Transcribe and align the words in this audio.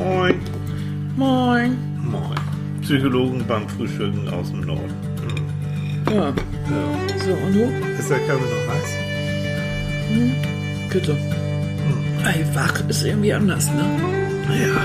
Moin. 0.00 0.40
Moin. 1.16 1.76
Moin. 2.02 2.40
Psychologen 2.80 3.44
beim 3.46 3.68
Frühstücken 3.68 4.26
aus 4.30 4.50
dem 4.50 4.62
Norden. 4.62 4.94
Ja. 6.10 6.28
Ja. 6.28 6.34
So, 7.22 7.32
und 7.34 7.52
du? 7.52 7.64
Ist 7.98 8.08
der 8.08 8.18
Kaffee 8.20 8.40
noch 8.40 8.66
heiß? 8.72 8.90
Bitte. 10.90 11.16
Ey, 12.24 12.46
wach 12.54 12.80
ist 12.88 13.04
irgendwie 13.04 13.34
anders, 13.34 13.70
ne? 13.72 13.84
Ja. 14.48 14.80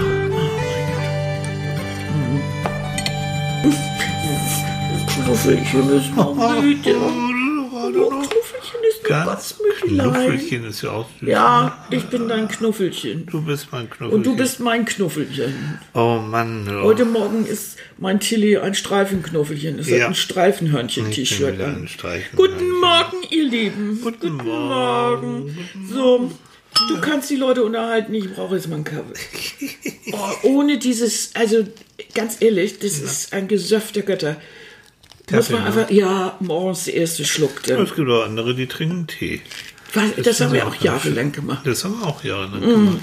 Knuffelchen 5.07 5.89
ist 5.91 6.15
noch 6.15 6.35
müde. 6.35 6.95
Oh, 6.95 7.05
Knuffelchen 7.07 7.79
ist 7.79 7.85
noch 7.85 7.95
Ganz 7.95 8.34
ganz. 9.07 9.55
Knuffelchen 9.81 10.65
ist 10.65 10.81
ja 10.81 10.91
auch 10.91 11.07
süß. 11.19 11.29
Ja, 11.29 11.85
ich 11.91 12.03
bin 12.05 12.27
dein 12.27 12.47
Knuffelchen. 12.47 13.25
Du 13.27 13.41
bist 13.41 13.67
mein 13.71 13.89
Knuffelchen. 13.89 14.15
Und 14.15 14.25
du 14.25 14.35
bist 14.35 14.59
mein 14.59 14.85
Knuffelchen. 14.85 15.79
Oh 15.93 16.17
Mann. 16.19 16.67
Oh. 16.69 16.83
Heute 16.83 17.05
Morgen 17.05 17.45
ist 17.45 17.77
mein 17.97 18.19
Tilly 18.19 18.57
ein 18.57 18.73
Streifenknuffelchen. 18.73 19.79
Es 19.79 19.89
Ja. 19.89 20.01
hat 20.01 20.07
ein 20.09 20.15
Streifenhörnchen-T-Shirt 20.15 21.59
an. 21.61 21.83
ein 21.83 21.87
Streichen. 21.87 22.35
Guten 22.35 22.69
Morgen, 22.79 23.17
ihr 23.29 23.43
Lieben. 23.45 23.99
Guten 24.01 24.35
Morgen. 24.37 25.57
So, 25.91 26.31
du 26.89 27.01
kannst 27.01 27.29
die 27.29 27.35
Leute 27.37 27.63
unterhalten. 27.63 28.13
Ich 28.13 28.33
brauche 28.33 28.55
jetzt 28.55 28.67
mal 28.67 28.75
einen 28.75 28.83
Kaffee. 28.83 29.13
Oh, 30.11 30.47
ohne 30.59 30.77
dieses, 30.77 31.31
also 31.33 31.65
ganz 32.13 32.37
ehrlich, 32.39 32.77
das 32.77 32.99
ist 32.99 33.33
ein 33.33 33.47
Gesöff 33.47 33.91
der 33.91 34.03
Götter. 34.03 34.37
Muss 35.31 35.49
man 35.49 35.61
ne? 35.61 35.67
einfach, 35.67 35.89
ja, 35.89 36.35
morgens 36.39 36.85
der 36.85 36.93
erste 36.95 37.25
Schluck. 37.25 37.63
Dann. 37.63 37.81
Es 37.81 37.95
gibt 37.95 38.09
auch 38.09 38.25
andere, 38.25 38.53
die 38.55 38.67
trinken 38.67 39.07
Tee. 39.07 39.41
Was, 39.93 40.03
das 40.23 40.39
haben 40.41 40.47
ist 40.47 40.53
wir 40.53 40.67
auch 40.67 40.75
jahrelang 40.75 41.31
gemacht. 41.31 41.65
Das 41.65 41.83
haben 41.85 41.99
wir 41.99 42.07
auch 42.07 42.23
jahrelang 42.23 42.59
gemacht. 42.61 42.97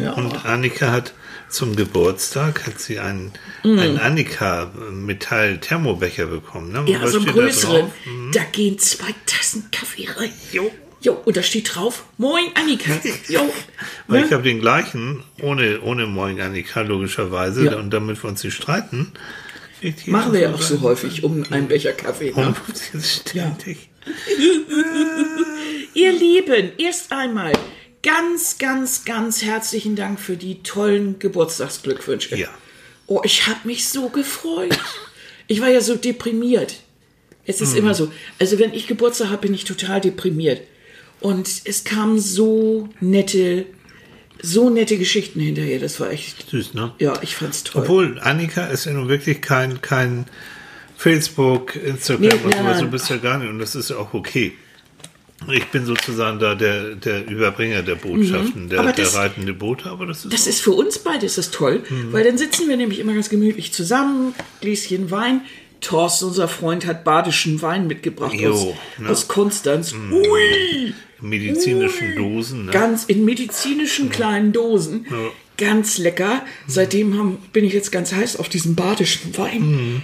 Ja. 0.00 0.12
Und 0.12 0.44
Annika 0.44 0.90
hat 0.90 1.14
zum 1.48 1.76
Geburtstag 1.76 2.66
hat 2.66 2.80
sie 2.80 2.98
einen, 2.98 3.30
Mhm. 3.62 3.78
einen 3.78 3.98
Annika 3.98 4.70
Metall 4.90 5.58
Thermobecher 5.58 6.26
bekommen. 6.26 6.72
Ne? 6.72 6.84
Ja, 6.90 7.06
so 7.06 7.18
einen 7.18 7.22
steht 7.28 7.36
da 7.36 7.40
größeren. 7.42 7.80
drauf? 7.82 7.90
Da 8.32 8.42
gehen 8.50 8.78
zwei 8.78 9.14
Tassen 9.26 9.68
Kaffee 9.70 10.08
rein. 10.16 10.32
Jo. 10.52 10.70
Jo, 11.02 11.14
und 11.24 11.36
da 11.36 11.42
steht 11.42 11.74
drauf, 11.74 12.04
Moin 12.18 12.44
Annika. 12.54 12.92
Jo. 13.28 13.52
Weil 14.06 14.20
Ne? 14.20 14.26
ich 14.26 14.32
habe 14.32 14.42
den 14.42 14.60
gleichen, 14.60 15.22
ohne, 15.40 15.80
ohne 15.82 16.06
Moin 16.06 16.40
Annika 16.40 16.80
logischerweise, 16.82 17.64
Ja. 17.66 17.76
und 17.76 17.90
damit 17.90 18.22
wir 18.22 18.28
uns 18.30 18.42
nicht 18.44 18.54
streiten. 18.54 19.12
Machen 20.06 20.32
wir 20.32 20.40
ja 20.40 20.54
auch 20.54 20.62
so 20.62 20.80
häufig 20.80 21.24
um 21.24 21.44
einen 21.50 21.68
Becher 21.68 21.92
Kaffee. 21.92 22.32
Ne? 22.32 22.54
Ständig. 23.02 23.90
Ihr 25.94 26.12
Lieben, 26.12 26.72
erst 26.78 27.12
einmal 27.12 27.52
ganz, 28.02 28.58
ganz, 28.58 29.04
ganz 29.04 29.42
herzlichen 29.42 29.96
Dank 29.96 30.20
für 30.20 30.36
die 30.36 30.62
tollen 30.62 31.18
Geburtstagsglückwünsche. 31.18 32.36
Ja. 32.36 32.48
Oh, 33.06 33.20
ich 33.24 33.46
habe 33.46 33.60
mich 33.64 33.88
so 33.88 34.08
gefreut. 34.08 34.78
Ich 35.46 35.60
war 35.60 35.68
ja 35.68 35.80
so 35.80 35.96
deprimiert. 35.96 36.76
Es 37.44 37.60
ist 37.60 37.76
immer 37.76 37.94
so. 37.94 38.10
Also 38.38 38.58
wenn 38.58 38.72
ich 38.72 38.86
Geburtstag 38.86 39.28
habe, 39.28 39.42
bin 39.42 39.54
ich 39.54 39.64
total 39.64 40.00
deprimiert. 40.00 40.62
Und 41.20 41.48
es 41.64 41.84
kamen 41.84 42.18
so 42.18 42.88
nette, 43.00 43.66
so 44.42 44.68
nette 44.70 44.98
Geschichten 44.98 45.40
hinterher. 45.40 45.78
Das 45.78 45.98
war 46.00 46.10
echt, 46.10 46.50
Süß, 46.50 46.74
ne? 46.74 46.92
ja, 46.98 47.14
ich 47.22 47.36
fand's 47.36 47.64
toll. 47.64 47.82
Obwohl, 47.82 48.18
Annika 48.20 48.66
ist 48.66 48.84
ja 48.86 48.92
nun 48.92 49.08
wirklich 49.08 49.40
kein, 49.40 49.80
kein 49.80 50.26
Facebook, 50.96 51.76
Instagram 51.76 52.20
Nee, 52.28 52.34
und 52.44 52.54
sowas. 52.54 52.78
Du 52.80 52.90
bist 52.90 53.10
ja 53.10 53.16
gar 53.16 53.38
nicht. 53.38 53.48
Und 53.48 53.58
das 53.58 53.74
ist 53.74 53.90
ja 53.90 53.96
auch 53.96 54.14
okay. 54.14 54.52
Ich 55.52 55.64
bin 55.66 55.84
sozusagen 55.86 56.38
da 56.38 56.54
der, 56.54 56.94
der 56.94 57.26
Überbringer 57.26 57.82
der 57.82 57.96
Botschaften, 57.96 58.68
der, 58.68 58.82
Mhm. 58.82 58.86
Der 58.86 58.92
das- 58.94 59.16
reitende 59.16 59.52
Bote, 59.52 59.90
aber 59.90 60.06
das 60.06 60.24
ist. 60.24 60.32
Das 60.32 60.46
ist 60.46 60.60
für 60.60 60.70
uns 60.70 61.00
beide 61.00 61.26
ist 61.26 61.36
das 61.36 61.50
toll, 61.50 61.82
Mhm. 61.88 62.12
weil 62.12 62.22
dann 62.22 62.38
sitzen 62.38 62.68
wir 62.68 62.76
nämlich 62.76 63.00
immer 63.00 63.12
ganz 63.14 63.28
gemütlich 63.28 63.72
zusammen, 63.72 64.34
Gläschen 64.60 65.10
Wein. 65.10 65.40
Thorsten, 65.80 66.26
unser 66.26 66.46
Freund, 66.46 66.86
hat 66.86 67.02
badischen 67.02 67.60
Wein 67.60 67.88
mitgebracht 67.88 68.34
Jo, 68.34 68.52
aus, 68.52 68.66
ne? 68.98 69.08
aus 69.08 69.26
Konstanz. 69.26 69.92
Ui! 70.12 70.94
Medizinischen 71.22 72.16
Dosen. 72.16 72.66
Ne? 72.66 72.72
Ganz 72.72 73.04
in 73.04 73.24
medizinischen 73.24 74.10
kleinen 74.10 74.52
Dosen. 74.52 75.06
Ganz 75.56 75.98
lecker. 75.98 76.44
Seitdem 76.66 77.16
haben, 77.18 77.38
bin 77.52 77.64
ich 77.64 77.72
jetzt 77.72 77.92
ganz 77.92 78.12
heiß 78.12 78.36
auf 78.36 78.48
diesen 78.48 78.74
badischen 78.74 79.36
Wein. 79.38 80.02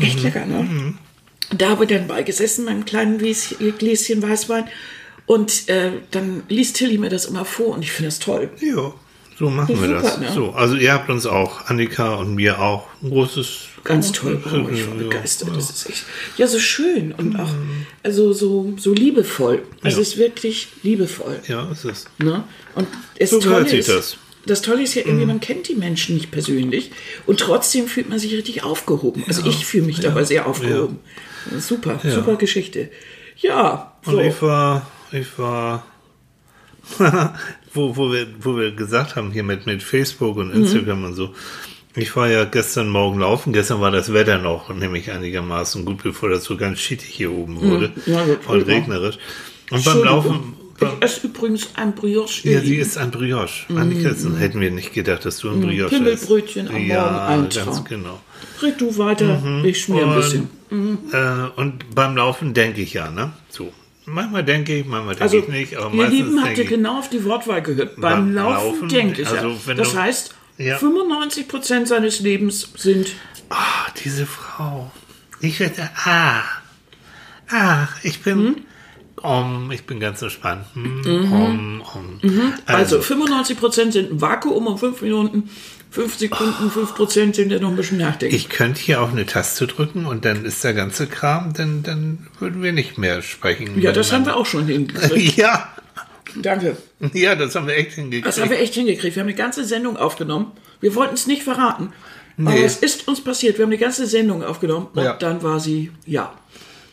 Echt 0.00 0.22
lecker, 0.22 0.44
ne? 0.46 0.94
Da 1.56 1.70
habe 1.70 1.84
ich 1.84 1.90
dann 1.90 2.06
beigesessen, 2.08 2.64
meinem 2.64 2.84
kleinen 2.84 3.18
Gläs- 3.18 3.54
Gläschen 3.78 4.22
Weißwein. 4.22 4.64
Und 5.26 5.68
äh, 5.68 5.92
dann 6.10 6.42
liest 6.48 6.76
Tilly 6.76 6.98
mir 6.98 7.08
das 7.10 7.26
immer 7.26 7.44
vor 7.44 7.68
und 7.74 7.82
ich 7.82 7.92
finde 7.92 8.08
das 8.08 8.18
toll. 8.18 8.50
Ja, 8.60 8.92
so 9.38 9.48
machen 9.50 9.80
wir 9.80 9.88
Super, 9.88 10.02
das. 10.02 10.18
ne? 10.18 10.32
So, 10.34 10.50
also 10.50 10.76
ihr 10.76 10.92
habt 10.92 11.08
uns 11.08 11.24
auch, 11.26 11.66
Annika 11.66 12.16
und 12.16 12.34
mir 12.34 12.60
auch, 12.60 12.88
ein 13.02 13.10
großes. 13.10 13.68
Ganz 13.84 14.12
toll. 14.12 14.42
Oh, 14.46 14.68
ich 14.70 14.86
war 14.88 14.94
Ja, 14.96 15.02
begeistert. 15.02 15.48
ja. 15.48 15.54
Das 15.54 15.70
ist 15.70 15.88
echt, 15.90 16.04
ja, 16.38 16.46
so 16.46 16.58
schön 16.58 17.12
und 17.12 17.38
auch 17.38 17.50
also 18.02 18.32
so, 18.32 18.72
so 18.78 18.92
liebevoll. 18.94 19.62
Also 19.82 19.98
Ja. 19.98 20.02
es 20.02 20.08
ist 20.08 20.16
wirklich 20.18 20.68
liebevoll. 20.82 21.40
Ja, 21.46 21.70
es 21.70 21.84
ist. 21.84 22.08
Ne? 22.18 22.44
Und 22.74 22.88
es 23.16 23.30
So 23.30 23.40
sich 23.40 23.72
ist, 23.74 23.88
das. 23.90 24.16
das 24.46 24.62
Tolle 24.62 24.82
ist 24.82 24.94
ja 24.94 25.02
irgendwie, 25.04 25.26
man 25.26 25.40
kennt 25.40 25.68
die 25.68 25.74
Menschen 25.74 26.14
nicht 26.16 26.30
persönlich 26.30 26.90
und 27.26 27.40
trotzdem 27.40 27.86
fühlt 27.86 28.08
man 28.08 28.18
sich 28.18 28.32
richtig 28.34 28.62
aufgehoben. 28.64 29.22
Also 29.28 29.44
ich 29.46 29.64
fühle 29.66 29.84
mich 29.84 30.00
dabei 30.00 30.24
sehr 30.24 30.46
aufgehoben. 30.46 30.98
Super, 31.58 32.00
super 32.02 32.36
Geschichte. 32.36 32.90
Ja, 33.36 33.92
Und 34.06 34.12
so. 34.14 34.20
ich 34.20 34.40
war, 34.40 34.90
ich 35.12 35.38
war, 35.38 35.84
wo, 37.74 37.96
wo, 37.96 38.12
wir, 38.12 38.26
wo 38.40 38.56
wir 38.56 38.72
gesagt 38.72 39.16
haben, 39.16 39.30
hier 39.32 39.42
mit, 39.42 39.66
mit 39.66 39.82
Facebook 39.82 40.36
und 40.36 40.50
Instagram 40.52 41.04
und 41.04 41.14
so. 41.14 41.34
Ich 41.96 42.16
war 42.16 42.28
ja 42.28 42.44
gestern 42.44 42.88
Morgen 42.88 43.20
laufen. 43.20 43.52
Gestern 43.52 43.80
war 43.80 43.90
das 43.92 44.12
Wetter 44.12 44.38
noch, 44.38 44.68
nämlich 44.74 45.10
einigermaßen 45.12 45.84
gut, 45.84 46.02
bevor 46.02 46.28
das 46.28 46.44
so 46.44 46.56
ganz 46.56 46.80
schittig 46.80 47.08
hier 47.10 47.30
oben 47.32 47.60
wurde. 47.60 47.92
Ja, 48.06 48.26
war- 48.46 48.66
regnerisch. 48.66 49.18
Und 49.70 49.84
beim 49.84 50.02
Laufen, 50.02 50.54
Ich 50.80 50.88
esse 51.00 51.26
übrigens 51.28 51.68
ein 51.76 51.94
Brioche. 51.94 52.48
ja, 52.48 52.60
sie 52.60 52.76
ist 52.76 52.98
ein 52.98 53.10
Brioche. 53.12 53.72
Annika, 53.76 54.08
das 54.08 54.26
hätten 54.38 54.60
wir 54.60 54.72
nicht 54.72 54.92
gedacht, 54.92 55.24
dass 55.24 55.38
du 55.38 55.50
ein 55.50 55.60
Brioche 55.60 55.94
isst. 55.94 56.02
Pimmelbrötchen 56.28 56.68
am 56.68 56.84
ja, 56.86 57.02
Morgen, 57.02 57.44
ein 57.44 57.48
ganz 57.64 57.84
genau. 57.84 58.20
Red 58.60 58.80
du 58.80 58.98
weiter, 58.98 59.40
ich 59.64 59.80
schmier 59.80 60.06
ein 60.06 60.16
bisschen. 60.16 60.50
Äh, 61.12 61.60
und 61.60 61.94
beim 61.94 62.16
Laufen 62.16 62.54
denke 62.54 62.80
ich 62.82 62.92
ja, 62.94 63.08
ne? 63.10 63.32
So. 63.48 63.72
Manchmal 64.06 64.42
denke 64.44 64.74
ich, 64.76 64.84
manchmal 64.84 65.14
denke 65.14 65.22
Also, 65.22 65.38
ich 65.38 65.48
nicht, 65.48 65.76
aber 65.76 65.94
ihr 65.94 66.08
Lieben, 66.08 66.36
habt 66.38 66.48
denke 66.48 66.60
ihr 66.60 66.64
ich, 66.64 66.70
genau 66.70 66.98
auf 66.98 67.08
die 67.08 67.24
Wortwahl 67.24 67.62
gehört. 67.62 67.94
Beim 67.96 68.02
Beim 68.26 68.34
Laufen, 68.34 68.66
Laufen, 68.72 68.88
denkt 68.88 69.18
es 69.20 69.28
also 69.32 69.56
ja. 69.66 69.74
Das 69.74 69.96
heißt, 69.96 70.34
Ja. 70.58 70.78
95 70.78 71.48
Prozent 71.48 71.88
seines 71.88 72.20
Lebens 72.20 72.68
sind 72.76 73.08
Ah, 73.50 73.86
diese 74.04 74.26
Frau. 74.26 74.90
Ich 75.40 75.60
werde, 75.60 75.90
ah, 76.04 76.42
ah, 77.50 77.88
ich 78.02 78.22
bin, 78.22 78.38
Hm? 78.38 78.56
um, 79.22 79.70
ich 79.70 79.84
bin 79.84 80.00
ganz 80.00 80.22
entspannt. 80.22 80.64
Hm, 80.74 81.32
um, 81.32 81.80
um. 81.94 82.52
Also, 82.66 83.00
95 83.02 83.58
Prozent 83.58 83.92
sind 83.92 84.12
ein 84.12 84.20
Vakuum 84.20 84.66
um 84.66 84.78
5 84.78 85.02
Minuten, 85.02 85.50
5 85.90 86.16
Sekunden, 86.16 86.70
5 86.70 86.94
Prozent 86.94 87.36
sind 87.36 87.52
ja 87.52 87.58
noch 87.60 87.68
ein 87.68 87.76
bisschen 87.76 87.98
nachdenken. 87.98 88.34
ich 88.34 88.48
könnte 88.48 88.80
hier 88.80 89.00
auf 89.02 89.12
eine 89.12 89.26
Taste 89.26 89.66
drücken 89.66 90.06
und 90.06 90.24
dann 90.24 90.44
ist 90.44 90.64
der 90.64 90.74
ganze 90.74 91.06
Kram, 91.06 91.52
dann, 91.52 91.82
dann 91.82 92.26
würden 92.40 92.62
wir 92.62 92.72
nicht 92.72 92.96
mehr 92.98 93.22
sprechen. 93.22 93.80
ja, 93.80 93.92
das 93.92 94.10
haben 94.12 94.24
wir 94.26 94.36
auch 94.36 94.46
schon 94.46 94.66
hingekriegt. 94.66 95.36
Ja, 95.36 95.68
Danke. 96.36 96.76
ja, 97.12 97.34
das 97.36 97.54
haben 97.54 97.66
wir 97.66 97.76
echt 97.76 97.92
hingekriegt. 97.92 98.26
Das 98.26 98.40
haben 98.40 98.50
wir 98.50 98.58
echt 98.58 98.74
hingekriegt. 98.74 99.14
Wir 99.16 99.20
haben 99.22 99.28
eine 99.28 99.36
ganze 99.36 99.64
Sendung 99.64 99.96
aufgenommen. 99.96 100.52
Wir 100.80 100.94
wollten 100.94 101.14
es 101.14 101.26
nicht 101.26 101.42
verraten. 101.42 101.92
Aber 102.38 102.50
Nee. 102.50 102.64
es 102.64 102.76
ist 102.78 103.06
uns 103.06 103.22
passiert. 103.22 103.58
Wir 103.58 103.64
haben 103.64 103.70
eine 103.70 103.78
ganze 103.78 104.06
Sendung 104.06 104.42
aufgenommen 104.42 104.88
und 104.94 105.04
Ja. 105.04 105.14
dann 105.14 105.42
war 105.42 105.60
sie, 105.60 105.92
ja. 106.06 106.32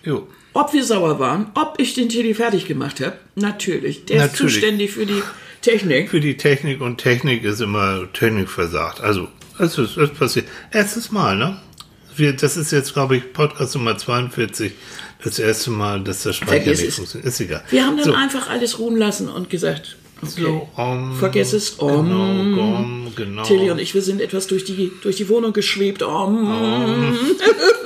jo. 0.03 0.27
Ob 0.53 0.73
wir 0.73 0.83
sauer 0.83 1.17
waren, 1.19 1.49
ob 1.55 1.75
ich 1.79 1.93
den 1.93 2.09
Tilly 2.09 2.33
fertig 2.33 2.65
gemacht 2.67 2.99
habe, 2.99 3.17
natürlich. 3.35 4.05
Der 4.05 4.17
ist 4.25 4.31
Natürlich. 4.33 4.53
zuständig 4.55 4.91
für 4.91 5.05
die 5.05 5.23
Technik. 5.61 6.09
Für 6.09 6.19
die 6.19 6.35
Technik 6.37 6.81
und 6.81 6.97
Technik 6.97 7.43
ist 7.43 7.61
immer 7.61 8.11
Technik 8.13 8.49
versagt. 8.49 8.99
Also, 9.01 9.29
es 9.59 9.77
ist, 9.77 9.95
es 9.97 10.09
passiert. 10.11 10.47
Erstes 10.71 11.11
Mal, 11.11 11.37
ne? 11.37 11.57
Wir, 12.15 12.33
das 12.33 12.57
ist 12.57 12.71
jetzt, 12.71 12.93
glaube 12.93 13.15
ich, 13.15 13.31
Podcast 13.31 13.75
Nummer 13.75 13.97
42. 13.97 14.73
Das 15.23 15.39
erste 15.39 15.71
Mal, 15.71 16.03
dass 16.03 16.23
der 16.23 16.33
Speicher 16.33 16.71
nicht 16.71 16.93
funktioniert. 16.93 17.27
Ist 17.27 17.39
egal. 17.39 17.63
Wir 17.69 17.85
haben 17.85 17.97
dann 17.97 18.05
so, 18.05 18.13
einfach 18.13 18.49
alles 18.49 18.79
ruhen 18.79 18.97
lassen 18.97 19.29
und 19.29 19.49
gesagt, 19.49 19.97
okay, 20.21 20.41
so, 20.41 20.67
um, 20.75 21.15
vergiss 21.17 21.53
es. 21.53 21.71
Um, 21.71 22.07
Genau, 22.07 22.77
um, 22.77 23.11
genau. 23.15 23.43
Tilly 23.43 23.71
und 23.71 23.79
ich, 23.79 23.93
wir 23.93 24.01
sind 24.01 24.21
etwas 24.21 24.47
durch 24.47 24.65
die, 24.65 24.91
durch 25.03 25.17
die 25.17 25.29
Wohnung 25.29 25.53
geschwebt. 25.53 26.01
Um. 26.01 27.17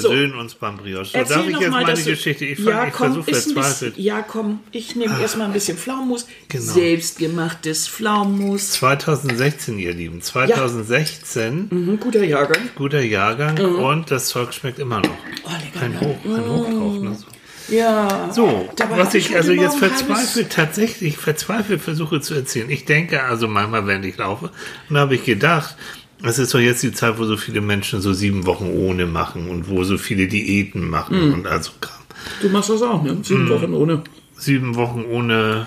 Versöhnen 0.00 0.34
uns 0.34 0.54
beim 0.54 0.76
Brioche. 0.76 1.04
So, 1.06 1.18
Erzähl 1.18 1.36
darf 1.36 1.48
ich 1.48 1.58
jetzt 1.58 1.70
mal, 1.70 1.82
meine 1.84 2.02
Geschichte? 2.02 2.44
Ich, 2.44 2.58
ja, 2.58 2.86
ich 2.86 2.92
komm, 2.92 3.12
versuche 3.14 3.34
verzweifelt. 3.34 3.94
bisschen, 3.96 4.04
ja, 4.04 4.22
komm, 4.22 4.60
ich 4.72 4.96
nehme 4.96 5.20
erstmal 5.20 5.46
ein 5.48 5.52
bisschen 5.52 5.76
Pflaumenmus. 5.76 6.26
Genau. 6.48 6.72
Selbstgemachtes 6.72 7.88
Pflaumenmus. 7.88 8.72
2016, 8.72 9.78
ihr 9.78 9.92
Lieben. 9.92 10.20
2016, 10.22 11.68
Mhm, 11.70 12.00
guter 12.00 12.24
Jahrgang. 12.24 12.70
guter 12.76 13.00
Jahrgang 13.02 13.58
und 13.58 14.10
das 14.10 14.28
Zeug 14.28 14.52
schmeckt 14.54 14.78
immer 14.78 15.00
noch. 15.00 15.10
Oh, 15.44 15.50
lecker. 15.50 15.84
Ein 15.84 16.00
Hoch, 16.00 16.16
ein 16.24 16.48
Hoch 16.48 16.68
drauf. 16.70 16.94
Ne? 17.02 17.14
So. 17.14 17.26
Ja. 17.74 18.30
So, 18.32 18.68
Dabei 18.76 18.98
was 18.98 19.14
ich 19.14 19.34
also 19.36 19.52
jetzt 19.52 19.78
verzweifelt, 19.78 20.50
tatsächlich 20.50 21.16
verzweifelt 21.16 21.80
versuche 21.80 22.20
zu 22.20 22.34
erzählen. 22.34 22.68
Ich 22.68 22.84
denke 22.84 23.22
also 23.22 23.46
manchmal, 23.46 23.86
wenn 23.86 24.02
ich 24.02 24.16
laufe, 24.16 24.46
und 24.88 24.94
da 24.94 25.00
habe 25.00 25.14
ich 25.14 25.24
gedacht, 25.24 25.76
es 26.22 26.38
ist 26.38 26.52
doch 26.54 26.58
jetzt 26.60 26.82
die 26.82 26.92
Zeit, 26.92 27.18
wo 27.18 27.24
so 27.24 27.36
viele 27.36 27.60
Menschen 27.60 28.00
so 28.00 28.12
sieben 28.12 28.46
Wochen 28.46 28.66
ohne 28.66 29.06
machen 29.06 29.48
und 29.48 29.68
wo 29.68 29.84
so 29.84 29.98
viele 29.98 30.26
Diäten 30.28 30.88
machen 30.88 31.28
Mhm. 31.28 31.34
und 31.34 31.46
also 31.46 31.70
Kram. 31.80 31.94
Du 32.42 32.48
machst 32.50 32.70
das 32.70 32.82
auch, 32.82 33.02
ne? 33.02 33.14
Mhm. 33.14 33.24
Sieben 33.24 33.48
Wochen 33.48 33.72
ohne. 33.74 34.02
Sieben 34.36 34.74
Wochen 34.76 35.04
ohne, 35.04 35.66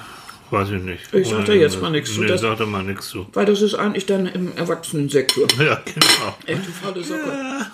weiß 0.51 0.69
ich 0.69 0.81
nicht. 0.81 1.13
Ich 1.13 1.27
sag 1.27 1.45
da 1.45 1.53
jetzt 1.53 1.81
mal 1.81 1.89
nichts 1.91 2.13
zu. 2.13 2.21
Nee, 2.21 2.27
Das- 2.27 2.41
sag 2.41 2.57
da 2.57 2.65
mal 2.65 2.83
nichts 2.83 3.09
zu. 3.09 3.27
Weil 3.33 3.45
das 3.45 3.61
ist 3.61 3.75
eigentlich 3.75 4.05
dann 4.05 4.25
im 4.27 4.55
Erwachsenensektor. 4.55 5.47
Ja, 5.59 5.81
genau. 5.85 6.37
Echt 6.45 6.65
faule 6.81 7.03
Socke. 7.03 7.21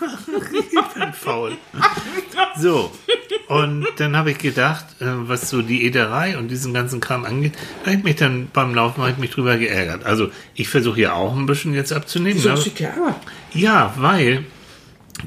Ich 0.71 0.93
bin 1.03 1.13
faul. 1.13 1.51
So, 2.59 2.91
und 3.47 3.85
dann 3.97 4.15
habe 4.17 4.31
ich 4.31 4.37
gedacht, 4.37 4.85
äh, 4.99 5.05
was 5.07 5.49
so 5.49 5.61
die 5.61 5.85
Ederei 5.85 6.37
und 6.37 6.49
diesen 6.49 6.73
ganzen 6.73 6.99
Kram 6.99 7.25
angeht, 7.25 7.53
da 7.83 7.91
habe 7.91 7.97
ich 7.99 8.03
mich 8.03 8.15
dann 8.17 8.47
beim 8.51 8.73
Laufen 8.75 9.03
ich 9.09 9.17
mich 9.17 9.31
drüber 9.31 9.57
geärgert. 9.57 10.05
Also 10.05 10.29
ich 10.55 10.67
versuche 10.69 10.99
ja 11.01 11.13
auch 11.13 11.35
ein 11.35 11.45
bisschen 11.45 11.73
jetzt 11.73 11.93
abzunehmen. 11.93 12.37
Wieso 12.37 12.51
hast 12.51 12.65
du 12.65 12.71
geärgert? 12.71 13.15
Ja, 13.53 13.93
weil 13.97 14.43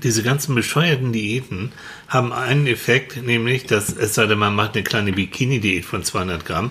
diese 0.03 0.23
ganzen 0.23 0.55
bescheuerten 0.55 1.13
Diäten 1.13 1.73
haben 2.09 2.33
einen 2.33 2.67
Effekt, 2.67 3.23
nämlich, 3.23 3.67
dass 3.67 3.91
es 3.95 4.15
sei 4.15 4.27
denn, 4.27 4.39
man 4.39 4.55
macht 4.55 4.75
eine 4.75 4.85
kleine 4.85 5.13
Bikini-Diät 5.13 5.85
von 5.85 6.03
200 6.03 6.45
Gramm. 6.45 6.71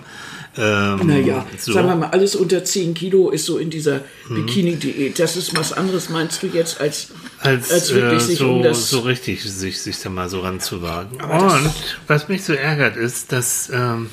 Ähm, 0.56 1.06
Naja, 1.06 1.46
so. 1.58 1.72
sagen 1.72 1.88
wir 1.88 1.96
mal, 1.96 2.08
alles 2.10 2.34
unter 2.36 2.62
10 2.62 2.92
Kilo 2.92 3.30
ist 3.30 3.46
so 3.46 3.56
in 3.58 3.70
dieser 3.70 4.00
Mhm. 4.28 4.34
Bikini-Diät. 4.46 5.18
Das 5.18 5.36
ist 5.36 5.56
was 5.56 5.72
anderes, 5.72 6.10
meinst 6.10 6.42
du 6.42 6.46
jetzt, 6.48 6.78
als, 6.80 7.08
als, 7.40 7.70
als 7.70 7.94
wirklich 7.94 8.22
äh, 8.22 8.26
sich 8.26 8.38
so, 8.38 8.52
um 8.56 8.62
das... 8.62 8.90
so 8.90 9.00
richtig 9.00 9.42
sich, 9.44 9.80
sich 9.80 9.98
da 10.00 10.10
mal 10.10 10.28
so 10.28 10.40
ranzuwagen. 10.40 11.20
Aber 11.22 11.38
das- 11.46 11.54
Und 11.64 11.72
was 12.06 12.28
mich 12.28 12.44
so 12.44 12.52
ärgert, 12.52 12.96
ist, 12.96 13.32
dass 13.32 13.70
ähm, 13.72 14.10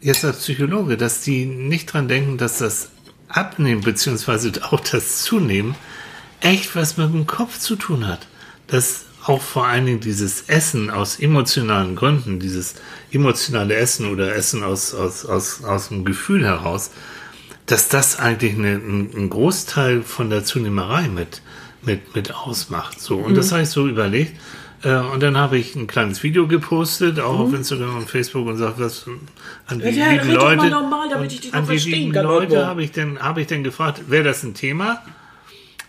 jetzt 0.00 0.24
als 0.24 0.38
Psychologe, 0.38 0.96
dass 0.96 1.20
die 1.22 1.44
nicht 1.46 1.92
dran 1.92 2.08
denken, 2.08 2.38
dass 2.38 2.58
das 2.58 2.90
Abnehmen 3.28 3.80
beziehungsweise 3.82 4.52
auch 4.70 4.80
das 4.80 5.22
Zunehmen 5.22 5.74
echt 6.40 6.74
was 6.74 6.96
mit 6.96 7.12
dem 7.12 7.26
Kopf 7.26 7.58
zu 7.58 7.76
tun 7.76 8.06
hat. 8.06 8.26
Dass 8.66 9.04
auch 9.30 9.40
vor 9.42 9.66
allen 9.66 9.86
Dingen 9.86 10.00
dieses 10.00 10.42
Essen 10.48 10.90
aus 10.90 11.18
emotionalen 11.20 11.96
Gründen, 11.96 12.38
dieses 12.40 12.74
emotionale 13.12 13.74
Essen 13.74 14.10
oder 14.10 14.34
Essen 14.34 14.62
aus, 14.62 14.94
aus, 14.94 15.24
aus, 15.24 15.64
aus 15.64 15.88
dem 15.88 16.04
Gefühl 16.04 16.44
heraus, 16.44 16.90
dass 17.66 17.88
das 17.88 18.18
eigentlich 18.18 18.54
eine, 18.54 18.72
ein, 18.74 19.10
ein 19.16 19.30
Großteil 19.30 20.02
von 20.02 20.30
der 20.30 20.44
Zunehmerei 20.44 21.08
mit, 21.08 21.42
mit, 21.82 22.14
mit 22.14 22.34
ausmacht. 22.34 23.00
So, 23.00 23.16
und 23.18 23.32
Mhm. 23.32 23.36
das 23.36 23.52
habe 23.52 23.62
ich 23.62 23.70
so 23.70 23.86
überlegt. 23.86 24.32
Äh, 24.82 24.94
und 24.96 25.22
dann 25.22 25.36
habe 25.36 25.58
ich 25.58 25.76
ein 25.76 25.86
kleines 25.86 26.22
Video 26.22 26.46
gepostet, 26.48 27.20
auch 27.20 27.38
auf 27.38 27.52
Instagram 27.54 27.98
und 27.98 28.10
Facebook 28.10 28.46
und 28.48 28.56
sagt, 28.56 28.80
was 28.80 29.06
an 29.66 29.78
die 29.78 29.84
Mhm. 29.90 29.96
Ja, 29.98 30.10
lieben 30.12 30.32
Leute. 30.32 30.70
normal, 30.70 31.12
an 31.14 31.28
die 31.68 31.76
lieben 31.78 32.12
Leute 32.14 32.66
habe 32.66 32.82
ich 32.82 32.90
dann 32.92 33.18
habe 33.20 33.40
ich 33.42 33.46
dann 33.46 33.62
gefragt, 33.62 34.02
wäre 34.08 34.24
das 34.24 34.42
ein 34.42 34.54
Thema? 34.54 35.02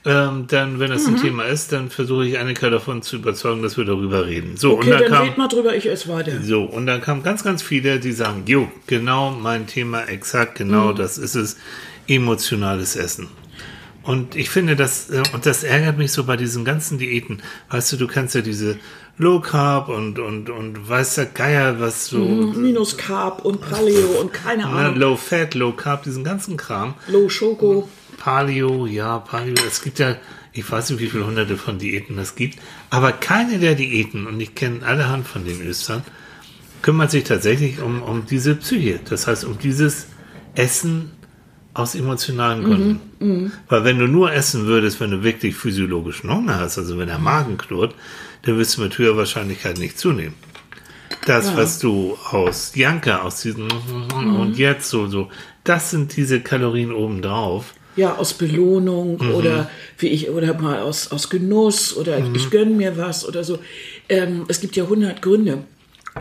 Ähm, 0.03 0.45
dann, 0.47 0.79
wenn 0.79 0.89
das 0.89 1.05
Mhm. 1.07 1.15
ein 1.15 1.21
Thema 1.21 1.43
ist, 1.43 1.71
dann 1.71 1.91
versuche 1.91 2.25
ich 2.25 2.39
Annika 2.39 2.71
davon 2.71 3.03
zu 3.03 3.17
überzeugen, 3.17 3.61
dass 3.61 3.77
wir 3.77 3.85
darüber 3.85 4.25
reden. 4.25 4.57
So, 4.57 4.71
Okay, 4.73 4.85
und 4.85 4.89
dann 4.91 4.99
dann 5.01 5.11
kam, 5.11 5.27
red 5.27 5.37
mal 5.37 5.47
drüber, 5.47 5.75
ich 5.75 5.87
esse 5.87 6.09
weiter. 6.09 6.41
so, 6.41 6.63
und 6.63 6.87
dann 6.87 7.01
kamen 7.01 7.21
ganz, 7.21 7.43
ganz 7.43 7.61
viele, 7.61 7.99
die 7.99 8.11
sagen, 8.11 8.43
jo, 8.47 8.71
genau 8.87 9.29
mein 9.29 9.67
Thema, 9.67 10.05
exakt, 10.05 10.59
Mhm. 10.59 10.63
genau 10.65 10.93
das 10.93 11.19
ist 11.19 11.35
es, 11.35 11.57
emotionales 12.07 12.95
Essen. 12.95 13.27
Und 14.03 14.35
ich 14.35 14.49
finde 14.49 14.75
das, 14.75 15.11
äh, 15.11 15.21
und 15.33 15.45
das 15.45 15.63
ärgert 15.63 15.99
mich 15.99 16.11
so 16.11 16.23
bei 16.23 16.35
diesen 16.35 16.65
ganzen 16.65 16.97
Diäten. 16.97 17.43
Weißt 17.69 17.91
du, 17.91 17.97
du 17.97 18.07
kannst 18.07 18.33
ja 18.33 18.41
diese 18.41 18.77
Low 19.17 19.39
Carb 19.39 19.89
und, 19.89 20.17
und, 20.19 20.49
und 20.49 20.89
weiß 20.89 21.15
der 21.15 21.25
Geier, 21.27 21.79
was 21.79 22.07
so, 22.07 22.19
Minus 22.19 22.97
Carb 22.97 23.45
und 23.45 23.61
Paleo 23.61 24.19
und 24.19 24.33
keine 24.33 24.63
ne, 24.63 24.69
Ahnung. 24.69 24.95
Low 24.95 25.15
Fat, 25.15 25.53
Low 25.53 25.73
Carb, 25.73 26.03
diesen 26.03 26.23
ganzen 26.23 26.57
Kram. 26.57 26.95
Low 27.07 27.29
Schoko. 27.29 27.87
Paleo, 28.17 28.85
ja, 28.85 29.19
Paleo, 29.19 29.55
es 29.67 29.81
gibt 29.81 29.99
ja, 29.99 30.15
ich 30.53 30.69
weiß 30.69 30.89
nicht, 30.89 30.99
wie 30.99 31.07
viele 31.07 31.25
hunderte 31.25 31.57
von 31.57 31.77
Diäten 31.77 32.17
es 32.17 32.35
gibt, 32.35 32.59
aber 32.89 33.11
keine 33.11 33.59
der 33.59 33.75
Diäten, 33.75 34.27
und 34.27 34.39
ich 34.39 34.55
kenne 34.55 34.85
allerhand 34.85 35.27
von 35.27 35.45
den 35.45 35.61
Östern, 35.61 36.03
kümmert 36.81 37.11
sich 37.11 37.23
tatsächlich 37.23 37.81
um, 37.81 38.01
um 38.01 38.25
diese 38.25 38.55
Psyche. 38.55 38.99
Das 39.07 39.27
heißt, 39.27 39.45
um 39.45 39.57
dieses 39.59 40.07
Essen 40.55 41.11
aus 41.73 41.95
emotionalen 41.95 42.63
Gründen. 42.63 43.51
Weil 43.69 43.83
wenn 43.83 43.99
du 43.99 44.07
nur 44.07 44.33
essen 44.33 44.65
würdest, 44.65 44.99
wenn 44.99 45.11
du 45.11 45.23
wirklich 45.23 45.55
physiologischen 45.55 46.29
Hunger 46.29 46.59
hast, 46.59 46.77
also 46.77 46.97
wenn 46.97 47.07
der 47.07 47.19
Magen 47.19 47.57
knurrt, 47.57 47.95
dann 48.43 48.57
wirst 48.57 48.77
du 48.77 48.81
mit 48.81 48.97
höherer 48.97 49.17
Wahrscheinlichkeit 49.17 49.77
nicht 49.77 49.99
zunehmen. 49.99 50.33
Das, 51.25 51.55
was 51.55 51.77
du 51.79 52.17
aus 52.31 52.71
Janka, 52.73 53.21
aus 53.21 53.41
diesen 53.41 53.67
und 53.71 54.57
jetzt 54.57 54.89
so, 54.89 55.07
so, 55.07 55.29
das 55.63 55.91
sind 55.91 56.15
diese 56.15 56.39
Kalorien 56.41 56.91
obendrauf. 56.91 57.73
Ja, 57.95 58.15
aus 58.15 58.33
Belohnung 58.33 59.17
Mhm. 59.21 59.33
oder 59.35 59.69
wie 59.99 60.07
ich, 60.07 60.29
oder 60.29 60.53
mal 60.59 60.79
aus, 60.79 61.11
aus 61.11 61.29
Genuss 61.29 61.95
oder 61.95 62.19
ich 62.33 62.49
gönn 62.49 62.77
mir 62.77 62.95
was 62.97 63.27
oder 63.27 63.43
so. 63.43 63.59
Ähm, 64.09 64.45
es 64.47 64.61
gibt 64.61 64.75
ja 64.77 64.85
hundert 64.87 65.21
Gründe, 65.21 65.65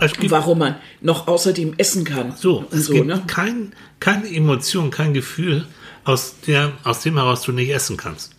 Es 0.00 0.12
gibt, 0.12 0.31
warum 0.32 0.58
man 0.58 0.75
noch 1.00 1.28
außerdem 1.28 1.75
essen 1.78 2.05
kann. 2.05 2.34
so, 2.37 2.64
es 2.73 2.87
so, 2.87 2.94
gibt 2.94 3.06
ne? 3.06 3.23
kein, 3.28 3.73
keine 4.00 4.28
Emotion, 4.28 4.90
kein 4.90 5.14
Gefühl, 5.14 5.64
aus, 6.05 6.34
der, 6.46 6.73
aus 6.84 7.00
dem 7.02 7.14
heraus 7.16 7.43
du 7.43 7.52
nicht 7.52 7.70
essen 7.70 7.96
kannst. 7.96 8.34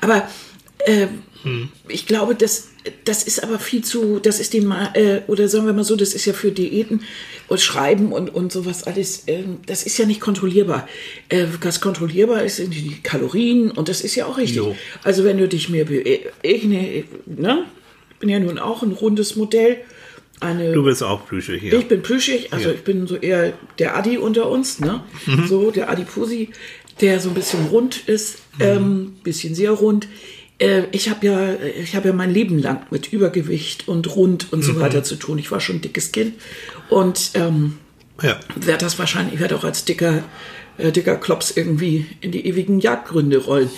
Aber 0.00 0.26
äh, 0.86 1.08
Hm. 1.42 1.68
ich 1.88 2.06
glaube, 2.06 2.34
das, 2.34 2.68
das 3.04 3.22
ist 3.24 3.42
aber 3.42 3.58
viel 3.58 3.82
zu, 3.84 4.18
das 4.18 4.40
ist 4.40 4.52
den 4.54 4.70
äh, 4.94 5.22
oder 5.26 5.48
sagen 5.48 5.66
wir 5.66 5.72
mal 5.72 5.84
so, 5.84 5.96
das 5.96 6.14
ist 6.14 6.24
ja 6.26 6.32
für 6.32 6.50
Diäten 6.52 7.02
und 7.48 7.60
Schreiben 7.60 8.12
und, 8.12 8.34
und 8.34 8.52
sowas 8.52 8.84
alles, 8.84 9.24
ähm, 9.26 9.58
das 9.66 9.82
ist 9.84 9.98
ja 9.98 10.06
nicht 10.06 10.20
kontrollierbar. 10.20 10.88
Äh, 11.28 11.46
was 11.62 11.80
kontrollierbar 11.80 12.42
ist, 12.44 12.56
sind 12.56 12.74
die 12.74 12.96
Kalorien 13.02 13.70
und 13.70 13.88
das 13.88 14.00
ist 14.02 14.14
ja 14.14 14.26
auch 14.26 14.38
richtig. 14.38 14.56
Jo. 14.58 14.76
Also 15.04 15.24
wenn 15.24 15.38
du 15.38 15.48
dich 15.48 15.68
mir, 15.68 15.84
be- 15.86 16.20
ich, 16.42 16.64
ne, 16.64 17.04
ne, 17.26 17.64
bin 18.20 18.28
ja 18.28 18.38
nun 18.40 18.58
auch 18.58 18.82
ein 18.82 18.92
rundes 18.92 19.36
Modell. 19.36 19.78
Eine, 20.40 20.72
Du 20.72 20.84
bist 20.84 21.02
auch 21.02 21.26
Plüsche 21.26 21.56
hier. 21.56 21.72
ich 21.76 21.88
bin 21.88 22.00
plüschig, 22.00 22.52
also 22.52 22.68
Ja. 22.68 22.74
ich 22.74 22.82
bin 22.82 23.06
so 23.08 23.16
eher 23.16 23.54
der 23.80 23.96
Adi 23.96 24.18
unter 24.18 24.48
uns, 24.48 24.78
ne? 24.78 25.02
So, 25.48 25.72
der 25.72 25.90
Adipusi, 25.90 26.50
der 27.00 27.18
so 27.18 27.30
ein 27.30 27.34
bisschen 27.34 27.66
rund 27.66 28.08
ist, 28.08 28.38
ähm, 28.60 29.16
bisschen 29.24 29.56
sehr 29.56 29.72
rund. 29.72 30.06
Äh, 30.58 30.84
ich 30.92 31.08
habe 31.08 31.26
ja, 31.26 31.54
ich 31.54 31.94
habe 31.94 32.08
ja 32.08 32.14
mein 32.14 32.32
Leben 32.32 32.58
lang 32.58 32.86
mit 32.90 33.12
Übergewicht 33.12 33.88
und 33.88 34.14
rund 34.16 34.52
und 34.52 34.62
so 34.62 34.78
weiter 34.80 35.02
zu 35.04 35.16
tun. 35.16 35.38
Ich 35.38 35.50
war 35.50 35.60
schon 35.60 35.76
ein 35.76 35.80
dickes 35.80 36.12
Kind 36.12 36.34
und 36.88 37.30
ähm, 37.34 37.78
ja. 38.22 38.38
werde 38.56 38.84
das 38.84 38.98
wahrscheinlich, 38.98 39.40
werde 39.40 39.56
auch 39.56 39.64
als 39.64 39.84
dicker, 39.84 40.24
äh, 40.76 40.90
dicker 40.90 41.16
Klops 41.16 41.52
irgendwie 41.52 42.06
in 42.20 42.32
die 42.32 42.46
ewigen 42.46 42.80
Jagdgründe 42.80 43.38
rollen. 43.38 43.70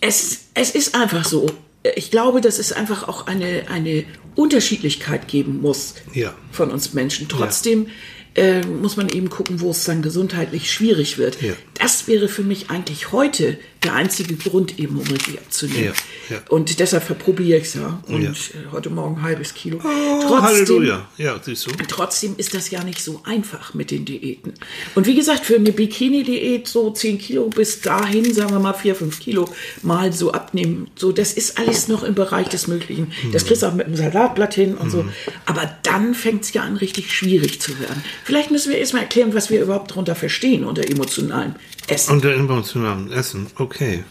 Es, 0.00 0.46
es 0.54 0.70
ist 0.70 0.94
einfach 0.94 1.24
so. 1.24 1.46
Ich 1.94 2.10
glaube, 2.10 2.40
dass 2.40 2.58
es 2.58 2.72
einfach 2.72 3.08
auch 3.08 3.26
eine, 3.26 3.64
eine 3.70 4.04
Unterschiedlichkeit 4.34 5.28
geben 5.28 5.60
muss 5.60 5.94
Ja. 6.12 6.34
von 6.50 6.70
uns 6.70 6.92
Menschen. 6.92 7.28
Trotzdem 7.28 7.86
äh, 8.34 8.60
muss 8.62 8.96
man 8.96 9.08
eben 9.08 9.28
gucken, 9.30 9.60
wo 9.60 9.70
es 9.70 9.84
dann 9.84 10.02
gesundheitlich 10.02 10.70
schwierig 10.72 11.18
wird. 11.18 11.40
Ja. 11.42 11.52
Das 11.74 12.06
wäre 12.06 12.28
für 12.28 12.42
mich 12.42 12.70
eigentlich 12.70 13.12
heute 13.12 13.58
der 13.82 13.94
einzige 13.94 14.34
Grund, 14.36 14.78
eben 14.78 14.98
um 14.98 15.06
richtig 15.06 15.38
abzunehmen. 15.38 15.94
Ja, 16.28 16.36
ja. 16.36 16.42
Und 16.50 16.78
deshalb 16.80 17.02
verprobiere 17.02 17.58
ich 17.58 17.64
es 17.64 17.74
ja. 17.74 18.02
Und 18.08 18.22
Ja. 18.22 18.30
äh, 18.30 18.34
heute 18.72 18.90
Morgen 18.90 19.16
ein 19.16 19.22
halbes 19.22 19.54
Kilo. 19.54 19.80
Oh, 19.82 20.40
Halleluja. 20.42 21.08
Ja, 21.16 21.40
siehst 21.42 21.66
du. 21.66 21.70
Trotzdem 21.88 22.34
ist 22.36 22.52
das 22.54 22.70
ja 22.70 22.84
nicht 22.84 23.02
so 23.02 23.22
einfach 23.24 23.72
mit 23.72 23.90
den 23.90 24.04
Diäten. 24.04 24.52
Und 24.94 25.06
wie 25.06 25.14
gesagt, 25.14 25.46
für 25.46 25.56
eine 25.56 25.72
Bikini-Diät 25.72 26.68
so 26.68 26.90
10 26.90 27.18
Kilo 27.18 27.48
bis 27.48 27.80
dahin, 27.80 28.32
sagen 28.34 28.50
wir 28.52 28.60
mal 28.60 28.74
4, 28.74 28.94
5 28.94 29.18
Kilo 29.18 29.48
mal 29.82 30.12
so 30.12 30.32
abnehmen, 30.32 30.88
so 30.94 31.10
das 31.12 31.32
ist 31.32 31.58
alles 31.58 31.88
noch 31.88 32.02
im 32.02 32.14
Bereich 32.14 32.48
des 32.48 32.66
Möglichen. 32.66 33.12
Das 33.32 33.46
kriegst 33.46 33.62
du 33.62 33.66
auch 33.66 33.74
mit 33.74 33.86
einem 33.86 33.96
Salatblatt 33.96 34.54
hin 34.54 34.74
und 34.74 34.90
so. 34.90 35.06
Aber 35.46 35.78
dann 35.82 36.14
fängt 36.14 36.44
es 36.44 36.52
ja 36.52 36.62
an, 36.62 36.76
richtig 36.76 37.12
schwierig 37.14 37.60
zu 37.60 37.78
werden. 37.80 38.02
Vielleicht 38.24 38.50
müssen 38.50 38.70
wir 38.70 38.78
erstmal 38.78 39.02
erklären, 39.02 39.32
was 39.34 39.48
wir 39.50 39.62
überhaupt 39.62 39.90
darunter 39.92 40.14
verstehen 40.14 40.64
unter 40.64 40.86
emotionalem 40.88 41.54
Essen. 41.90 42.12
Unter 42.12 42.34
emotionalem 42.34 43.10
Essen, 43.12 43.46
okay. 43.56 44.04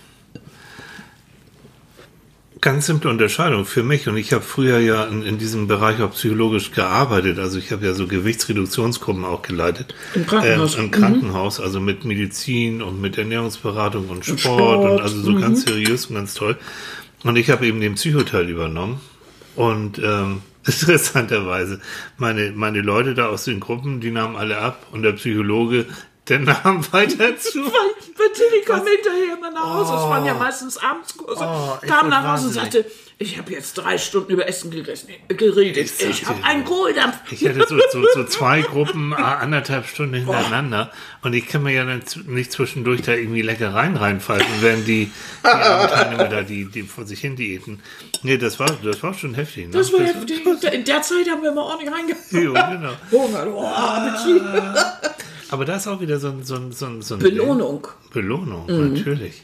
Ganz 2.61 2.87
simple 2.87 3.09
Unterscheidung 3.09 3.63
für 3.63 3.83
mich. 3.83 4.09
Und 4.09 4.17
ich 4.17 4.33
habe 4.33 4.43
früher 4.43 4.79
ja 4.79 5.05
in, 5.05 5.23
in 5.23 5.37
diesem 5.37 5.67
Bereich 5.67 6.01
auch 6.01 6.11
psychologisch 6.11 6.71
gearbeitet. 6.71 7.39
Also 7.39 7.57
ich 7.57 7.71
habe 7.71 7.85
ja 7.85 7.93
so 7.93 8.05
Gewichtsreduktionsgruppen 8.05 9.23
auch 9.23 9.41
geleitet. 9.41 9.95
Im 10.13 10.27
Krankenhaus. 10.27 10.75
Ähm, 10.75 10.85
Im 10.85 10.91
Krankenhaus, 10.91 11.61
also 11.61 11.79
mit 11.79 12.03
Medizin 12.03 12.81
und 12.81 12.99
mit 12.99 13.17
Ernährungsberatung 13.17 14.09
und 14.09 14.25
Sport. 14.25 14.39
Und, 14.39 14.39
Sport, 14.39 15.01
also 15.01 15.21
so 15.21 15.35
ganz 15.35 15.63
seriös 15.63 16.07
und 16.07 16.15
ganz 16.15 16.33
toll. 16.33 16.57
Und 17.23 17.37
ich 17.37 17.49
habe 17.49 17.65
eben 17.65 17.79
den 17.79 17.95
Psychoteil 17.95 18.49
übernommen. 18.49 18.99
Und 19.55 19.99
ähm, 19.99 20.41
interessanterweise, 20.65 21.79
meine, 22.17 22.51
meine 22.51 22.81
Leute 22.81 23.13
da 23.13 23.27
aus 23.27 23.45
den 23.45 23.61
Gruppen, 23.61 24.01
die 24.01 24.11
nahmen 24.11 24.35
alle 24.35 24.57
ab. 24.57 24.87
Und 24.91 25.03
der 25.03 25.13
Psychologe, 25.13 25.85
der 26.29 26.39
nahm 26.39 26.85
weiter 26.91 27.37
zu. 27.37 27.59
Weil, 27.65 27.71
weil 27.71 28.29
Tilly 28.33 28.61
kam 28.65 28.85
hinterher 28.85 29.37
immer 29.37 29.51
nach 29.51 29.73
Hause. 29.73 29.93
Es 29.93 30.01
waren 30.01 30.25
ja 30.25 30.33
meistens 30.33 30.77
Abendskurse. 30.77 31.43
Oh, 31.43 31.77
ich 31.81 31.89
kam 31.89 32.09
nach 32.09 32.33
Hause 32.33 32.47
und 32.47 32.53
sagte, 32.53 32.85
ich 33.21 33.37
habe 33.37 33.51
jetzt 33.51 33.73
drei 33.73 33.97
Stunden 33.97 34.31
über 34.31 34.47
Essen 34.47 34.71
gegessen, 34.71 35.09
geredet. 35.27 35.91
Ich 35.99 36.09
Ich, 36.09 36.25
habe 36.25 36.41
einen 36.41 36.63
Kohldampf. 36.63 37.17
Ich 37.31 37.45
hatte 37.45 37.65
so, 37.67 37.77
so, 37.91 38.05
so 38.13 38.23
zwei 38.23 38.61
Gruppen, 38.61 39.11
äh, 39.11 39.15
anderthalb 39.21 39.87
Stunden 39.87 40.13
hintereinander. 40.13 40.89
Und 41.21 41.33
ich 41.33 41.45
kann 41.45 41.63
mir 41.63 41.73
ja 41.73 41.83
nicht 41.83 42.51
zwischendurch 42.53 43.01
da 43.01 43.13
irgendwie 43.13 43.41
Leckereien 43.41 43.97
reinfalten, 43.97 44.47
während 44.61 44.87
die, 44.87 45.11
die 45.43 45.43
Teilnehmer 45.43 46.29
da, 46.29 46.43
die, 46.43 46.65
die 46.65 46.83
vor 46.83 47.05
sich 47.05 47.19
hin 47.19 47.35
diäten. 47.35 47.81
Nee, 48.23 48.37
das 48.37 48.57
war, 48.57 48.69
das 48.81 49.03
war 49.03 49.13
schon 49.13 49.33
heftig. 49.33 49.65
Ne? 49.67 49.71
Das 49.73 49.91
war 49.91 49.99
heftig. 49.99 50.45
In 50.71 50.85
der 50.85 51.01
Zeit 51.01 51.29
haben 51.29 51.43
wir 51.43 51.51
mal 51.51 51.63
ordentlich 51.63 51.91
reingehauen. 51.91 52.19
Jo, 52.31 52.53
genau. 52.53 52.93
Hunger, 53.11 53.47
oh, 53.53 53.65
Appetit. 53.65 54.41
Aber 55.51 55.65
da 55.65 55.75
ist 55.75 55.87
auch 55.87 56.01
wieder 56.01 56.19
so 56.19 56.29
ein, 56.29 56.43
so 56.43 56.55
ein, 56.55 56.71
so 56.71 56.85
ein, 56.85 57.01
so 57.01 57.15
ein 57.15 57.19
Belohnung. 57.19 57.87
Belohnung, 58.13 58.65
Mhm. 58.67 58.93
natürlich. 58.93 59.43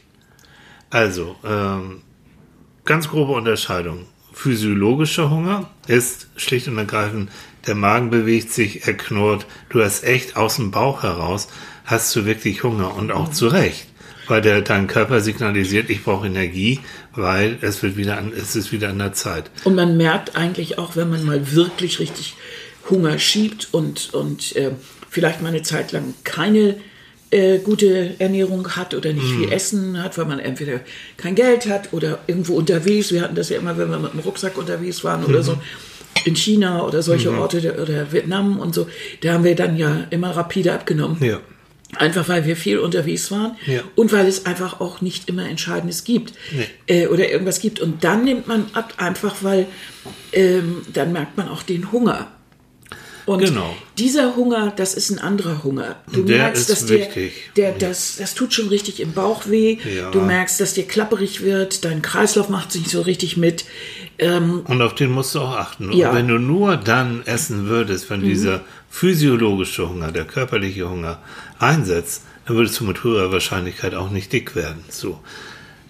Also, 0.90 1.36
ähm, 1.44 2.02
ganz 2.84 3.08
grobe 3.08 3.32
Unterscheidung. 3.32 4.06
Physiologischer 4.32 5.30
Hunger 5.30 5.70
ist 5.88 6.28
schlicht 6.36 6.68
und 6.68 6.78
ergreifend, 6.78 7.30
der 7.66 7.74
Magen 7.74 8.10
bewegt 8.10 8.52
sich, 8.52 8.86
er 8.86 8.94
knurrt, 8.94 9.46
du 9.70 9.82
hast 9.82 10.04
echt 10.04 10.36
aus 10.36 10.56
dem 10.56 10.70
Bauch 10.70 11.02
heraus, 11.02 11.48
hast 11.84 12.14
du 12.14 12.24
wirklich 12.26 12.62
Hunger 12.62 12.94
und 12.94 13.10
auch 13.10 13.30
zu 13.30 13.48
Recht. 13.48 13.86
Weil 14.28 14.42
der, 14.42 14.60
dein 14.60 14.88
Körper 14.88 15.20
signalisiert, 15.20 15.88
ich 15.88 16.02
brauche 16.04 16.26
Energie, 16.26 16.80
weil 17.14 17.58
es 17.60 17.82
wird 17.82 17.96
wieder 17.96 18.18
an, 18.18 18.32
es 18.36 18.56
ist 18.56 18.72
wieder 18.72 18.88
an 18.90 18.98
der 18.98 19.12
Zeit. 19.12 19.50
Und 19.64 19.74
man 19.76 19.96
merkt 19.96 20.36
eigentlich 20.36 20.78
auch, 20.78 20.96
wenn 20.96 21.10
man 21.10 21.24
mal 21.24 21.52
wirklich 21.52 21.98
richtig 22.00 22.34
Hunger 22.90 23.18
schiebt 23.18 23.68
und, 23.72 24.12
und 24.14 24.54
äh, 24.56 24.72
vielleicht 25.16 25.40
mal 25.40 25.48
eine 25.48 25.62
Zeit 25.62 25.92
lang 25.92 26.12
keine 26.24 26.74
äh, 27.30 27.58
gute 27.58 28.14
Ernährung 28.20 28.68
hat 28.76 28.92
oder 28.92 29.14
nicht 29.14 29.26
viel 29.26 29.50
Essen 29.50 30.02
hat, 30.02 30.18
weil 30.18 30.26
man 30.26 30.40
entweder 30.40 30.80
kein 31.16 31.34
Geld 31.34 31.66
hat 31.66 31.94
oder 31.94 32.18
irgendwo 32.26 32.54
unterwegs. 32.54 33.12
Wir 33.12 33.22
hatten 33.22 33.34
das 33.34 33.48
ja 33.48 33.56
immer, 33.56 33.78
wenn 33.78 33.88
wir 33.90 33.98
mit 33.98 34.12
dem 34.12 34.20
Rucksack 34.20 34.58
unterwegs 34.58 35.02
waren 35.04 35.24
oder 35.24 35.42
so 35.42 35.56
in 36.26 36.36
China 36.36 36.82
oder 36.84 37.00
solche 37.02 37.30
Orte 37.32 37.62
der- 37.62 37.80
oder 37.80 38.12
Vietnam 38.12 38.58
und 38.60 38.74
so. 38.74 38.86
Da 39.22 39.32
haben 39.32 39.44
wir 39.44 39.54
dann 39.54 39.78
ja 39.78 40.06
immer 40.10 40.36
rapide 40.36 40.74
abgenommen. 40.74 41.16
Ja. 41.24 41.40
Einfach 41.96 42.28
weil 42.28 42.44
wir 42.44 42.56
viel 42.56 42.78
unterwegs 42.78 43.30
waren 43.30 43.56
Ja. 43.66 43.80
und 43.94 44.12
weil 44.12 44.26
es 44.26 44.44
einfach 44.44 44.80
auch 44.80 45.00
nicht 45.00 45.28
immer 45.30 45.48
Entscheidendes 45.48 46.04
gibt 46.04 46.34
Nee. 46.52 46.66
äh, 47.04 47.06
oder 47.06 47.30
irgendwas 47.30 47.60
gibt. 47.60 47.80
Und 47.80 48.04
dann 48.04 48.24
nimmt 48.24 48.46
man 48.48 48.66
ab, 48.74 48.92
einfach 48.98 49.36
weil 49.42 49.66
ähm, 50.32 50.82
dann 50.92 51.12
merkt 51.12 51.36
man 51.38 51.48
auch 51.48 51.62
den 51.62 51.90
Hunger. 51.92 52.26
Und 53.26 53.40
Genau. 53.40 53.76
dieser 53.98 54.36
Hunger, 54.36 54.72
das 54.76 54.94
ist 54.94 55.10
ein 55.10 55.18
anderer 55.18 55.64
Hunger. 55.64 55.96
Du 56.12 56.22
Der 56.22 56.38
merkst, 56.38 56.70
ist 56.70 56.82
dass 56.82 56.86
dir, 56.86 57.08
der, 57.56 57.72
das, 57.72 58.16
das 58.18 58.34
tut 58.34 58.54
schon 58.54 58.68
richtig 58.68 59.00
im 59.00 59.12
Bauch 59.12 59.48
weh. 59.48 59.78
Ja. 59.96 60.10
Du 60.12 60.20
merkst, 60.20 60.60
dass 60.60 60.74
dir 60.74 60.84
klapperig 60.86 61.42
wird, 61.42 61.84
dein 61.84 62.02
Kreislauf 62.02 62.48
macht 62.48 62.70
sich 62.70 62.88
so 62.88 63.00
richtig 63.00 63.36
mit. 63.36 63.64
Ähm, 64.18 64.60
Und 64.66 64.80
auf 64.80 64.94
den 64.94 65.10
musst 65.10 65.34
du 65.34 65.40
auch 65.40 65.56
achten. 65.56 65.92
Ja. 65.92 66.10
Und 66.10 66.16
wenn 66.16 66.28
du 66.28 66.38
nur 66.38 66.76
dann 66.76 67.22
essen 67.26 67.66
würdest, 67.66 68.08
wenn 68.10 68.22
dieser 68.22 68.62
physiologische 68.90 69.88
Hunger, 69.88 70.12
der 70.12 70.24
körperliche 70.24 70.88
Hunger 70.88 71.18
einsetzt, 71.58 72.22
dann 72.46 72.56
würdest 72.56 72.78
du 72.78 72.84
mit 72.84 73.02
höherer 73.02 73.32
Wahrscheinlichkeit 73.32 73.94
auch 73.96 74.10
nicht 74.10 74.32
dick 74.32 74.54
werden. 74.54 74.84
So. 74.88 75.18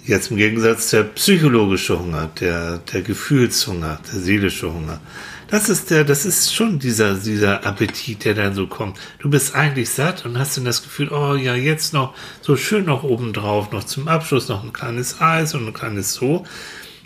Jetzt 0.06 0.30
im 0.30 0.36
Gegensatz 0.38 0.90
der 0.90 1.02
psychologische 1.02 1.98
Hunger, 1.98 2.30
der, 2.40 2.78
der 2.78 3.02
Gefühlshunger, 3.02 4.00
der 4.10 4.20
seelische 4.20 4.72
Hunger. 4.72 5.00
Das 5.48 5.68
ist 5.68 5.90
der, 5.90 6.02
das 6.02 6.26
ist 6.26 6.52
schon 6.52 6.80
dieser, 6.80 7.14
dieser 7.14 7.64
Appetit, 7.64 8.24
der 8.24 8.34
dann 8.34 8.54
so 8.54 8.66
kommt. 8.66 8.98
Du 9.20 9.30
bist 9.30 9.54
eigentlich 9.54 9.90
satt 9.90 10.26
und 10.26 10.38
hast 10.38 10.56
dann 10.56 10.64
das 10.64 10.82
Gefühl, 10.82 11.10
oh 11.12 11.36
ja, 11.36 11.54
jetzt 11.54 11.92
noch 11.92 12.14
so 12.40 12.56
schön 12.56 12.84
noch 12.84 13.04
obendrauf, 13.04 13.70
noch 13.70 13.84
zum 13.84 14.08
Abschluss 14.08 14.48
noch 14.48 14.64
ein 14.64 14.72
kleines 14.72 15.20
Eis 15.20 15.54
und 15.54 15.68
ein 15.68 15.72
kleines 15.72 16.14
so. 16.14 16.44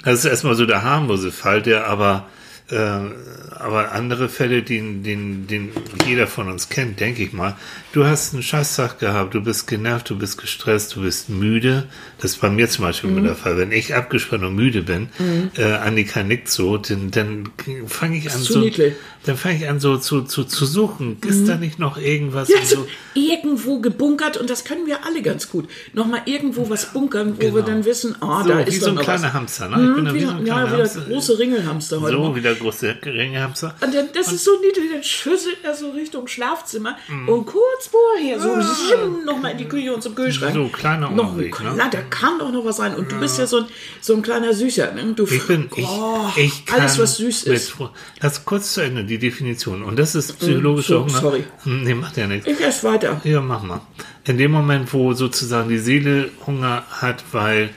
Das 0.04 0.20
ist 0.20 0.25
erstmal 0.25 0.54
so 0.54 0.64
der 0.64 0.82
harmlose 0.82 1.30
Fall, 1.32 1.61
der 1.61 1.87
aber, 1.87 2.28
äh, 2.70 2.76
aber 2.76 3.92
andere 3.92 4.30
Fälle, 4.30 4.62
den, 4.62 5.02
den, 5.02 5.47
den 5.47 5.73
jeder 6.06 6.26
von 6.26 6.49
uns 6.49 6.70
kennt, 6.70 6.99
denke 6.99 7.23
ich 7.23 7.35
mal. 7.35 7.56
Du 7.92 8.06
hast 8.06 8.32
einen 8.32 8.42
Scheißtag 8.42 8.99
gehabt, 8.99 9.35
du 9.35 9.42
bist 9.42 9.66
genervt, 9.66 10.09
du 10.09 10.18
bist 10.18 10.38
gestresst, 10.38 10.97
du 10.97 11.02
bist 11.02 11.28
müde. 11.28 11.88
Das 12.21 12.33
ist 12.33 12.41
bei 12.41 12.50
mir 12.50 12.69
zum 12.69 12.85
Beispiel 12.85 13.11
immer 13.11 13.23
der 13.23 13.35
Fall. 13.35 13.57
Wenn 13.57 13.73
ich 13.73 13.95
abgespannt 13.95 14.45
und 14.45 14.55
müde 14.55 14.83
bin, 14.83 15.09
äh, 15.57 15.65
Annika 15.65 16.23
nickt 16.23 16.49
so, 16.49 16.77
dann, 16.77 17.11
dann 17.11 17.50
fange 17.87 18.19
ich 18.19 18.31
an 18.31 18.41
zu 18.41 18.53
so, 18.55 18.59
niedlich. 18.61 18.95
dann 19.25 19.37
fange 19.37 19.57
ich 19.57 19.69
an 19.69 19.81
so 19.81 19.97
zu, 19.97 20.23
zu, 20.23 20.45
zu 20.45 20.67
suchen. 20.67 21.19
Ist 21.27 21.49
da 21.49 21.57
nicht 21.57 21.79
noch 21.79 21.97
irgendwas? 21.99 22.49
ja, 22.49 22.59
und 22.59 22.67
so 22.67 22.77
so? 22.77 22.87
irgendwo 23.15 23.81
gebunkert 23.81 24.37
und 24.37 24.50
das 24.50 24.65
können 24.65 24.87
wir 24.87 25.05
alle 25.05 25.23
ganz 25.23 25.49
gut. 25.50 25.69
Nochmal 25.93 26.23
irgendwo 26.27 26.69
was 26.71 26.93
bunkern, 26.93 27.37
wo 27.41 27.55
wir 27.55 27.62
dann 27.62 27.85
wissen, 27.85 28.15
ah, 28.21 28.43
So, 28.43 28.49
da 28.50 28.67
wie 28.67 28.71
ist 28.71 28.81
so 28.83 28.91
doch 28.91 28.99
ein 28.99 29.03
kleiner 29.05 29.23
was. 29.25 29.33
Hamster, 29.33 29.69
ne? 29.69 29.89
Ich 29.89 29.95
bin 29.97 30.05
da 30.05 30.15
Wie 30.15 30.19
wie 30.19 30.25
so 30.25 30.31
so, 30.31 30.37
ein 30.37 30.47
ja, 30.47 30.55
kleiner 30.55 30.73
wieder 30.73 30.83
Hamster. 30.85 31.00
große 31.03 31.39
Ringelhamster 31.39 32.00
heute. 32.00 32.17
So, 32.17 32.37
wieder 32.37 32.55
große 32.55 32.97
Ringehamster. 33.05 33.75
Und 33.81 33.95
dann, 33.95 34.09
das 34.15 34.33
ist 34.33 34.45
so 34.45 34.50
niedlich, 34.61 34.91
dann 34.93 35.03
schüsselt 35.03 35.59
er 35.62 35.75
so 35.75 35.91
Richtung 35.91 36.27
Schlafzimmer 36.29 36.97
Mhm. 37.09 37.29
und 37.29 37.47
kurz 37.47 37.89
vorher 37.91 38.39
so 38.41 38.50
ah. 38.50 39.07
nochmal 39.25 39.53
in 39.53 39.59
die 39.59 39.65
Küche 39.65 39.93
und 39.95 40.03
zum 40.03 40.15
Kühlschrank. 40.15 40.55
So, 40.55 40.69
kleiner 40.69 41.11
noch 41.11 41.25
ein 41.29 41.31
Umweg, 41.35 41.61
ne? 41.61 41.75
Kann 42.11 42.38
doch 42.38 42.52
noch 42.52 42.64
was 42.64 42.76
sein. 42.76 42.95
Und 42.95 43.11
du 43.11 43.19
bist 43.19 43.38
ja 43.38 43.47
so 43.47 43.59
ein, 43.59 43.64
so 44.00 44.14
ein 44.14 44.23
kleiner 44.23 44.52
Süßer. 44.52 44.93
Ne? 44.93 45.14
Du, 45.14 45.25
Ich 45.26 45.47
bin, 45.47 45.69
ich, 45.76 45.87
oh, 45.87 46.26
ich 46.37 46.67
kann 46.67 46.81
alles, 46.81 46.99
was 46.99 47.17
süß 47.17 47.47
mit 47.47 47.57
ist. 47.57 47.73
Fre- 47.73 47.90
Lass 48.21 48.45
kurz 48.45 48.75
zu 48.75 48.81
Ende 48.83 49.05
die 49.05 49.19
Definition. 49.19 49.83
Und 49.83 49.99
das 49.99 50.14
ist 50.14 50.38
psychologischer 50.38 50.95
so, 50.95 51.00
Hunger. 51.07 51.21
sorry. 51.21 51.45
Hm, 51.62 51.83
Nee, 51.85 51.95
macht 51.95 52.17
ja 52.17 52.26
nichts. 52.26 52.47
Ich 52.47 52.61
esse 52.61 52.87
weiter. 52.88 53.21
Ja, 53.25 53.40
mach 53.40 53.62
mal. 53.62 53.81
In 54.25 54.37
dem 54.37 54.50
Moment, 54.50 54.93
wo 54.93 55.14
sozusagen 55.14 55.69
die 55.71 55.79
Seele 55.79 56.31
Hunger 56.47 56.85
hat, 56.90 57.25
weil 57.33 57.71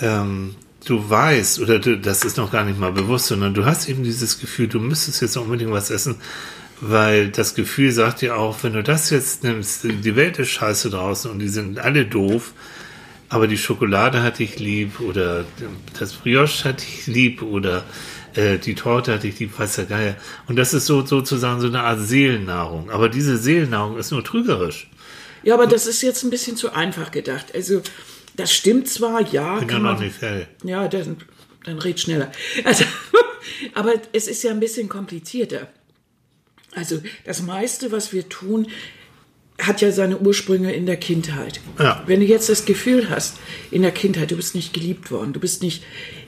ähm, 0.00 0.54
du 0.86 1.08
weißt, 1.08 1.60
oder 1.60 1.78
du, 1.78 1.96
das 1.98 2.24
ist 2.24 2.36
noch 2.36 2.50
gar 2.50 2.64
nicht 2.64 2.78
mal 2.78 2.92
bewusst, 2.92 3.26
sondern 3.26 3.54
du 3.54 3.64
hast 3.64 3.88
eben 3.88 4.02
dieses 4.02 4.38
Gefühl, 4.40 4.66
du 4.68 4.80
müsstest 4.80 5.22
jetzt 5.22 5.36
unbedingt 5.36 5.70
was 5.70 5.90
essen, 5.90 6.16
weil 6.80 7.28
das 7.28 7.54
Gefühl 7.54 7.92
sagt 7.92 8.20
dir 8.20 8.36
auch, 8.36 8.58
wenn 8.62 8.72
du 8.72 8.82
das 8.82 9.10
jetzt 9.10 9.44
nimmst, 9.44 9.84
die 9.84 10.16
Welt 10.16 10.38
ist 10.38 10.50
scheiße 10.50 10.90
draußen 10.90 11.30
und 11.30 11.38
die 11.38 11.48
sind 11.48 11.78
alle 11.78 12.04
doof, 12.04 12.52
aber 13.34 13.48
die 13.48 13.58
Schokolade 13.58 14.22
hat 14.22 14.38
dich 14.38 14.58
lieb 14.60 15.00
oder 15.00 15.44
das 15.98 16.12
Brioche 16.12 16.64
hat 16.68 16.80
dich 16.80 17.06
lieb 17.08 17.42
oder 17.42 17.84
äh, 18.34 18.58
die 18.58 18.74
Torte 18.76 19.12
hat 19.14 19.24
dich 19.24 19.38
lieb, 19.40 19.58
weiß 19.58 19.74
der 19.76 19.86
Geier. 19.86 20.16
Und 20.46 20.54
das 20.56 20.72
ist 20.72 20.86
so 20.86 21.04
sozusagen 21.04 21.60
so 21.60 21.66
eine 21.66 21.82
Art 21.82 21.98
Seelennahrung. 22.00 22.90
Aber 22.90 23.08
diese 23.08 23.36
Seelennahrung 23.36 23.98
ist 23.98 24.12
nur 24.12 24.22
trügerisch. 24.22 24.88
Ja, 25.42 25.54
aber 25.54 25.66
das 25.66 25.86
ist 25.86 26.00
jetzt 26.02 26.22
ein 26.22 26.30
bisschen 26.30 26.56
zu 26.56 26.72
einfach 26.72 27.10
gedacht. 27.10 27.46
Also, 27.54 27.82
das 28.36 28.52
stimmt 28.52 28.88
zwar, 28.88 29.20
ja. 29.32 29.56
Bin 29.58 29.68
ja 29.68 29.74
kann 29.74 29.82
noch 29.82 29.94
man- 29.94 30.02
nicht 30.04 30.16
fertig. 30.16 30.46
Ja, 30.62 30.86
dann, 30.86 31.16
dann 31.64 31.78
red 31.80 31.98
schneller. 31.98 32.30
Also, 32.64 32.84
aber 33.74 33.94
es 34.12 34.28
ist 34.28 34.42
ja 34.44 34.52
ein 34.52 34.60
bisschen 34.60 34.88
komplizierter. 34.88 35.68
Also 36.76 37.00
das 37.24 37.42
meiste, 37.42 37.90
was 37.92 38.12
wir 38.12 38.28
tun, 38.28 38.68
hat 39.60 39.80
ja 39.80 39.92
seine 39.92 40.18
Ursprünge 40.18 40.72
in 40.72 40.86
der 40.86 40.96
Kindheit. 40.96 41.60
Ja. 41.78 42.02
Wenn 42.06 42.20
du 42.20 42.26
jetzt 42.26 42.48
das 42.48 42.64
Gefühl 42.64 43.08
hast, 43.10 43.36
in 43.70 43.82
der 43.82 43.92
Kindheit, 43.92 44.30
du 44.30 44.36
bist 44.36 44.54
nicht 44.54 44.72
geliebt 44.72 45.10
worden, 45.10 45.32
du 45.32 45.40
bist 45.40 45.62
nicht, 45.62 45.84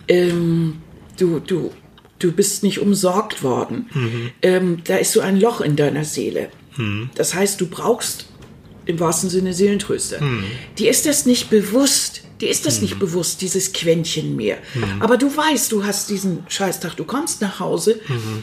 ähm, 0.09 0.79
du, 1.19 1.41
du, 1.41 1.73
du 2.19 2.33
bist 2.33 2.63
nicht 2.63 2.81
umsorgt 2.81 3.43
worden, 3.43 3.91
ähm, 4.43 4.79
da 4.85 4.97
ist 4.97 5.13
so 5.13 5.21
ein 5.21 5.41
Loch 5.41 5.61
in 5.61 5.77
deiner 5.77 6.05
Seele. 6.05 6.51
Das 7.15 7.35
heißt, 7.35 7.61
du 7.61 7.69
brauchst 7.69 8.29
im 8.87 8.99
wahrsten 9.01 9.29
Sinne 9.29 9.53
Seelentröster. 9.53 10.21
Die 10.79 10.89
ist 10.89 11.07
das 11.07 11.27
nicht 11.27 11.51
bewusst. 11.51 12.23
Die 12.41 12.47
ist 12.49 12.67
das 12.67 12.83
nicht 12.83 12.99
bewusst, 12.99 13.41
dieses 13.41 13.73
Quäntchen 13.73 14.37
mehr. 14.37 14.59
Aber 15.01 15.17
du 15.17 15.35
weißt, 15.35 15.73
du 15.73 15.85
hast 15.85 16.11
diesen 16.11 16.45
Scheißtag, 16.49 16.95
du 16.95 17.05
kommst 17.05 17.41
nach 17.41 17.61
Hause 17.61 17.99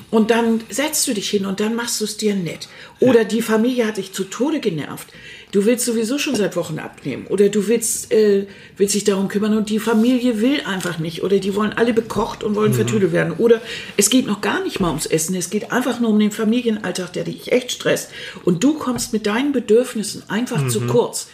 und 0.09 0.31
dann 0.31 0.61
setzt 0.69 1.07
du 1.07 1.13
dich 1.13 1.29
hin 1.29 1.45
und 1.45 1.59
dann 1.59 1.75
machst 1.75 2.01
du 2.01 2.05
es 2.05 2.17
dir 2.17 2.33
nett. 2.35 2.69
Oder 2.99 3.23
die 3.23 3.43
Familie 3.43 3.85
hat 3.85 3.97
dich 3.97 4.11
zu 4.11 4.23
Tode 4.23 4.59
genervt. 4.59 5.07
Du 5.53 5.65
willst 5.65 5.85
sowieso 5.85 6.17
schon 6.17 6.35
seit 6.35 6.55
Wochen 6.55 6.79
abnehmen. 6.79 7.27
Oder 7.27 7.47
du 7.47 7.67
willst, 7.67 8.11
äh, 8.11 8.47
willst 8.75 8.95
dich 8.95 9.03
darum 9.03 9.27
kümmern 9.27 9.55
und 9.55 9.69
die 9.69 9.77
Familie 9.77 10.41
will 10.41 10.61
einfach 10.65 10.97
nicht. 10.97 11.21
Oder 11.21 11.37
die 11.37 11.53
wollen 11.53 11.73
alle 11.73 11.93
bekocht 11.93 12.43
und 12.43 12.55
wollen 12.55 12.73
vertüdelt 12.73 13.11
werden. 13.11 13.35
Oder 13.37 13.61
es 13.95 14.09
geht 14.09 14.25
noch 14.25 14.41
gar 14.41 14.63
nicht 14.63 14.79
mal 14.79 14.89
ums 14.89 15.05
Essen. 15.05 15.35
Es 15.35 15.51
geht 15.51 15.71
einfach 15.71 15.99
nur 15.99 16.09
um 16.09 16.17
den 16.17 16.31
Familienalltag, 16.31 17.13
der 17.13 17.25
dich 17.25 17.51
echt 17.51 17.71
stresst. 17.71 18.09
Und 18.43 18.63
du 18.63 18.73
kommst 18.73 19.13
mit 19.13 19.27
deinen 19.27 19.51
Bedürfnissen 19.51 20.23
einfach 20.27 20.67
zu 20.69 20.81
kurz. 20.87 21.27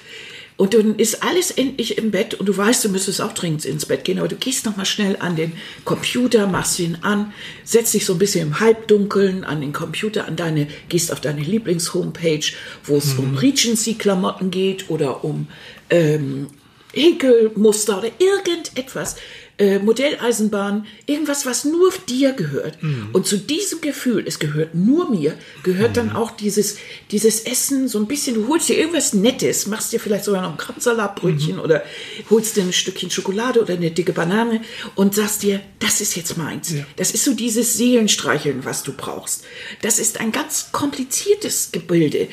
Und 0.59 0.73
dann 0.73 0.99
ist 0.99 1.23
alles 1.23 1.51
endlich 1.51 1.97
im 1.97 2.11
Bett 2.11 2.33
und 2.33 2.45
du 2.45 2.57
weißt, 2.57 2.83
du 2.83 2.89
müsstest 2.89 3.21
auch 3.21 3.31
dringend 3.31 3.63
ins 3.63 3.85
Bett 3.85 4.03
gehen, 4.03 4.19
aber 4.19 4.27
du 4.27 4.35
gehst 4.35 4.65
noch 4.65 4.75
mal 4.75 4.83
schnell 4.83 5.15
an 5.17 5.37
den 5.37 5.53
Computer, 5.85 6.47
machst 6.47 6.79
ihn 6.79 6.97
an, 7.01 7.31
setzt 7.63 7.93
dich 7.93 8.05
so 8.05 8.11
ein 8.11 8.19
bisschen 8.19 8.49
im 8.49 8.59
Halbdunkeln 8.59 9.45
an 9.45 9.61
den 9.61 9.71
Computer, 9.71 10.27
an 10.27 10.35
deine, 10.35 10.67
gehst 10.89 11.13
auf 11.13 11.21
deine 11.21 11.39
Lieblings-Homepage, 11.39 12.43
wo 12.83 12.97
es 12.97 13.13
um 13.13 13.37
Regency-Klamotten 13.37 14.51
geht 14.51 14.89
oder 14.89 15.23
um 15.23 15.47
ähm, 15.89 16.47
Häkelmuster 16.91 17.99
oder 17.99 18.09
irgendetwas. 18.19 19.15
Äh, 19.59 19.77
Modelleisenbahn, 19.79 20.87
irgendwas, 21.05 21.45
was 21.45 21.65
nur 21.65 21.91
dir 22.07 22.31
gehört. 22.33 22.81
Mhm. 22.81 23.09
Und 23.11 23.27
zu 23.27 23.37
diesem 23.37 23.81
Gefühl, 23.81 24.23
es 24.25 24.39
gehört 24.39 24.73
nur 24.73 25.09
mir, 25.11 25.37
gehört 25.63 25.97
dann 25.97 26.15
auch 26.15 26.31
dieses, 26.31 26.77
dieses 27.11 27.41
Essen 27.41 27.87
so 27.89 27.99
ein 27.99 28.07
bisschen, 28.07 28.35
du 28.35 28.47
holst 28.47 28.69
dir 28.69 28.77
irgendwas 28.77 29.13
Nettes, 29.13 29.67
machst 29.67 29.91
dir 29.91 29.99
vielleicht 29.99 30.23
sogar 30.23 30.41
noch 30.41 30.51
ein 30.51 30.57
Krabbensalatbrötchen 30.57 31.55
Mhm. 31.57 31.61
oder 31.61 31.83
holst 32.29 32.55
dir 32.55 32.63
ein 32.63 32.71
Stückchen 32.73 33.11
Schokolade 33.11 33.61
oder 33.61 33.73
eine 33.73 33.91
dicke 33.91 34.13
Banane 34.13 34.61
und 34.95 35.13
sagst 35.13 35.43
dir, 35.43 35.59
das 35.79 35.99
ist 36.01 36.15
jetzt 36.15 36.37
meins. 36.37 36.71
Ja. 36.71 36.85
Das 36.95 37.11
ist 37.11 37.25
so 37.25 37.33
dieses 37.33 37.73
Seelenstreicheln, 37.75 38.63
was 38.63 38.83
du 38.83 38.93
brauchst. 38.93 39.43
Das 39.81 39.99
ist 39.99 40.19
ein 40.21 40.31
ganz 40.31 40.69
kompliziertes 40.71 41.71
Gebilde. 41.73 42.29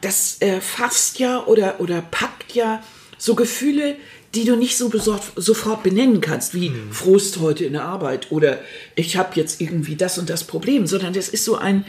Das 0.00 0.36
äh, 0.40 0.60
fasst 0.60 1.18
ja 1.20 1.44
oder, 1.46 1.80
oder 1.80 2.02
packt 2.02 2.54
ja 2.54 2.82
so 3.16 3.34
Gefühle, 3.34 3.96
die 4.34 4.44
du 4.44 4.56
nicht 4.56 4.76
so 4.76 4.88
besorgt, 4.88 5.32
sofort 5.36 5.82
benennen 5.82 6.20
kannst, 6.20 6.54
wie 6.54 6.72
Frust 6.90 7.38
heute 7.38 7.64
in 7.64 7.72
der 7.72 7.84
Arbeit 7.84 8.30
oder 8.30 8.58
ich 8.94 9.16
habe 9.16 9.30
jetzt 9.34 9.60
irgendwie 9.60 9.96
das 9.96 10.18
und 10.18 10.28
das 10.28 10.44
Problem, 10.44 10.86
sondern 10.86 11.14
das 11.14 11.28
ist 11.28 11.44
so 11.44 11.56
ein, 11.56 11.86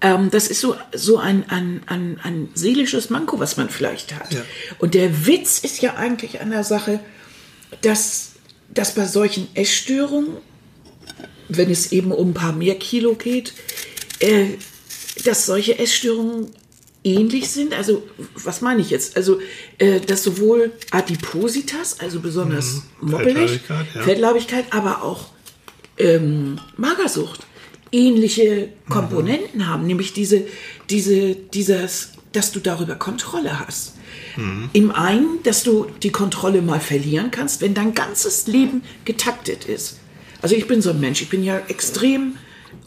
ähm, 0.00 0.30
das 0.30 0.48
ist 0.48 0.60
so, 0.60 0.76
so 0.92 1.18
ein, 1.18 1.48
ein, 1.48 1.82
ein, 1.86 2.18
ein 2.22 2.48
seelisches 2.54 3.08
Manko, 3.08 3.38
was 3.38 3.56
man 3.56 3.70
vielleicht 3.70 4.14
hat. 4.14 4.34
Ja. 4.34 4.42
Und 4.78 4.94
der 4.94 5.26
Witz 5.26 5.60
ist 5.60 5.80
ja 5.80 5.94
eigentlich 5.94 6.40
an 6.40 6.50
der 6.50 6.64
Sache, 6.64 7.00
dass, 7.82 8.32
dass 8.68 8.94
bei 8.94 9.06
solchen 9.06 9.48
Essstörungen, 9.54 10.38
wenn 11.48 11.70
es 11.70 11.92
eben 11.92 12.10
um 12.10 12.30
ein 12.30 12.34
paar 12.34 12.52
mehr 12.52 12.74
Kilo 12.74 13.14
geht, 13.14 13.52
äh, 14.18 14.46
dass 15.24 15.46
solche 15.46 15.78
Essstörungen 15.78 16.50
ähnlich 17.06 17.48
sind. 17.50 17.72
Also, 17.72 18.02
was 18.34 18.60
meine 18.60 18.82
ich 18.82 18.90
jetzt? 18.90 19.16
Also, 19.16 19.40
äh, 19.78 20.00
dass 20.00 20.22
sowohl 20.24 20.72
Adipositas, 20.90 22.00
also 22.00 22.20
besonders 22.20 22.82
moppelig, 23.00 23.62
Fettleibigkeit, 23.62 23.86
ja. 23.94 24.02
Fettleibigkeit, 24.02 24.64
aber 24.70 25.02
auch 25.02 25.28
ähm, 25.98 26.58
Magersucht 26.76 27.46
ähnliche 27.92 28.70
Komponenten 28.88 29.68
haben, 29.68 29.86
nämlich 29.86 30.12
diese, 30.12 30.42
diese, 30.90 31.34
dieses, 31.34 32.12
dass 32.32 32.52
du 32.52 32.60
darüber 32.60 32.96
Kontrolle 32.96 33.60
hast. 33.60 33.94
Im 34.74 34.90
einen, 34.90 35.42
dass 35.44 35.62
du 35.62 35.86
die 36.02 36.10
Kontrolle 36.10 36.60
mal 36.60 36.80
verlieren 36.80 37.30
kannst, 37.30 37.62
wenn 37.62 37.72
dein 37.72 37.94
ganzes 37.94 38.46
Leben 38.46 38.82
getaktet 39.06 39.64
ist. 39.64 39.98
Also 40.42 40.54
ich 40.54 40.66
bin 40.66 40.82
so 40.82 40.90
ein 40.90 41.00
Mensch, 41.00 41.22
ich 41.22 41.30
bin 41.30 41.42
ja 41.42 41.58
extrem 41.68 42.36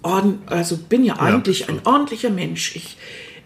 orden, 0.04 0.44
also 0.46 0.78
bin 0.78 1.04
ja 1.04 1.18
eigentlich 1.20 1.68
ein 1.68 1.82
ordentlicher 1.86 2.30
Mensch. 2.30 2.76
Ich 2.76 2.98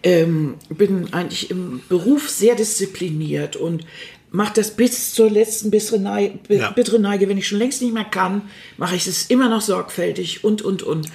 ähm, 0.03 0.55
bin 0.69 1.13
eigentlich 1.13 1.49
im 1.51 1.81
Beruf 1.89 2.29
sehr 2.29 2.55
diszipliniert 2.55 3.55
und 3.55 3.85
mache 4.31 4.53
das 4.55 4.75
bis 4.75 5.13
zur 5.13 5.29
letzten 5.29 5.69
bitteren 5.71 6.03
Neige, 6.03 6.39
Ja. 6.49 6.71
bittere 6.71 6.99
Neige. 6.99 7.29
Wenn 7.29 7.37
ich 7.37 7.47
schon 7.47 7.59
längst 7.59 7.81
nicht 7.81 7.93
mehr 7.93 8.03
kann, 8.03 8.41
mache 8.77 8.95
ich 8.95 9.05
es 9.07 9.27
immer 9.27 9.47
noch 9.49 9.61
sorgfältig 9.61 10.43
und, 10.43 10.61
und, 10.61 10.83
und. 10.83 11.07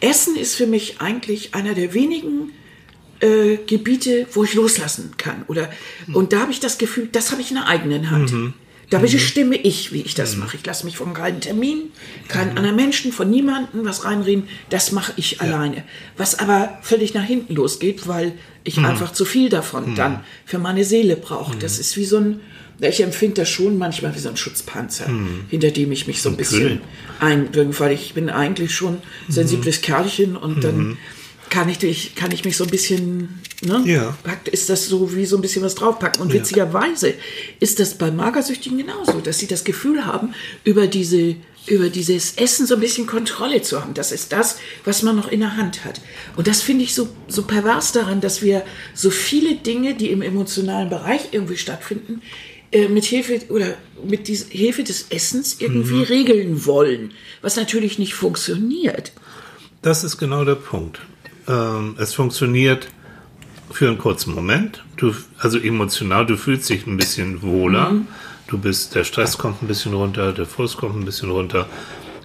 Essen 0.00 0.36
ist 0.36 0.54
für 0.54 0.66
mich 0.66 1.00
eigentlich 1.00 1.54
einer 1.54 1.74
der 1.74 1.94
wenigen 1.94 2.52
äh, 3.20 3.56
Gebiete, 3.66 4.26
wo 4.32 4.44
ich 4.44 4.52
loslassen 4.54 5.12
kann. 5.16 5.44
Oder, 5.48 5.70
Und 6.12 6.32
da 6.34 6.40
habe 6.40 6.52
ich 6.52 6.60
das 6.60 6.76
Gefühl, 6.76 7.08
das 7.10 7.32
habe 7.32 7.40
ich 7.40 7.50
in 7.50 7.56
der 7.56 7.66
eigenen 7.66 8.10
Hand. 8.10 8.32
Da 8.90 8.98
bestimme 8.98 9.56
ich, 9.56 9.92
wie 9.92 10.02
ich 10.02 10.14
das 10.14 10.36
mache. 10.36 10.56
Ich 10.56 10.64
lasse 10.64 10.84
mich 10.84 10.96
von 10.96 11.12
keinem 11.12 11.40
Termin, 11.40 11.90
keinen 12.28 12.56
anderen 12.56 12.76
Menschen, 12.76 13.10
von 13.10 13.28
niemandem 13.28 13.84
was 13.84 14.04
reinreden. 14.04 14.48
Das 14.70 14.92
mache 14.92 15.12
ich 15.16 15.40
alleine. 15.40 15.82
Was 16.16 16.38
aber 16.38 16.78
völlig 16.82 17.12
nach 17.12 17.24
hinten 17.24 17.54
losgeht, 17.54 18.06
weil 18.06 18.34
ich 18.62 18.78
einfach 18.78 19.12
zu 19.12 19.24
viel 19.24 19.48
davon 19.48 19.94
dann 19.94 20.20
für 20.44 20.58
meine 20.58 20.84
Seele 20.84 21.16
brauche. 21.16 21.56
Das 21.56 21.78
ist 21.78 21.96
wie 21.96 22.04
so 22.04 22.18
ein, 22.18 22.40
ich 22.80 23.02
empfinde 23.02 23.42
das 23.42 23.48
schon 23.48 23.78
manchmal 23.78 24.14
wie 24.14 24.18
so 24.18 24.28
ein 24.28 24.36
Schutzpanzer, 24.36 25.08
hinter 25.48 25.70
dem 25.70 25.90
ich 25.92 26.06
mich 26.06 26.22
so 26.22 26.28
ein 26.28 26.36
bisschen 26.36 26.80
einbringe, 27.20 27.78
weil 27.78 27.92
ich 27.92 28.14
bin 28.14 28.28
eigentlich 28.28 28.74
schon 28.74 28.98
sensibles 29.28 29.80
Kerlchen 29.80 30.36
und 30.36 30.62
dann 30.62 30.98
kann 31.50 31.68
ich, 31.68 31.78
dich- 31.78 32.14
kann 32.14 32.30
ich 32.32 32.44
mich 32.44 32.56
so 32.56 32.64
ein 32.64 32.70
bisschen, 32.70 33.40
ne? 33.62 33.82
Ja. 33.86 34.16
Packt, 34.22 34.48
ist 34.48 34.68
das 34.68 34.86
so 34.86 35.14
wie 35.14 35.26
so 35.26 35.36
ein 35.36 35.42
bisschen 35.42 35.62
was 35.62 35.74
draufpacken. 35.74 36.20
Und 36.22 36.32
witzigerweise 36.32 37.14
ist 37.60 37.78
das 37.80 37.96
bei 37.98 38.10
Magersüchtigen 38.10 38.78
genauso, 38.78 39.20
dass 39.20 39.38
sie 39.38 39.46
das 39.46 39.64
Gefühl 39.64 40.04
haben, 40.06 40.34
über 40.64 40.86
diese 40.86 41.36
über 41.68 41.88
dieses 41.88 42.34
Essen 42.36 42.64
so 42.64 42.74
ein 42.74 42.80
bisschen 42.80 43.08
Kontrolle 43.08 43.60
zu 43.60 43.80
haben. 43.82 43.92
Das 43.92 44.12
ist 44.12 44.30
das, 44.30 44.56
was 44.84 45.02
man 45.02 45.16
noch 45.16 45.32
in 45.32 45.40
der 45.40 45.56
Hand 45.56 45.84
hat. 45.84 46.00
Und 46.36 46.46
das 46.46 46.62
finde 46.62 46.84
ich 46.84 46.94
so, 46.94 47.08
so 47.26 47.42
pervers 47.42 47.90
daran, 47.90 48.20
dass 48.20 48.40
wir 48.40 48.62
so 48.94 49.10
viele 49.10 49.56
Dinge, 49.56 49.94
die 49.94 50.10
im 50.12 50.22
emotionalen 50.22 50.88
Bereich 50.90 51.22
irgendwie 51.32 51.56
stattfinden, 51.56 52.22
äh, 52.70 52.86
mit 52.86 53.04
Hilfe 53.04 53.40
oder 53.48 53.74
mit 54.06 54.28
dieser 54.28 54.46
Hilfe 54.48 54.84
des 54.84 55.06
Essens 55.10 55.56
irgendwie 55.58 56.04
regeln 56.04 56.66
wollen, 56.66 57.10
was 57.42 57.56
natürlich 57.56 57.98
nicht 57.98 58.14
funktioniert. 58.14 59.10
Das 59.82 60.04
ist 60.04 60.18
genau 60.18 60.44
der 60.44 60.54
Punkt. 60.54 61.00
Ähm, 61.48 61.94
es 61.98 62.14
funktioniert 62.14 62.88
für 63.70 63.88
einen 63.88 63.98
kurzen 63.98 64.34
Moment. 64.34 64.84
Du, 64.96 65.14
also 65.38 65.58
emotional, 65.58 66.26
du 66.26 66.36
fühlst 66.36 66.68
dich 66.68 66.86
ein 66.86 66.96
bisschen 66.96 67.42
wohler. 67.42 67.92
Du 68.46 68.58
bist, 68.58 68.94
der 68.94 69.04
Stress 69.04 69.38
kommt 69.38 69.62
ein 69.62 69.66
bisschen 69.66 69.92
runter, 69.92 70.32
der 70.32 70.46
Frust 70.46 70.76
kommt 70.76 70.96
ein 70.96 71.04
bisschen 71.04 71.30
runter. 71.30 71.66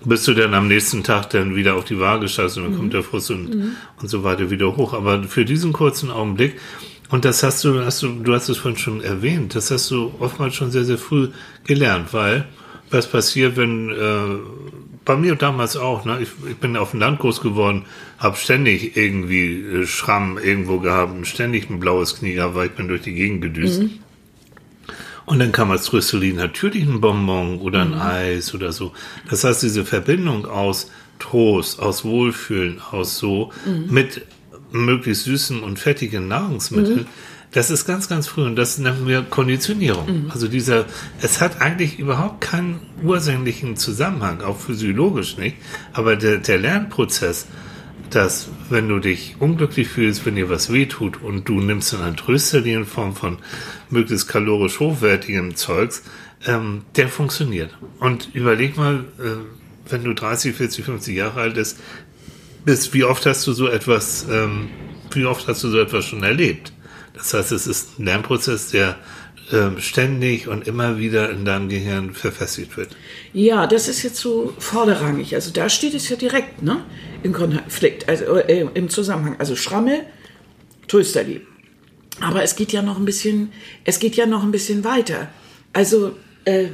Bis 0.04 0.24
du 0.24 0.34
dann 0.34 0.54
am 0.54 0.68
nächsten 0.68 1.04
Tag 1.04 1.30
dann 1.32 1.56
wieder 1.56 1.76
auf 1.76 1.86
die 1.86 2.00
Waage 2.00 2.28
schaust 2.28 2.58
und 2.58 2.64
dann 2.64 2.76
kommt 2.76 2.94
der 2.94 3.04
Frust 3.04 3.30
und, 3.32 3.76
und 4.02 4.08
so 4.10 4.24
weiter 4.24 4.50
wieder 4.50 4.76
hoch. 4.76 4.94
Aber 4.94 5.24
für 5.24 5.46
diesen 5.46 5.74
kurzen 5.74 6.10
Augenblick, 6.10 6.60
und 7.10 7.26
das 7.26 7.44
hast 7.44 7.64
du, 7.64 7.84
hast 7.84 8.02
du, 8.02 8.08
du 8.24 8.34
hast 8.34 8.50
es 8.50 8.58
vorhin 8.58 8.80
schon 8.80 9.02
erwähnt, 9.02 9.54
das 9.54 9.70
hast 9.70 9.92
du 9.92 10.14
oftmals 10.20 10.56
schon 10.56 10.72
sehr, 10.72 10.86
sehr 10.86 10.98
früh 10.98 11.30
gelernt, 11.66 12.14
weil 12.14 12.46
was 12.90 13.08
passiert, 13.08 13.58
wenn 13.58 13.90
äh, 13.90 14.91
bei 15.06 15.16
mir 15.16 15.36
damals 15.36 15.78
auch, 15.78 16.06
ne? 16.06 16.20
ich, 16.22 16.30
ich 16.50 16.58
bin 16.58 16.78
auf 16.78 16.92
dem 16.92 17.00
Land 17.00 17.20
groß 17.20 17.42
geworden, 17.42 17.86
habe 18.20 18.38
ständig 18.38 18.96
irgendwie 18.96 19.62
äh, 19.62 19.88
Schramm 19.88 20.38
irgendwo 20.38 20.80
gehabt 20.80 21.14
und 21.14 21.26
ständig 21.26 21.70
ein 21.70 21.80
blaues 21.80 22.20
Knie 22.20 22.34
gehabt, 22.34 22.56
weil 22.56 22.68
ich 22.68 22.74
bin 22.74 22.88
durch 22.88 23.02
die 23.02 23.14
Gegend 23.14 23.42
gedüst. 23.42 23.84
Und 25.26 25.40
dann 25.40 25.52
kam 25.52 25.72
als 25.72 25.92
Rüsselin 25.94 26.36
natürlich 26.36 26.84
ein 26.84 27.00
Bonbon 27.00 27.60
oder 27.60 27.82
ein 27.82 27.94
Eis 27.94 28.54
oder 28.54 28.72
so. 28.72 28.92
Das 29.30 29.44
heißt, 29.44 29.64
diese 29.64 29.86
Verbindung 29.86 30.46
aus 30.46 30.92
Trost, 31.20 31.80
aus 31.80 32.04
Wohlfühlen, 32.04 32.82
aus 32.92 33.18
so 33.18 33.52
mit 33.88 34.26
möglichst 34.72 35.26
süßen 35.26 35.62
und 35.62 35.80
fettigen 35.80 36.28
Nahrungsmitteln, 36.28 37.08
das 37.52 37.70
ist 37.70 37.86
ganz, 37.86 38.08
ganz 38.08 38.28
früh 38.28 38.44
und 38.46 38.56
das 38.56 38.78
nennen 38.78 39.08
wir 39.08 39.24
Konditionierung. 39.24 40.08
Also 40.30 40.48
dieser, 40.48 40.86
es 41.22 41.42
hat 41.42 41.62
eigentlich 41.62 42.00
überhaupt 42.00 42.42
keinen 42.42 42.80
ursächlichen 43.04 43.76
Zusammenhang, 43.76 44.42
auch 44.42 44.58
physiologisch 44.58 45.38
nicht, 45.38 45.58
aber 45.92 46.16
der, 46.16 46.38
der 46.38 46.60
Lernprozess, 46.60 47.48
dass 48.10 48.50
wenn 48.70 48.88
du 48.88 49.00
dich 49.00 49.36
unglücklich 49.40 49.88
fühlst, 49.88 50.26
wenn 50.26 50.36
dir 50.36 50.50
was 50.50 50.72
wehtut 50.72 51.22
und 51.22 51.48
du 51.48 51.60
nimmst 51.60 51.94
dann 51.94 52.02
ein 52.02 52.18
Trösterli 52.18 52.74
in 52.74 52.86
Form 52.86 53.16
von 53.16 53.38
möglichst 53.90 54.28
kalorisch 54.28 54.80
hochwertigem 54.80 55.56
Zeugs, 55.56 56.04
ähm, 56.46 56.84
der 56.96 57.10
funktioniert. 57.10 57.78
Und 58.00 58.30
überleg 58.34 58.78
mal, 58.78 59.06
äh, 59.20 59.90
wenn 59.90 60.04
du 60.04 60.14
30, 60.14 60.56
40, 60.56 60.86
50 60.86 61.16
Jahre 61.16 61.42
alt 61.42 61.56
bist, 61.56 61.80
bist, 62.64 62.94
wie 62.94 63.04
oft 63.04 63.26
hast 63.26 63.46
du 63.48 63.54
so 63.54 63.68
etwas, 63.68 64.26
ähm, 64.30 64.70
wie 65.12 65.26
oft 65.26 65.48
hast 65.48 65.64
du 65.64 65.70
so 65.70 65.80
etwas 65.80 66.06
schon 66.06 66.24
erlebt? 66.24 66.72
Das 67.14 67.34
heißt, 67.34 67.52
es 67.52 67.68
ist 67.68 68.00
ein 68.00 68.06
Lernprozess, 68.06 68.70
der 68.70 68.98
ähm, 69.52 69.80
ständig 69.80 70.48
und 70.48 70.68
immer 70.68 70.98
wieder 70.98 71.30
in 71.30 71.44
deinem 71.46 71.68
Gehirn 71.70 72.14
verfestigt 72.14 72.78
wird. 72.78 72.96
Ja, 73.34 73.68
das 73.68 73.88
ist 73.88 74.04
jetzt 74.04 74.18
so 74.18 74.54
vorderrangig. 74.60 75.36
Also 75.36 75.52
da 75.52 75.68
steht 75.70 75.94
es 75.94 76.08
ja 76.10 76.16
direkt, 76.16 76.64
ne? 76.64 76.84
Im 77.24 77.34
Konflikt, 77.34 78.08
also 78.08 78.38
äh, 78.38 78.68
im 78.74 78.90
Zusammenhang. 78.90 79.36
Also 79.40 79.56
Schramme, 79.56 80.06
Trösterli. 80.88 81.42
Aber 82.20 82.44
es 82.44 82.56
geht 82.56 82.72
ja 82.72 82.82
noch 82.82 82.98
ein 82.98 83.06
bisschen, 83.06 83.52
es 83.84 84.00
geht 84.00 84.16
ja 84.16 84.26
noch 84.26 84.44
ein 84.44 84.52
bisschen 84.52 84.84
weiter. 84.84 85.28
Also 85.74 86.16
äh, 86.46 86.68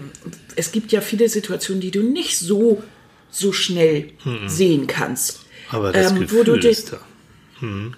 es 0.56 0.71
gibt 0.71 0.91
ja 0.91 1.02
viele 1.02 1.30
Situationen, 1.30 1.82
die 1.82 1.91
du 1.91 2.04
nicht 2.04 2.38
so 2.38 2.84
so 3.30 3.52
schnell 3.52 4.12
sehen 4.47 4.88
kannst. 4.88 5.41
Aber 5.69 5.91
das 5.91 6.12
Ähm, 6.12 6.21
Gefühl 6.21 6.39
wo 6.39 6.43
du 6.43 6.58
dich, 6.58 6.71
ist 6.80 6.93
da. 6.93 7.00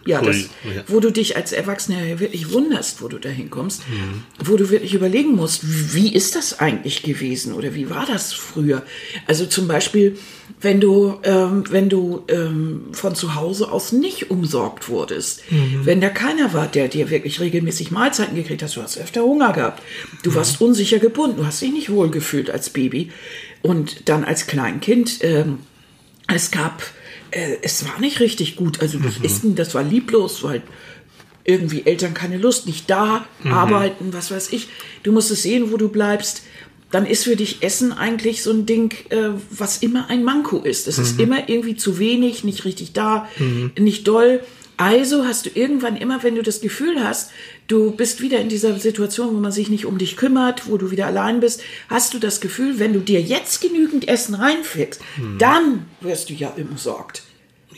Ja, 0.06 0.22
das, 0.22 0.38
ja. 0.38 0.84
wo 0.88 1.00
du 1.00 1.12
dich 1.12 1.36
als 1.36 1.52
Erwachsener 1.52 2.20
wirklich 2.20 2.52
wunderst, 2.52 3.02
wo 3.02 3.08
du 3.08 3.18
da 3.18 3.30
hinkommst, 3.30 3.82
wo 4.44 4.56
du 4.56 4.70
wirklich 4.70 4.94
überlegen 4.94 5.36
musst, 5.36 5.62
wie 5.94 6.14
ist 6.14 6.36
das 6.36 6.60
eigentlich 6.60 7.04
gewesen 7.04 7.54
oder 7.54 7.76
wie 7.76 7.90
war 7.90 8.06
das 8.06 8.34
früher? 8.34 8.84
Also 9.28 9.46
zum 9.46 9.68
Beispiel, 9.68 10.18
wenn 10.62 10.80
du, 10.80 11.20
ähm, 11.24 11.64
wenn 11.70 11.90
du 11.90 12.24
ähm, 12.30 12.86
von 12.92 13.16
zu 13.16 13.36
Hause 13.36 13.72
aus 13.72 13.92
nicht 13.92 14.32
umsorgt 14.32 14.90
wurdest, 14.90 15.42
wenn 15.84 16.02
da 16.02 16.10
keiner 16.10 16.54
war, 16.54 16.68
der 16.68 16.88
dir 16.88 17.10
wirklich 17.10 17.40
regelmäßig 17.40 17.92
Mahlzeiten 17.92 18.36
gekriegt 18.36 18.64
hat, 18.64 18.76
du 18.76 18.82
hast 18.82 18.98
öfter 18.98 19.24
Hunger 19.24 19.54
gehabt, 19.54 19.84
du 20.24 20.34
warst 20.36 20.62
unsicher 20.62 21.00
gebunden, 21.00 21.38
du 21.38 21.46
hast 21.46 21.62
dich 21.62 21.72
nicht 21.72 21.90
wohlgefühlt 21.90 22.50
als 22.50 22.70
Baby 22.70 23.12
und 23.62 24.10
dann 24.10 24.24
als 24.24 24.48
Kleinkind, 24.48 25.20
ähm, 25.22 25.60
es 26.28 26.52
gab, 26.52 26.84
äh, 27.32 27.58
es 27.62 27.86
war 27.86 28.00
nicht 28.00 28.20
richtig 28.20 28.56
gut. 28.56 28.82
Also 28.82 29.00
das 29.00 29.16
Essen, 29.24 29.56
das 29.56 29.74
war 29.76 29.84
lieblos, 29.84 30.44
weil 30.44 30.62
irgendwie 31.46 31.86
Eltern 31.86 32.14
keine 32.14 32.38
Lust, 32.38 32.68
nicht 32.68 32.90
da, 32.90 33.26
arbeiten, 33.46 34.14
was 34.14 34.30
weiß 34.30 34.52
ich. 34.54 34.68
Du 35.04 35.12
musstest 35.12 35.44
sehen, 35.44 35.72
wo 35.72 35.78
du 35.78 35.90
bleibst. 35.90 36.44
dann 36.92 37.06
ist 37.06 37.26
für 37.26 37.36
dich 37.36 37.62
Essen 37.62 37.92
eigentlich 37.92 38.42
so 38.42 38.52
ein 38.52 38.66
Ding, 38.66 38.94
äh, 39.10 39.30
was 39.52 39.78
immer 39.78 40.10
ein 40.10 40.24
Manko 40.24 40.60
ist. 40.60 40.88
Es 40.88 40.98
ist 40.98 41.20
immer 41.20 41.48
irgendwie 41.48 41.76
zu 41.76 42.00
wenig, 42.00 42.44
nicht 42.44 42.66
richtig 42.66 42.94
da, 42.94 43.28
nicht 43.78 44.08
doll. 44.08 44.42
Also 44.78 45.26
hast 45.26 45.46
du 45.46 45.50
irgendwann 45.54 45.98
immer, 45.98 46.24
wenn 46.24 46.36
du 46.36 46.42
das 46.42 46.62
Gefühl 46.62 47.04
hast, 47.04 47.32
du 47.70 47.92
bist 47.92 48.20
wieder 48.20 48.42
in 48.42 48.50
dieser 48.50 48.78
Situation, 48.78 49.34
wo 49.34 49.40
man 49.40 49.54
sich 49.54 49.70
nicht 49.70 49.86
um 49.86 49.98
dich 49.98 50.18
kümmert, 50.18 50.68
wo 50.70 50.78
du 50.78 50.92
wieder 50.92 51.08
allein 51.08 51.40
bist, 51.40 51.62
hast 51.88 52.14
du 52.14 52.20
das 52.20 52.42
Gefühl, 52.42 52.80
wenn 52.80 52.92
du 52.92 53.00
dir 53.00 53.22
jetzt 53.22 53.62
genügend 53.62 54.08
Essen 54.10 54.36
reinfixst, 54.36 55.00
dann 55.38 55.86
wirst 56.02 56.30
du 56.30 56.34
ja 56.34 56.50
umsorgt. 56.58 57.24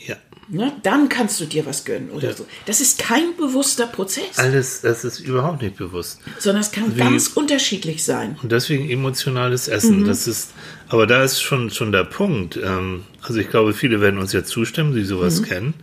Ja. 0.04 0.16
Ne? 0.48 0.72
Dann 0.82 1.08
kannst 1.08 1.40
du 1.40 1.44
dir 1.44 1.64
was 1.66 1.84
gönnen 1.84 2.10
oder 2.10 2.34
so. 2.34 2.46
Das 2.66 2.80
ist 2.80 2.98
kein 2.98 3.36
bewusster 3.36 3.86
Prozess, 3.86 4.36
Alles, 4.38 4.80
das 4.80 5.04
ist 5.04 5.20
überhaupt 5.20 5.62
nicht 5.62 5.76
bewusst. 5.76 6.18
sondern 6.38 6.62
es 6.62 6.72
kann 6.72 6.94
Wie- 6.94 6.98
ganz 6.98 7.28
unterschiedlich 7.28 8.02
sein. 8.02 8.36
Und 8.42 8.50
deswegen 8.50 8.90
emotionales 8.90 9.68
Essen. 9.68 10.04
Das 10.04 10.26
ist, 10.26 10.50
aber 10.88 11.06
da 11.06 11.22
ist 11.22 11.40
schon, 11.40 11.70
schon 11.70 11.92
der 11.92 12.04
Punkt. 12.04 12.56
Ähm, 12.56 13.04
also 13.22 13.38
ich 13.38 13.48
glaube, 13.50 13.72
viele 13.72 14.00
werden 14.00 14.18
uns 14.18 14.32
jetzt 14.32 14.48
zustimmen, 14.48 14.94
die 14.94 15.04
sowas 15.04 15.42
kennen. 15.44 15.74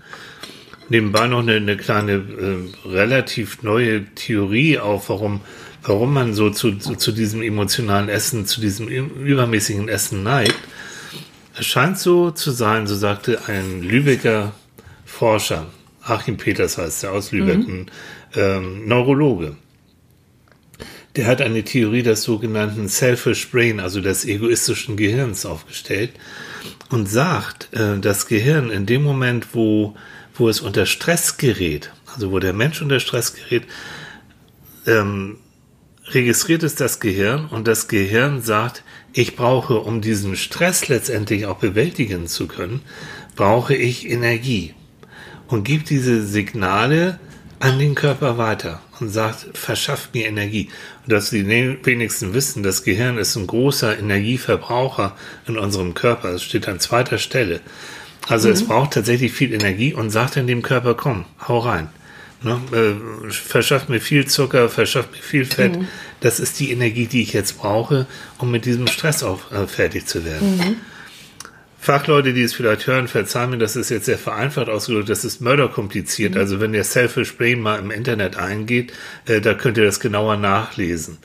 Nebenbei 0.90 1.28
noch 1.28 1.40
eine, 1.40 1.56
eine 1.56 1.78
kleine, 1.78 2.14
äh, 2.14 2.88
relativ 2.88 3.62
neue 3.62 4.06
Theorie 4.16 4.80
auf, 4.80 5.10
warum, 5.10 5.42
warum 5.84 6.14
man 6.14 6.34
so 6.34 6.50
zu, 6.50 6.78
zu, 6.78 6.96
zu 6.96 7.12
diesem 7.12 7.44
emotionalen 7.44 8.10
Essen, 8.10 8.46
zu 8.46 8.60
diesem 8.60 8.88
übermäßigen 8.88 9.88
Essen 9.88 10.24
neigt. 10.24 10.58
Es 11.58 11.68
scheint 11.68 12.00
so 12.00 12.32
zu 12.32 12.52
sein, 12.52 12.88
so 12.88 12.96
sagte 12.96 13.40
ein 13.48 13.84
Lübecker 13.84 14.54
Forscher, 15.06 15.68
Achim 16.02 16.38
Peters 16.38 16.78
heißt 16.78 17.04
er 17.04 17.12
aus 17.12 17.32
Lübeck, 17.32 17.68
ein 17.68 17.92
ähm, 18.36 18.88
Neurologe. 18.88 19.56
Der 21.16 21.28
hat 21.28 21.42
eine 21.42 21.64
Theorie 21.64 22.04
des 22.04 22.24
sogenannten 22.24 22.88
Selfish 22.88 23.50
Brain, 23.52 23.80
also 23.80 24.00
des 24.00 24.26
egoistischen 24.26 24.96
Gehirns, 24.96 25.46
aufgestellt 25.46 26.12
und 26.90 27.10
sagt, 27.10 27.74
äh, 27.74 28.00
das 28.00 28.28
Gehirn 28.28 28.70
in 28.70 28.86
dem 28.86 29.04
Moment, 29.04 29.48
wo, 29.54 29.96
wo 30.40 30.50
es 30.50 30.62
unter 30.62 30.86
Stress 30.86 31.38
gerät, 31.38 31.92
also 32.14 32.32
wo 32.32 32.40
der 32.40 32.54
Mensch 32.54 32.82
unter 32.82 33.00
Stress 33.00 33.34
gerät, 33.34 33.64
ähm, 34.88 35.38
registriert 36.08 36.64
es 36.64 36.76
das 36.76 37.00
Gehirn 37.00 37.46
und 37.46 37.68
das 37.68 37.88
Gehirn 37.88 38.42
sagt, 38.42 38.84
ich 39.14 39.36
brauche, 39.36 39.80
um 39.80 40.02
diesen 40.02 40.36
Stress 40.36 40.88
letztendlich 40.88 41.46
auch 41.46 41.58
bewältigen 41.58 42.28
zu 42.28 42.48
können, 42.48 42.82
brauche 43.36 43.76
ich 43.76 44.10
Energie 44.10 44.74
und 45.48 45.64
gibt 45.64 45.90
diese 45.90 46.26
Signale 46.26 47.20
an 47.60 47.78
den 47.78 47.94
Körper 47.94 48.38
weiter 48.38 48.82
und 49.00 49.10
sagt, 49.10 49.58
verschafft 49.58 50.14
mir 50.14 50.28
Energie. 50.28 50.70
Und 51.06 51.12
dass 51.12 51.30
die 51.30 51.44
ne- 51.44 51.78
wenigsten 51.84 52.34
wissen, 52.34 52.64
das 52.64 52.84
Gehirn 52.84 53.18
ist 53.18 53.36
ein 53.36 53.48
großer 53.48 53.98
Energieverbraucher 54.00 55.16
in 55.48 55.58
unserem 55.58 55.94
Körper. 55.94 56.30
Es 56.30 56.44
steht 56.44 56.68
an 56.68 56.80
zweiter 56.80 57.18
Stelle. 57.18 57.60
Also 58.28 58.50
es 58.50 58.68
braucht 58.68 58.94
tatsächlich 58.94 59.32
viel 59.32 59.54
Energie 59.54 59.94
und 59.94 60.10
sagt 60.12 60.36
dann 60.36 60.48
dem 60.48 60.62
Körper, 60.62 60.94
komm, 60.94 61.26
hau 61.48 61.60
rein. 61.60 61.90
Ne, 62.42 62.58
äh, 62.72 63.32
verschafft 63.32 63.90
mir 63.90 64.00
viel 64.00 64.26
Zucker, 64.26 64.70
verschafft 64.70 65.12
mir 65.12 65.22
viel 65.22 65.44
Fett. 65.44 65.78
Das 66.22 66.40
ist 66.40 66.60
die 66.60 66.72
Energie, 66.72 67.06
die 67.06 67.22
ich 67.22 67.34
jetzt 67.34 67.58
brauche, 67.58 68.08
um 68.38 68.50
mit 68.50 68.66
diesem 68.66 68.88
Stress 68.88 69.24
auch 69.24 69.52
äh, 69.52 69.68
fertig 69.68 70.06
zu 70.06 70.24
werden. 70.24 70.78
Fachleute, 71.82 72.34
die 72.34 72.42
es 72.42 72.54
vielleicht 72.54 72.88
hören, 72.88 73.08
verzeihen 73.08 73.52
mir, 73.52 73.58
das 73.58 73.76
ist 73.76 73.90
jetzt 73.90 74.06
sehr 74.06 74.18
vereinfacht 74.18 74.70
ausgedrückt, 74.70 75.10
das 75.10 75.24
ist 75.24 75.42
mörderkompliziert. 75.42 76.36
Also 76.36 76.60
wenn 76.60 76.74
ihr 76.74 76.84
Selfish 76.84 77.36
Brain 77.38 77.62
mal 77.62 77.80
im 77.80 77.90
Internet 77.90 78.36
eingeht, 78.38 78.94
äh, 79.26 79.42
da 79.42 79.54
könnt 79.54 79.78
ihr 79.78 79.86
das 79.86 80.00
genauer 80.00 80.38
nachlesen. 80.38 81.18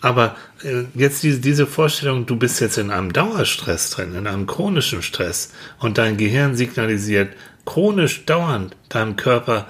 Aber 0.00 0.36
äh, 0.62 0.84
jetzt 0.94 1.22
diese, 1.22 1.40
diese 1.40 1.66
Vorstellung, 1.66 2.24
du 2.26 2.36
bist 2.36 2.60
jetzt 2.60 2.78
in 2.78 2.90
einem 2.90 3.12
Dauerstress 3.12 3.90
drin, 3.90 4.14
in 4.14 4.26
einem 4.26 4.46
chronischen 4.46 5.02
Stress 5.02 5.52
und 5.80 5.98
dein 5.98 6.16
Gehirn 6.16 6.54
signalisiert 6.56 7.32
chronisch 7.64 8.24
dauernd 8.24 8.76
deinem 8.88 9.16
Körper, 9.16 9.66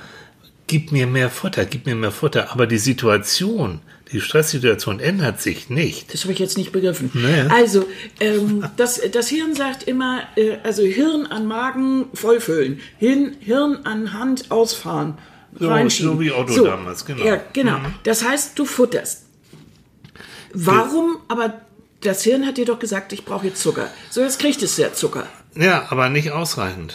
gib 0.66 0.92
mir 0.92 1.06
mehr 1.06 1.30
Futter, 1.30 1.64
gib 1.64 1.86
mir 1.86 1.94
mehr 1.94 2.10
Futter. 2.12 2.52
Aber 2.52 2.66
die 2.66 2.78
Situation, 2.78 3.80
die 4.12 4.20
Stresssituation 4.20 5.00
ändert 5.00 5.40
sich 5.40 5.70
nicht. 5.70 6.12
Das 6.12 6.22
habe 6.24 6.32
ich 6.34 6.38
jetzt 6.38 6.58
nicht 6.58 6.72
begriffen. 6.72 7.10
Nee. 7.14 7.42
Also, 7.48 7.86
ähm, 8.20 8.64
das, 8.76 9.00
das 9.10 9.28
Hirn 9.28 9.54
sagt 9.54 9.82
immer, 9.84 10.22
äh, 10.36 10.58
also 10.62 10.82
Hirn 10.82 11.26
an 11.26 11.46
Magen 11.46 12.06
vollfüllen, 12.14 12.80
Hirn, 12.98 13.34
Hirn 13.40 13.78
an 13.84 14.12
Hand 14.12 14.50
ausfahren, 14.50 15.14
So- 15.58 15.88
so 15.88 16.20
wie 16.20 16.30
Otto 16.30 16.52
damals, 16.64 17.04
genau. 17.04 17.24
Ja, 17.24 17.40
genau. 17.54 17.78
Das 18.04 18.22
heißt, 18.22 18.58
du 18.58 18.64
futterst. 18.66 19.24
Warum? 20.52 21.18
Aber 21.28 21.60
das 22.00 22.22
Hirn 22.22 22.46
hat 22.46 22.56
dir 22.58 22.64
doch 22.64 22.78
gesagt, 22.78 23.12
ich 23.12 23.24
brauche 23.24 23.46
jetzt 23.46 23.62
Zucker. 23.62 23.88
So, 24.10 24.20
jetzt 24.22 24.38
kriegt 24.38 24.62
es 24.62 24.76
ja 24.76 24.92
Zucker. 24.92 25.26
Ja, 25.54 25.86
aber 25.90 26.08
nicht 26.08 26.30
ausreichend. 26.30 26.94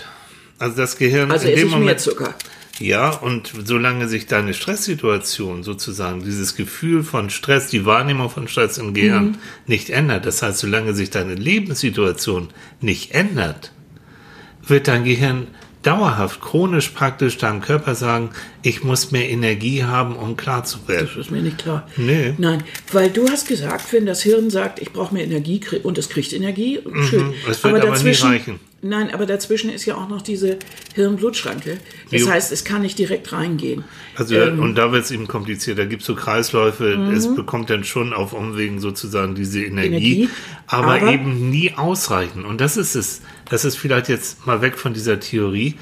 Also 0.60 0.78
das 0.78 0.98
Gehirn 0.98 1.32
Also 1.32 1.48
in 1.48 1.56
dem 1.56 1.66
ich 1.66 1.72
mehr 1.72 1.80
Moment. 1.80 2.00
Zucker. 2.00 2.34
Ja, 2.80 3.10
und 3.12 3.52
solange 3.66 4.08
sich 4.08 4.26
deine 4.26 4.54
Stresssituation 4.54 5.64
sozusagen, 5.64 6.24
dieses 6.24 6.56
Gefühl 6.56 7.04
von 7.04 7.30
Stress, 7.30 7.68
die 7.68 7.86
Wahrnehmung 7.86 8.30
von 8.30 8.48
Stress 8.48 8.78
im 8.80 8.94
Gehirn 8.94 9.26
Mhm. 9.26 9.38
nicht 9.68 9.90
ändert, 9.92 10.26
das 10.26 10.42
heißt, 10.42 10.58
solange 10.60 10.94
sich 10.96 11.10
deine 11.12 11.36
Lebenssituation 11.36 12.50
nicht 12.82 13.12
ändert, 13.14 13.72
wird 14.66 14.88
dein 14.88 15.04
Gehirn 15.04 15.48
dauerhaft, 15.84 16.42
chronisch 16.42 16.90
praktisch 16.90 17.38
deinem 17.38 17.62
Körper 17.62 17.94
sagen, 17.94 18.30
ich 18.64 18.84
muss 18.84 19.12
mehr 19.12 19.30
Energie 19.30 19.84
haben, 19.84 20.16
um 20.16 20.36
klar 20.38 20.64
zu 20.64 20.88
werden. 20.88 21.08
Das 21.16 21.26
ist 21.26 21.32
mir 21.32 21.42
nicht 21.42 21.58
klar. 21.60 21.88
Nee. 21.98 22.34
Nein, 22.38 22.64
weil 22.92 23.10
du 23.12 23.28
hast 23.30 23.48
gesagt, 23.48 23.92
wenn 23.94 24.06
das 24.06 24.22
Hirn 24.24 24.50
sagt, 24.50 24.82
ich 24.82 24.92
brauche 24.94 25.14
mehr 25.14 25.26
Energie 25.26 25.60
und 25.84 25.98
es 25.98 26.10
kriegt 26.10 26.34
Energie, 26.34 26.80
schön. 27.10 27.28
Mhm. 27.28 27.34
Es 27.50 27.64
wird 27.64 27.76
aber 27.86 27.98
nie 28.00 28.12
reichen. 28.12 28.60
Nein, 28.86 29.14
aber 29.14 29.26
dazwischen 29.26 29.70
ist 29.70 29.86
ja 29.86 29.96
auch 29.96 30.10
noch 30.10 30.22
diese 30.22 30.58
Hirn-Blut-Schranke. 30.96 31.78
Das 32.12 32.22
Jo. 32.22 32.30
heißt, 32.30 32.52
es 32.52 32.66
kann 32.66 32.82
nicht 32.82 33.00
direkt 33.00 33.32
reingehen. 33.32 33.86
Also, 34.16 34.36
Ähm. 34.36 34.60
und 34.60 34.76
da 34.76 34.92
wird 34.92 35.06
es 35.06 35.12
eben 35.12 35.28
kompliziert. 35.28 35.78
Da 35.80 35.86
gibt 35.86 36.02
es 36.02 36.06
so 36.08 36.16
Kreisläufe. 36.16 36.98
Mhm. 36.98 37.14
Es 37.14 37.34
bekommt 37.34 37.70
dann 37.70 37.84
schon 37.86 38.12
auf 38.14 38.34
Umwegen 38.34 38.80
sozusagen 38.82 39.36
diese 39.36 39.64
Energie, 39.64 39.88
Energie, 40.24 40.30
aber, 40.68 40.96
aber- 40.96 41.12
eben 41.14 41.50
nie 41.50 41.74
ausreichen. 41.76 42.44
Und 42.46 42.60
das 42.60 42.76
ist 42.76 42.96
es. 42.96 43.22
Das 43.50 43.64
ist 43.66 43.78
vielleicht 43.78 44.10
jetzt 44.10 44.46
mal 44.46 44.62
weg 44.62 44.78
von 44.78 44.94
dieser 44.94 45.20
Theorie. 45.20 45.76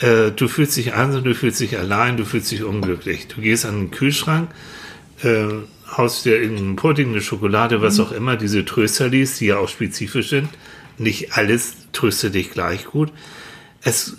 Äh, 0.00 0.32
du 0.32 0.48
fühlst 0.48 0.76
dich 0.76 0.94
einsam, 0.94 1.24
du 1.24 1.34
fühlst 1.34 1.60
dich 1.60 1.78
allein, 1.78 2.16
du 2.16 2.24
fühlst 2.24 2.50
dich 2.50 2.62
unglücklich. 2.62 3.28
Du 3.28 3.40
gehst 3.40 3.66
an 3.66 3.78
den 3.78 3.90
Kühlschrank, 3.90 4.50
äh, 5.22 5.46
haust 5.96 6.24
dir 6.24 6.40
irgendeinen 6.40 6.76
Pudding, 6.76 7.10
eine 7.10 7.20
Schokolade, 7.20 7.82
was 7.82 8.00
auch 8.00 8.12
immer, 8.12 8.36
diese 8.36 8.64
Trösterlis, 8.64 9.38
die 9.38 9.46
ja 9.46 9.58
auch 9.58 9.68
spezifisch 9.68 10.30
sind. 10.30 10.48
Nicht 10.98 11.34
alles 11.34 11.74
tröstet 11.92 12.34
dich 12.34 12.50
gleich 12.50 12.86
gut. 12.86 13.12
Es 13.82 14.16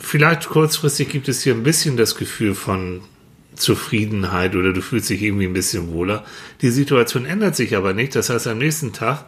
vielleicht 0.00 0.48
kurzfristig 0.48 1.08
gibt 1.08 1.28
es 1.28 1.42
hier 1.42 1.54
ein 1.54 1.62
bisschen 1.62 1.96
das 1.96 2.14
Gefühl 2.14 2.54
von 2.54 3.02
Zufriedenheit 3.54 4.56
oder 4.56 4.72
du 4.72 4.80
fühlst 4.80 5.10
dich 5.10 5.22
irgendwie 5.22 5.46
ein 5.46 5.52
bisschen 5.52 5.92
wohler. 5.92 6.24
Die 6.62 6.70
Situation 6.70 7.26
ändert 7.26 7.54
sich 7.54 7.76
aber 7.76 7.92
nicht. 7.92 8.16
Das 8.16 8.30
heißt, 8.30 8.46
am 8.46 8.58
nächsten 8.58 8.92
Tag 8.92 9.26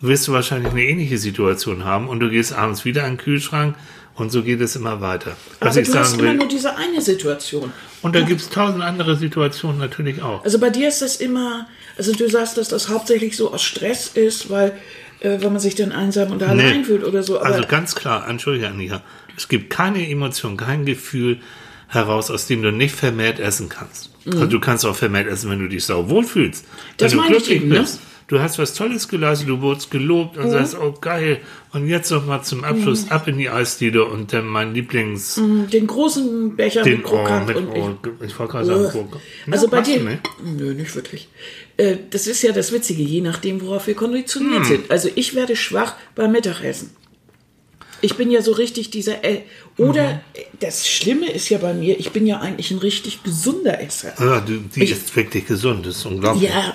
wirst 0.00 0.26
du 0.26 0.32
wahrscheinlich 0.32 0.72
eine 0.72 0.84
ähnliche 0.84 1.18
Situation 1.18 1.84
haben 1.84 2.08
und 2.08 2.20
du 2.20 2.30
gehst 2.30 2.52
abends 2.52 2.84
wieder 2.84 3.04
an 3.04 3.12
den 3.12 3.18
Kühlschrank 3.18 3.76
und 4.16 4.30
so 4.30 4.42
geht 4.42 4.60
es 4.60 4.76
immer 4.76 5.00
weiter. 5.00 5.36
Was 5.60 5.72
Aber 5.72 5.80
ich 5.80 5.88
du 5.90 5.94
hast 5.98 6.10
sagen 6.10 6.20
immer 6.20 6.30
will, 6.32 6.38
nur 6.38 6.48
diese 6.48 6.76
eine 6.76 7.00
Situation. 7.00 7.72
und 8.02 8.14
da 8.14 8.20
gibt 8.20 8.40
es 8.40 8.48
tausend 8.50 8.82
andere 8.82 9.16
Situationen 9.16 9.78
natürlich 9.78 10.22
auch. 10.22 10.44
Also 10.44 10.58
bei 10.58 10.70
dir 10.70 10.88
ist 10.88 11.02
das 11.02 11.16
immer, 11.16 11.66
also 11.96 12.12
du 12.12 12.28
sagst, 12.28 12.56
dass 12.56 12.68
das 12.68 12.88
hauptsächlich 12.88 13.36
so 13.36 13.52
aus 13.52 13.62
Stress 13.62 14.08
ist, 14.08 14.50
weil 14.50 14.72
äh, 15.20 15.38
wenn 15.40 15.52
man 15.52 15.60
sich 15.60 15.74
dann 15.74 15.92
einsam 15.92 16.30
und 16.32 16.42
allein 16.42 16.78
Nee. 16.80 16.84
fühlt 16.84 17.04
oder 17.04 17.22
so. 17.22 17.38
Aber 17.38 17.46
Also 17.46 17.64
ganz 17.66 17.94
klar, 17.94 18.28
entschuldige 18.28 18.68
Annika, 18.68 19.02
es 19.36 19.48
gibt 19.48 19.70
keine 19.70 20.08
Emotion, 20.08 20.56
kein 20.56 20.84
Gefühl 20.84 21.38
heraus, 21.88 22.30
aus 22.30 22.46
dem 22.46 22.62
du 22.62 22.70
nicht 22.72 22.94
vermehrt 22.94 23.38
essen 23.40 23.68
kannst. 23.68 24.10
Also 24.26 24.46
du 24.46 24.58
kannst 24.58 24.86
auch 24.86 24.96
vermehrt 24.96 25.26
essen, 25.28 25.50
wenn 25.50 25.58
du 25.58 25.68
dich 25.68 25.84
sau 25.84 26.08
wohl 26.08 26.24
fühlst. 26.24 26.64
Mhm. 26.64 26.68
Das 26.96 27.12
wenn 27.12 27.18
du 27.18 27.24
meine 27.24 27.36
ich 27.36 27.44
glücklich 27.44 27.62
eben, 27.62 27.68
ne? 27.74 27.86
Du 28.26 28.40
hast 28.40 28.58
was 28.58 28.72
Tolles 28.72 29.08
geleistet, 29.08 29.48
du 29.48 29.60
wurdest 29.60 29.90
gelobt 29.90 30.36
Mhm. 30.36 30.44
und 30.44 30.50
sagst, 30.50 30.76
oh 30.80 30.94
geil. 30.98 31.40
Und 31.72 31.88
jetzt 31.88 32.10
noch 32.10 32.24
mal 32.24 32.42
zum 32.42 32.64
Abschluss 32.64 33.10
ab 33.10 33.28
in 33.28 33.36
die 33.36 33.50
Eisdiele 33.50 34.04
und 34.04 34.32
dann 34.32 34.46
mein 34.46 34.72
Lieblings... 34.74 35.34
den 35.72 35.86
großen 35.86 36.56
Becher 36.56 36.82
Den, 36.82 36.98
mit 36.98 37.06
oh, 37.06 37.08
Krokant 37.10 37.46
mit, 37.48 37.56
und 37.56 37.76
ich, 37.76 37.82
oh, 37.82 38.24
ich 38.24 38.38
wollte 38.38 38.52
gerade 38.52 38.64
sagen, 38.66 38.88
Krokant. 38.88 39.22
Also 39.50 39.68
bei 39.68 39.82
dir, 39.82 40.00
nicht? 40.00 40.20
nö, 40.42 40.72
nicht 40.72 40.94
wirklich. 40.94 41.28
Äh, 41.76 41.96
Das 42.10 42.26
ist 42.26 42.42
ja 42.42 42.52
das 42.52 42.72
Witzige, 42.72 43.02
je 43.02 43.20
nachdem, 43.20 43.60
worauf 43.60 43.86
wir 43.86 43.94
konditioniert 43.94 44.60
Hm. 44.60 44.64
sind. 44.64 44.90
Also 44.90 45.10
ich 45.14 45.34
werde 45.34 45.54
schwach 45.56 45.94
beim 46.14 46.32
Mittagessen. 46.32 46.90
Ich 48.00 48.16
bin 48.16 48.30
ja 48.30 48.42
so 48.42 48.52
richtig 48.52 48.90
dieser, 48.90 49.24
äh, 49.24 49.40
oder 49.78 50.14
Mhm. 50.14 50.18
das 50.60 50.86
Schlimme 50.88 51.30
ist 51.30 51.48
ja 51.48 51.58
bei 51.58 51.72
mir, 51.74 51.98
ich 51.98 52.10
bin 52.10 52.26
ja 52.26 52.38
eigentlich 52.40 52.70
ein 52.70 52.78
richtig 52.78 53.22
gesunder 53.22 53.80
Esser. 53.80 54.12
Ja, 54.18 54.40
du, 54.40 54.58
die 54.58 54.84
ist 54.84 55.14
wirklich 55.16 55.46
gesund, 55.46 55.86
das 55.86 55.96
ist 55.96 56.06
unglaublich. 56.06 56.50
Ja, 56.50 56.74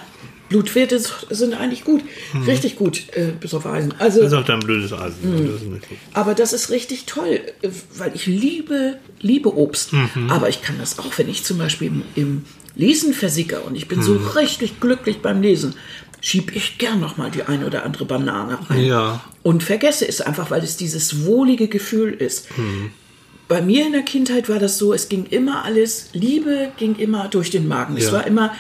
Blutwerte 0.50 1.00
sind 1.30 1.54
eigentlich 1.54 1.84
gut, 1.84 2.02
richtig 2.48 2.76
gut, 2.76 3.04
äh, 3.16 3.28
bis 3.40 3.54
auf 3.54 3.66
Eisen. 3.66 3.94
Also, 4.00 4.20
Mhm. 4.20 4.24
Das 4.24 4.34
ist 4.34 4.40
auch 4.40 4.46
dein 4.46 4.60
blödes 4.60 4.92
Eisen. 4.94 5.18
Hm. 5.24 5.46
Das 5.46 5.62
ist 5.62 5.68
nicht 5.68 5.90
gut. 5.90 5.98
aber 6.14 6.34
das 6.34 6.54
ist 6.54 6.70
richtig 6.72 7.06
toll, 7.06 7.40
äh, 7.62 7.70
weil 7.96 8.12
ich 8.16 8.26
liebe, 8.26 8.98
liebe 9.22 9.56
Obst. 9.56 9.94
Mhm. 9.94 10.30
Aber 10.30 10.50
ich 10.50 10.62
kann 10.62 10.78
das 10.80 11.00
auch, 11.00 11.18
wenn 11.18 11.30
ich 11.30 11.44
zum 11.46 11.58
Beispiel 11.60 11.88
im, 11.88 12.04
im 12.16 12.46
Lesen 12.76 13.14
versicker 13.14 13.64
und 13.66 13.76
ich 13.76 13.88
bin 13.88 14.02
so 14.02 14.14
Mhm. 14.14 14.28
richtig 14.28 14.80
glücklich 14.80 15.20
beim 15.22 15.42
Lesen, 15.42 15.76
schieb 16.22 16.56
ich 16.56 16.78
gern 16.78 17.00
noch 17.00 17.18
mal 17.18 17.30
die 17.32 17.44
ein 17.44 17.64
oder 17.64 17.84
andere 17.86 18.06
Banane 18.06 18.58
rein. 18.70 18.84
Ja. 18.84 19.24
Und 19.44 19.64
vergesse 19.64 20.08
es 20.08 20.20
einfach, 20.20 20.52
weil 20.52 20.64
es 20.64 20.76
dieses 20.78 21.26
wohlige 21.26 21.68
Gefühl 21.68 22.12
ist. 22.14 22.48
Mhm. 22.58 22.92
Bei 23.48 23.62
mir 23.62 23.86
in 23.86 23.94
der 23.94 24.02
Kindheit 24.04 24.48
war 24.50 24.60
das 24.60 24.78
so, 24.78 24.94
es 24.94 25.10
ging 25.10 25.26
immer 25.30 25.64
alles, 25.64 26.10
Liebe 26.14 26.72
ging 26.78 26.96
immer 26.98 27.28
durch 27.30 27.50
den 27.50 27.68
Magen. 27.68 27.98
Es 27.98 28.06
Ja. 28.08 28.12
war 28.14 28.28
immer 28.28 28.54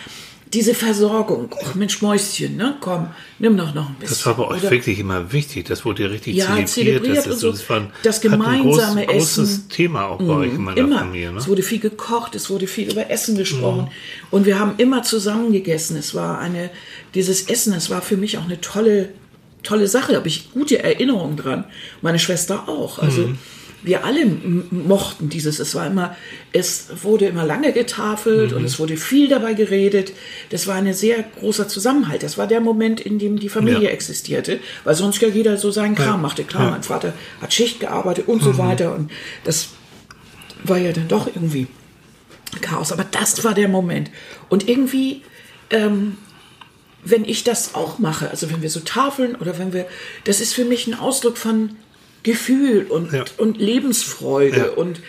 diese 0.53 0.73
Versorgung. 0.73 1.53
Ach 1.63 1.75
Mensch, 1.75 2.01
Mäuschen, 2.01 2.57
ne? 2.57 2.75
komm, 2.81 3.07
nimm 3.37 3.55
doch 3.55 3.73
noch 3.75 3.87
ein 3.89 3.95
bisschen. 3.95 4.15
Das 4.15 4.25
war 4.25 4.35
bei 4.35 4.43
euch 4.47 4.61
Oder- 4.61 4.71
wirklich 4.71 4.97
immer 4.97 5.31
wichtig. 5.31 5.65
Das 5.67 5.85
wurde 5.85 6.03
ja 6.03 6.09
richtig 6.09 6.35
Ja, 6.35 6.45
zelebriert. 6.47 6.69
zelebriert 6.69 7.17
das, 7.17 7.27
ist 7.27 7.39
so. 7.41 7.51
das, 7.51 7.69
war 7.69 7.87
Das 8.03 8.17
hat 8.17 8.25
ein 8.25 8.31
gemeinsame 8.31 9.05
groß, 9.05 9.15
großes 9.15 9.49
Essen. 9.49 9.63
Mhm. 9.65 9.69
Thema 9.69 10.05
auch 10.07 10.17
bei 10.17 10.33
euch 10.33 10.53
in 10.53 10.63
meiner 10.63 10.77
immer. 10.77 10.99
Familie. 10.99 11.31
Ne? 11.31 11.37
Es 11.37 11.47
wurde 11.47 11.61
viel 11.61 11.79
gekocht, 11.79 12.33
es 12.35 12.49
wurde 12.49 12.65
viel 12.67 12.91
über 12.91 13.09
Essen 13.11 13.35
Mhm. 13.35 13.39
gesprochen. 13.39 13.87
Und 14.31 14.45
wir 14.47 14.59
haben 14.59 14.73
immer 14.77 15.03
zusammen 15.03 15.51
gegessen. 15.51 15.95
Es 15.97 16.15
war 16.15 16.39
eine, 16.39 16.71
dieses 17.13 17.43
Essen, 17.43 17.73
es 17.73 17.89
war 17.91 18.01
für 18.01 18.17
mich 18.17 18.37
auch 18.39 18.45
eine 18.45 18.59
tolle, 18.59 19.09
tolle 19.61 19.87
Sache. 19.87 20.13
Da 20.13 20.17
habe 20.17 20.27
ich 20.29 20.51
gute 20.51 20.81
Erinnerungen 20.81 21.37
dran. 21.37 21.65
Meine 22.01 22.17
Schwester 22.17 22.67
auch. 22.67 22.97
Also, 22.97 23.21
Mhm. 23.27 23.37
Wir 23.83 24.03
alle 24.05 24.25
mochten 24.71 25.29
dieses. 25.29 25.59
Es 25.59 25.73
war 25.75 25.87
immer, 25.87 26.15
es 26.51 26.87
wurde 27.03 27.25
immer 27.27 27.45
lange 27.45 27.71
getafelt 27.71 28.51
Mhm. 28.51 28.57
und 28.57 28.65
es 28.65 28.79
wurde 28.79 28.97
viel 28.97 29.27
dabei 29.29 29.53
geredet. 29.53 30.11
Das 30.49 30.67
war 30.67 30.75
ein 30.75 30.93
sehr 30.93 31.23
großer 31.39 31.67
Zusammenhalt. 31.67 32.23
Das 32.23 32.37
war 32.37 32.47
der 32.47 32.61
Moment, 32.61 32.99
in 32.99 33.19
dem 33.19 33.39
die 33.39 33.49
Familie 33.49 33.83
Ja. 33.83 33.89
existierte, 33.89 34.59
weil 34.83 34.95
sonst 34.95 35.21
ja 35.21 35.27
jeder 35.29 35.57
so 35.57 35.71
seinen 35.71 35.95
Kram 35.95 36.07
Ja. 36.07 36.17
machte. 36.17 36.43
Klar, 36.43 36.63
Ja. 36.63 36.67
Mhm. 36.69 36.73
mein 36.75 36.83
Vater 36.83 37.13
hat 37.41 37.53
Schicht 37.53 37.79
gearbeitet 37.79 38.27
und 38.27 38.43
so 38.43 38.57
weiter 38.57 38.93
und 38.95 39.11
das 39.43 39.69
war 40.63 40.77
ja 40.77 40.91
dann 40.91 41.07
doch 41.07 41.27
irgendwie 41.27 41.67
Chaos. 42.61 42.91
Aber 42.91 43.05
das 43.09 43.43
war 43.43 43.53
der 43.53 43.67
Moment. 43.69 44.09
Und 44.49 44.67
irgendwie, 44.67 45.21
ähm, 45.69 46.17
wenn 47.03 47.23
ich 47.23 47.43
das 47.45 47.75
auch 47.75 47.99
mache, 47.99 48.29
also 48.29 48.51
wenn 48.51 48.61
wir 48.61 48.69
so 48.69 48.79
tafeln 48.81 49.35
oder 49.35 49.57
wenn 49.57 49.71
wir, 49.71 49.85
das 50.25 50.41
ist 50.41 50.53
für 50.53 50.65
mich 50.65 50.87
ein 50.87 50.95
Ausdruck 50.99 51.37
von 51.37 51.77
Gefühl 52.23 52.85
und, 52.89 53.13
Ja. 53.13 53.25
und 53.37 53.57
Lebensfreude 53.57 54.57
Ja. 54.57 54.69
und 54.71 55.01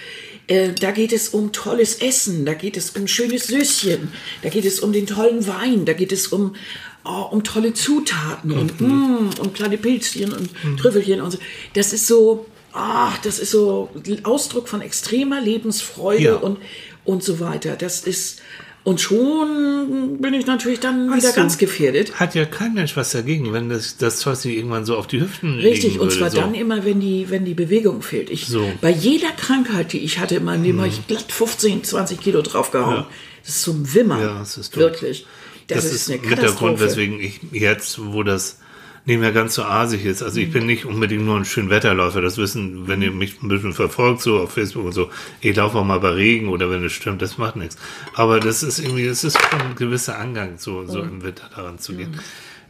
äh, 0.46 0.70
da 0.73 0.90
geht 0.90 1.12
es 1.12 1.29
um 1.29 1.53
tolles 1.53 1.96
Essen, 2.01 2.44
da 2.44 2.55
geht 2.55 2.77
es 2.77 2.90
um 2.90 3.07
schönes 3.07 3.46
Süßchen, 3.49 4.12
da 4.42 4.49
geht 4.49 4.64
es 4.64 4.81
um 4.81 4.92
den 4.92 5.07
tollen 5.07 5.46
Wein, 5.46 5.85
da 5.85 5.92
geht 5.92 6.12
es 6.12 6.29
um, 6.29 6.57
oh, 7.05 7.27
um 7.31 7.44
tolle 7.44 7.73
Zutaten 7.75 8.53
und, 8.53 8.81
mm, 8.81 9.31
und 9.40 9.55
kleine 9.55 9.79
Pilzchen 9.79 10.33
und 10.33 10.51
Trüffelchen 10.79 11.20
und 11.20 11.31
so. 11.31 11.38
Das 11.75 11.92
ist 11.92 12.07
so, 12.09 12.46
ach, 12.73 13.18
das 13.18 13.38
ist 13.38 13.53
so 13.53 13.90
ein 14.07 14.25
Ausdruck 14.25 14.68
von 14.68 14.81
extremer 14.83 15.40
Lebensfreude 15.40 16.23
Ja. 16.23 16.35
und, 16.37 16.59
und 17.05 17.23
so 17.23 17.38
weiter. 17.40 17.77
Das 17.77 18.01
ist, 18.03 18.40
und 18.83 19.01
schon 19.01 20.19
bin 20.21 20.33
ich 20.35 20.47
natürlich 20.47 20.81
dann 20.81 21.07
wieder 21.09 21.16
Weißt 21.16 21.37
du, 21.37 21.40
ganz 21.40 21.59
gefährdet. 21.59 22.19
Hat 22.19 22.35
ja 22.35 22.45
kein 22.47 22.75
Mensch 22.75 22.97
was 22.97 23.11
dagegen, 23.12 23.53
wenn 23.53 23.69
das, 23.69 23.97
das 23.99 24.19
Zeug 24.21 24.37
sich 24.37 24.57
irgendwann 24.57 24.85
so 24.87 24.97
auf 24.97 25.07
die 25.07 25.21
Hüften 25.21 25.57
Richtig, 25.59 25.85
legen 25.93 26.01
und 26.01 26.07
würde, 26.07 26.19
zwar 26.19 26.31
so. 26.31 26.40
dann 26.40 26.55
immer, 26.55 26.85
wenn 26.85 27.01
die, 27.01 27.29
wenn 27.29 27.45
die 27.45 27.55
Bewegung 27.55 28.01
fehlt. 28.03 28.31
Ich, 28.31 28.47
So. 28.47 28.71
Bei 28.81 28.90
jeder 28.90 29.31
Krankheit, 29.33 29.93
die 29.93 29.99
ich 29.99 30.19
hatte 30.19 30.37
in 30.37 30.45
meinem 30.45 30.62
Leben, 30.62 30.79
habe 30.79 30.88
ich 30.88 31.07
glatt 31.07 31.31
15, 31.31 31.85
20 31.85 32.21
Kilo 32.21 32.40
draufgehauen. 32.43 32.97
Ja. 32.97 33.07
Das 33.45 33.57
ist 33.57 33.62
zum 33.62 33.93
Wimmern. 33.95 34.21
Ja, 34.23 34.38
das 34.38 34.57
ist 34.57 34.75
dumm. 34.75 34.83
Wirklich. 34.85 35.27
Das, 35.66 35.85
Das, 35.85 35.93
ist, 35.93 35.93
ist 36.03 36.11
eine 36.11 36.19
mit 36.21 36.31
der 36.31 36.37
Grund, 36.37 36.49
Katastrophe. 36.49 36.81
weswegen 36.81 37.21
ich 37.21 37.40
jetzt, 37.53 37.99
wo 38.12 38.23
das 38.23 38.60
nicht 39.07 39.19
mehr 39.19 39.33
ganz 39.33 39.55
so 39.55 39.63
asig 39.65 40.05
ist. 40.05 40.23
Also 40.23 40.41
ich 40.41 40.49
Mhm. 40.49 40.53
bin 40.53 40.67
nicht 40.67 40.85
unbedingt 40.85 41.25
nur 41.25 41.37
ein 41.37 41.45
Schönwetterläufer. 41.45 42.21
Das 42.21 42.37
wissen, 42.37 42.87
wenn 42.87 43.01
ihr 43.03 43.11
mich 43.11 43.43
ein 43.43 43.49
bisschen 43.49 43.73
verfolgt, 43.73 44.21
so 44.23 44.39
auf 44.41 44.53
Facebook 44.53 44.85
und 44.85 44.93
so. 44.93 45.11
Ich 45.41 45.57
laufe 45.57 45.79
auch 45.79 45.85
mal 45.85 45.99
bei 46.01 46.11
Regen 46.11 46.49
oder 46.49 46.71
wenn 46.71 46.85
es 46.85 46.93
stürmt, 46.93 47.23
das 47.23 47.39
macht 47.39 47.57
nichts. 47.57 47.77
Aber 48.15 48.41
das 48.41 48.63
ist 48.63 48.79
irgendwie, 48.79 49.07
es 49.07 49.25
ist 49.25 49.39
schon 49.41 49.61
ein 49.61 49.75
gewisser 49.75 50.19
Angang, 50.19 50.59
so, 50.59 50.87
so 50.87 51.01
im 51.03 51.23
Winter 51.23 51.49
daran 51.55 51.79
zu 51.79 51.95
gehen. 51.95 52.21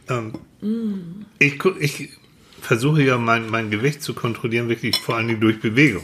Ähm, 0.09 0.33
ich, 1.39 1.59
gu- 1.59 1.75
ich 1.79 2.09
versuche 2.61 3.03
ja 3.03 3.17
mein, 3.17 3.49
mein 3.49 3.69
Gewicht 3.69 4.01
zu 4.01 4.13
kontrollieren, 4.13 4.69
wirklich 4.69 4.95
vor 4.97 5.15
allen 5.17 5.27
Dingen 5.27 5.41
durch 5.41 5.59
Bewegung. 5.59 6.03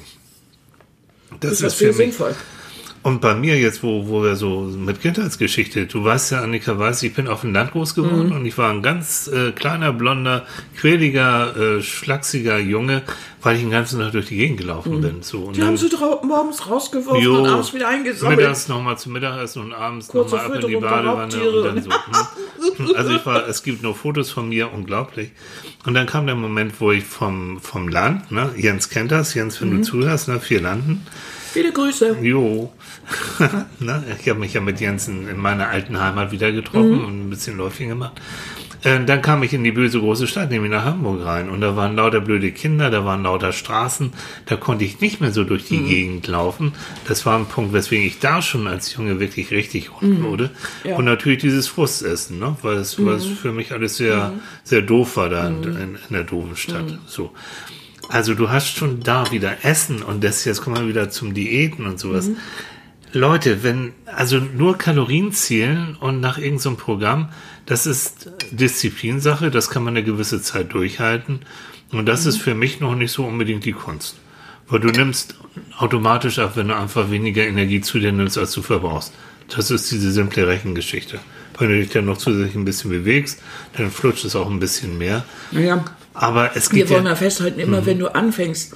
Das, 1.40 1.60
das 1.60 1.74
ist 1.74 1.80
sehr 1.80 1.94
sinnvoll. 1.94 2.36
Und 3.08 3.22
bei 3.22 3.34
mir 3.36 3.58
jetzt, 3.58 3.84
wo, 3.84 4.10
wo 4.10 4.22
wir 4.22 4.36
so 4.36 4.62
mit 4.62 5.00
Kindheitsgeschichte, 5.02 5.86
du 5.86 6.04
weißt 6.04 6.32
ja, 6.34 6.42
Annika 6.42 6.78
weiß, 6.78 7.04
ich 7.04 7.14
bin 7.14 7.30
auf 7.30 7.40
dem 7.42 7.54
Land 7.54 7.72
groß 7.72 7.96
geworden 7.96 8.28
Mhm. 8.28 8.32
und 8.36 8.46
ich 8.46 8.58
war 8.58 8.70
ein 8.70 8.82
ganz 8.82 9.28
äh, 9.28 9.52
kleiner, 9.54 9.94
blonder, 9.94 10.46
quäliger, 10.76 11.56
äh, 11.56 11.82
schlachsiger 11.82 12.58
Junge, 12.60 13.04
weil 13.42 13.56
ich 13.56 13.62
den 13.62 13.72
ganzen 13.72 14.00
Tag 14.02 14.12
durch 14.12 14.26
die 14.28 14.36
Gegend 14.36 14.58
gelaufen 14.60 15.00
bin. 15.00 15.22
So. 15.24 15.38
Und 15.40 15.48
Mhm. 15.52 15.54
Die 15.54 15.64
haben 15.64 15.78
sie 15.78 15.90
morgens 16.28 16.70
rausgeworfen 16.70 17.22
Jo, 17.24 17.38
und 17.44 17.48
abends 17.50 17.74
wieder 17.74 17.88
eingesammelt. 17.88 18.40
Mittags 18.40 18.68
nochmal 18.68 18.98
zum 18.98 19.14
Mittagessen 19.14 19.62
und 19.64 19.74
abends 19.74 20.14
nochmal 20.14 20.40
ab 20.46 20.56
in 20.62 20.68
die 20.68 20.76
Badewanne 20.76 21.50
und 21.50 21.64
dann 21.66 21.82
so. 21.84 21.90
hm. 21.92 22.88
Also 22.96 23.12
ich 23.12 23.26
war, 23.26 23.48
es 23.48 23.64
gibt 23.64 23.84
nur 23.84 23.96
Fotos 23.96 24.32
von 24.32 24.50
mir, 24.50 24.72
unglaublich. 24.74 25.32
Und 25.86 25.94
dann 25.94 26.06
kam 26.08 26.26
der 26.26 26.36
Moment, 26.36 26.74
wo 26.80 26.92
ich 26.92 27.06
vom, 27.06 27.60
vom 27.62 27.88
Land, 27.88 28.32
ne, 28.32 28.50
Jens 28.58 28.90
kennt 28.90 29.12
das, 29.12 29.34
Jens, 29.34 29.62
wenn 29.62 29.70
Mhm. 29.70 29.78
du 29.78 29.82
zuhörst, 29.84 30.28
ne, 30.28 30.40
vier 30.40 30.62
Landen, 30.62 31.06
Viele 31.58 31.72
Grüße. 31.72 32.18
Jo. 32.22 32.72
ne? 33.80 34.04
Ich 34.22 34.30
habe 34.30 34.40
mich 34.40 34.54
ja 34.54 34.62
mit 34.62 34.80
Jensen 34.80 35.28
in 35.28 35.38
meiner 35.38 35.70
alten 35.70 36.00
Heimat 36.00 36.32
wieder 36.32 36.52
getroffen 36.52 37.04
und 37.04 37.20
ein 37.26 37.30
bisschen 37.32 37.58
Läufchen 37.58 37.90
gemacht. 37.90 38.22
Äh, 38.84 39.04
dann 39.06 39.24
kam 39.24 39.42
ich 39.42 39.54
in 39.54 39.64
die 39.64 39.72
böse 39.72 40.00
große 40.00 40.28
Stadt, 40.28 40.52
nämlich 40.52 40.70
nach 40.70 40.86
Hamburg 40.86 41.26
rein. 41.26 41.50
Und 41.50 41.62
da 41.62 41.76
waren 41.76 41.96
lauter 41.96 42.22
blöde 42.22 42.52
Kinder, 42.52 42.92
da 42.92 43.06
waren 43.06 43.24
lauter 43.24 43.54
Straßen. 43.54 44.14
Da 44.46 44.56
konnte 44.56 44.86
ich 44.86 45.02
nicht 45.02 45.20
mehr 45.20 45.32
so 45.32 45.46
durch 45.46 45.66
die 45.66 45.80
Gegend 45.80 46.28
laufen. 46.28 46.74
Das 47.08 47.26
war 47.26 47.40
ein 47.40 47.48
Punkt, 47.48 47.74
weswegen 47.74 48.06
ich 48.06 48.20
da 48.20 48.44
schon 48.44 48.68
als 48.68 48.96
Junge 48.96 49.20
wirklich 49.20 49.50
richtig 49.50 50.00
rund 50.00 50.22
wurde. 50.22 50.52
Ja. 50.84 50.96
Und 50.96 51.06
natürlich 51.06 51.40
dieses 51.40 51.68
Frustessen, 51.68 52.38
ne? 52.38 52.56
weil, 52.62 52.76
es, 52.76 53.00
es 53.00 53.26
für 53.26 53.52
mich 53.52 53.72
alles 53.72 53.98
sehr, 53.98 54.32
sehr 54.64 54.84
doof 54.84 55.18
war 55.18 55.30
da 55.30 55.48
in, 55.48 55.64
in, 55.64 55.74
in 55.74 55.98
der 56.12 56.24
doofen 56.24 56.56
Stadt. 56.56 57.00
So. 57.08 57.32
Also 58.10 58.34
du 58.34 58.50
hast 58.50 58.76
schon 58.76 59.02
da 59.02 59.32
wieder 59.32 59.66
Essen 59.66 60.02
und 60.02 60.24
das 60.24 60.46
jetzt 60.46 60.62
kommen 60.62 60.78
wir 60.78 60.88
wieder 60.88 61.10
zum 61.10 61.34
Diäten 61.34 61.86
und 61.86 62.00
sowas. 62.00 62.30
Leute, 63.14 63.64
wenn, 63.64 63.94
also 64.06 64.38
nur 64.40 64.78
Kalorien 64.78 65.32
zählen 65.32 65.96
und 66.00 66.20
nach 66.20 66.38
irgendeinem 66.38 66.76
so 66.76 66.76
Programm, 66.76 67.30
das 67.66 67.86
ist 67.86 68.32
Disziplinsache, 68.52 69.50
das 69.50 69.70
kann 69.70 69.84
man 69.84 69.96
eine 69.96 70.06
gewisse 70.06 70.42
Zeit 70.42 70.74
durchhalten. 70.74 71.40
Und 71.92 72.06
das 72.06 72.26
ist 72.26 72.38
für 72.38 72.54
mich 72.54 72.80
noch 72.80 72.96
nicht 72.96 73.12
so 73.12 73.26
unbedingt 73.26 73.66
die 73.66 73.72
Kunst. 73.72 74.18
Weil 74.68 74.82
du 74.82 74.90
nimmst 74.90 75.36
automatisch 75.78 76.40
ab, 76.40 76.54
wenn 76.56 76.68
du 76.68 76.76
einfach 76.76 77.10
weniger 77.10 77.46
Energie 77.46 77.80
zu 77.80 78.00
dir 78.00 78.12
nimmst, 78.12 78.38
als 78.38 78.52
du 78.52 78.62
verbrauchst. 78.62 79.14
Das 79.56 79.72
ist 79.72 79.90
diese 79.92 80.12
simple 80.12 80.46
Rechengeschichte. 80.46 81.20
Wenn 81.58 81.70
du 81.70 81.80
dich 81.80 81.90
dann 81.90 82.06
noch 82.06 82.18
zusätzlich 82.18 82.56
ein 82.56 82.66
bisschen 82.66 82.92
bewegst, 82.92 83.42
dann 83.78 83.90
flutscht 83.90 84.26
es 84.26 84.36
auch 84.36 84.50
ein 84.50 84.60
bisschen 84.60 84.98
mehr. 84.98 85.24
Naja, 85.52 85.84
Aber 86.18 86.56
es 86.56 86.72
wir 86.72 86.80
gibt 86.80 86.90
wollen 86.90 87.06
ja, 87.06 87.12
ja 87.12 87.16
festhalten, 87.16 87.60
immer 87.60 87.86
wenn 87.86 88.00
du 88.00 88.14
anfängst 88.14 88.74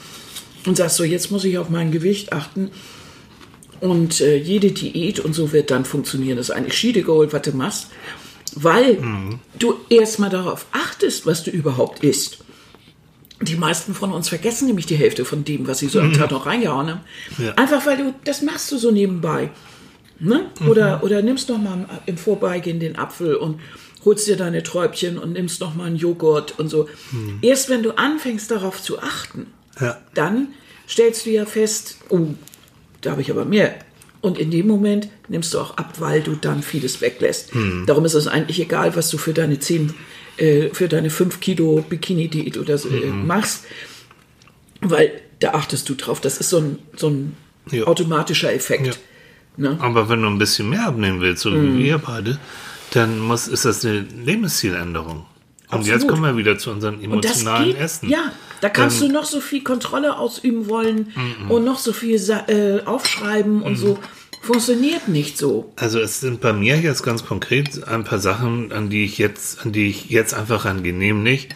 und 0.65 0.77
sagst 0.77 0.97
so, 0.97 1.03
jetzt 1.03 1.31
muss 1.31 1.43
ich 1.43 1.57
auf 1.57 1.69
mein 1.69 1.91
Gewicht 1.91 2.33
achten 2.33 2.69
und 3.79 4.21
äh, 4.21 4.37
jede 4.37 4.71
Diät 4.71 5.19
und 5.19 5.33
so 5.33 5.51
wird 5.51 5.71
dann 5.71 5.83
funktionieren. 5.83 6.37
Das 6.37 6.49
ist 6.49 6.55
eigentlich 6.55 6.77
Schiede 6.77 7.01
geholt, 7.01 7.33
was 7.33 7.41
du 7.41 7.51
machst, 7.53 7.87
weil 8.55 8.99
du 9.57 9.75
erstmal 9.89 10.29
darauf 10.29 10.67
achtest, 10.71 11.25
was 11.25 11.43
du 11.43 11.49
überhaupt 11.51 12.03
isst. 12.03 12.39
Die 13.41 13.55
meisten 13.55 13.95
von 13.95 14.13
uns 14.13 14.29
vergessen 14.29 14.67
nämlich 14.67 14.85
die 14.85 14.95
Hälfte 14.95 15.25
von 15.25 15.43
dem, 15.43 15.65
was 15.67 15.79
sie 15.79 15.87
so 15.87 15.99
am 15.99 16.13
Tag 16.13 16.29
noch 16.29 16.45
reingehauen 16.45 16.91
haben. 16.91 17.01
Ja. 17.39 17.53
Einfach 17.55 17.83
weil 17.87 17.97
du, 17.97 18.13
das 18.23 18.43
machst 18.43 18.71
du 18.71 18.77
so 18.77 18.91
nebenbei. 18.91 19.49
Ne? 20.19 20.51
Oder, 20.69 21.03
oder 21.03 21.23
nimmst 21.23 21.49
noch 21.49 21.57
mal 21.57 21.87
im 22.05 22.17
Vorbeigehen 22.17 22.79
den 22.79 22.99
Apfel 22.99 23.35
und 23.35 23.59
holst 24.05 24.27
dir 24.27 24.35
deine 24.37 24.63
Träubchen 24.63 25.17
und 25.17 25.33
nimmst 25.33 25.59
noch 25.61 25.75
mal 25.75 25.85
einen 25.85 25.95
Joghurt 25.95 26.57
und 26.59 26.69
so. 26.69 26.89
Erst 27.41 27.69
wenn 27.69 27.83
du 27.83 27.91
anfängst 27.97 28.49
darauf 28.51 28.81
zu 28.81 28.99
achten, 28.99 29.47
Ja. 29.79 29.97
dann 30.13 30.47
stellst 30.89 31.25
du 31.25 31.29
ja 31.29 31.45
fest, 31.45 31.97
oh, 32.09 32.27
da 33.01 33.11
habe 33.11 33.21
ich 33.21 33.31
aber 33.31 33.45
mehr. 33.45 33.75
Und 34.21 34.37
in 34.37 34.51
dem 34.51 34.67
Moment 34.67 35.09
nimmst 35.29 35.53
du 35.53 35.59
auch 35.59 35.77
ab, 35.77 35.95
weil 35.99 36.21
du 36.21 36.35
dann 36.35 36.61
vieles 36.61 37.01
weglässt. 37.01 37.51
Darum 37.87 38.05
ist 38.05 38.13
es 38.13 38.27
eigentlich 38.27 38.59
egal, 38.59 38.95
was 38.95 39.09
du 39.09 39.17
für 39.17 39.33
deine 39.33 39.57
10, 39.59 39.93
äh, 40.37 40.69
für 40.73 40.87
deine 40.87 41.09
5 41.09 41.39
Kilo 41.39 41.83
Bikini-Diät 41.89 42.57
oder 42.59 42.77
so 42.77 42.89
äh, 42.89 43.07
machst, 43.07 43.63
weil 44.81 45.11
da 45.39 45.51
achtest 45.53 45.89
du 45.89 45.95
drauf. 45.95 46.21
Das 46.21 46.37
ist 46.37 46.49
so 46.49 46.57
ein, 46.59 46.79
so 46.95 47.09
ein 47.09 47.35
Ja. 47.71 47.85
automatischer 47.85 48.53
Effekt. 48.53 48.87
Ja. 48.87 48.93
Ne? 49.57 49.77
Aber 49.79 50.07
wenn 50.09 50.21
du 50.21 50.27
ein 50.27 50.37
bisschen 50.37 50.69
mehr 50.69 50.85
abnehmen 50.87 51.19
willst, 51.21 51.43
so 51.43 51.49
Mhm. 51.51 51.79
wie 51.79 51.83
wir 51.85 51.97
beide, 51.97 52.39
dann 52.91 53.19
muss, 53.19 53.47
ist 53.47 53.65
das 53.65 53.83
eine 53.85 54.01
Lebenszieländerung. 54.01 55.25
Und 55.69 55.77
Absolut. 55.79 55.87
jetzt 56.01 56.07
kommen 56.09 56.23
wir 56.23 56.35
wieder 56.37 56.57
zu 56.57 56.69
unserem 56.71 56.95
Und 56.95 57.23
das 57.23 57.37
emotionalen 57.37 57.65
geht, 57.71 57.79
Essen. 57.79 58.09
ja, 58.09 58.31
da 58.59 58.69
kannst 58.69 59.01
Ähm, 59.01 59.07
du 59.07 59.13
noch 59.13 59.23
so 59.25 59.39
viel 59.39 59.63
Kontrolle 59.63 60.17
ausüben 60.17 60.67
wollen 60.67 61.13
und 61.49 61.63
noch 61.63 61.79
so 61.79 61.93
viel 61.93 62.15
äh, 62.47 62.81
aufschreiben 62.85 63.61
und 63.63 63.77
so. 63.77 63.97
Funktioniert 64.41 65.07
nicht 65.07 65.37
so. 65.37 65.71
Also 65.77 65.99
es 65.99 66.19
sind 66.19 66.41
bei 66.41 66.51
mir 66.51 66.77
jetzt 66.77 67.03
ganz 67.03 67.25
konkret 67.25 67.87
ein 67.87 68.03
paar 68.03 68.19
Sachen, 68.19 68.71
an 68.71 68.89
die 68.89 69.05
ich 69.05 69.17
jetzt, 69.17 69.63
an 69.63 69.71
die 69.71 69.87
ich 69.87 70.09
jetzt 70.09 70.33
einfach 70.33 70.65
rangehe. 70.65 70.93
Nämlich, 70.93 71.49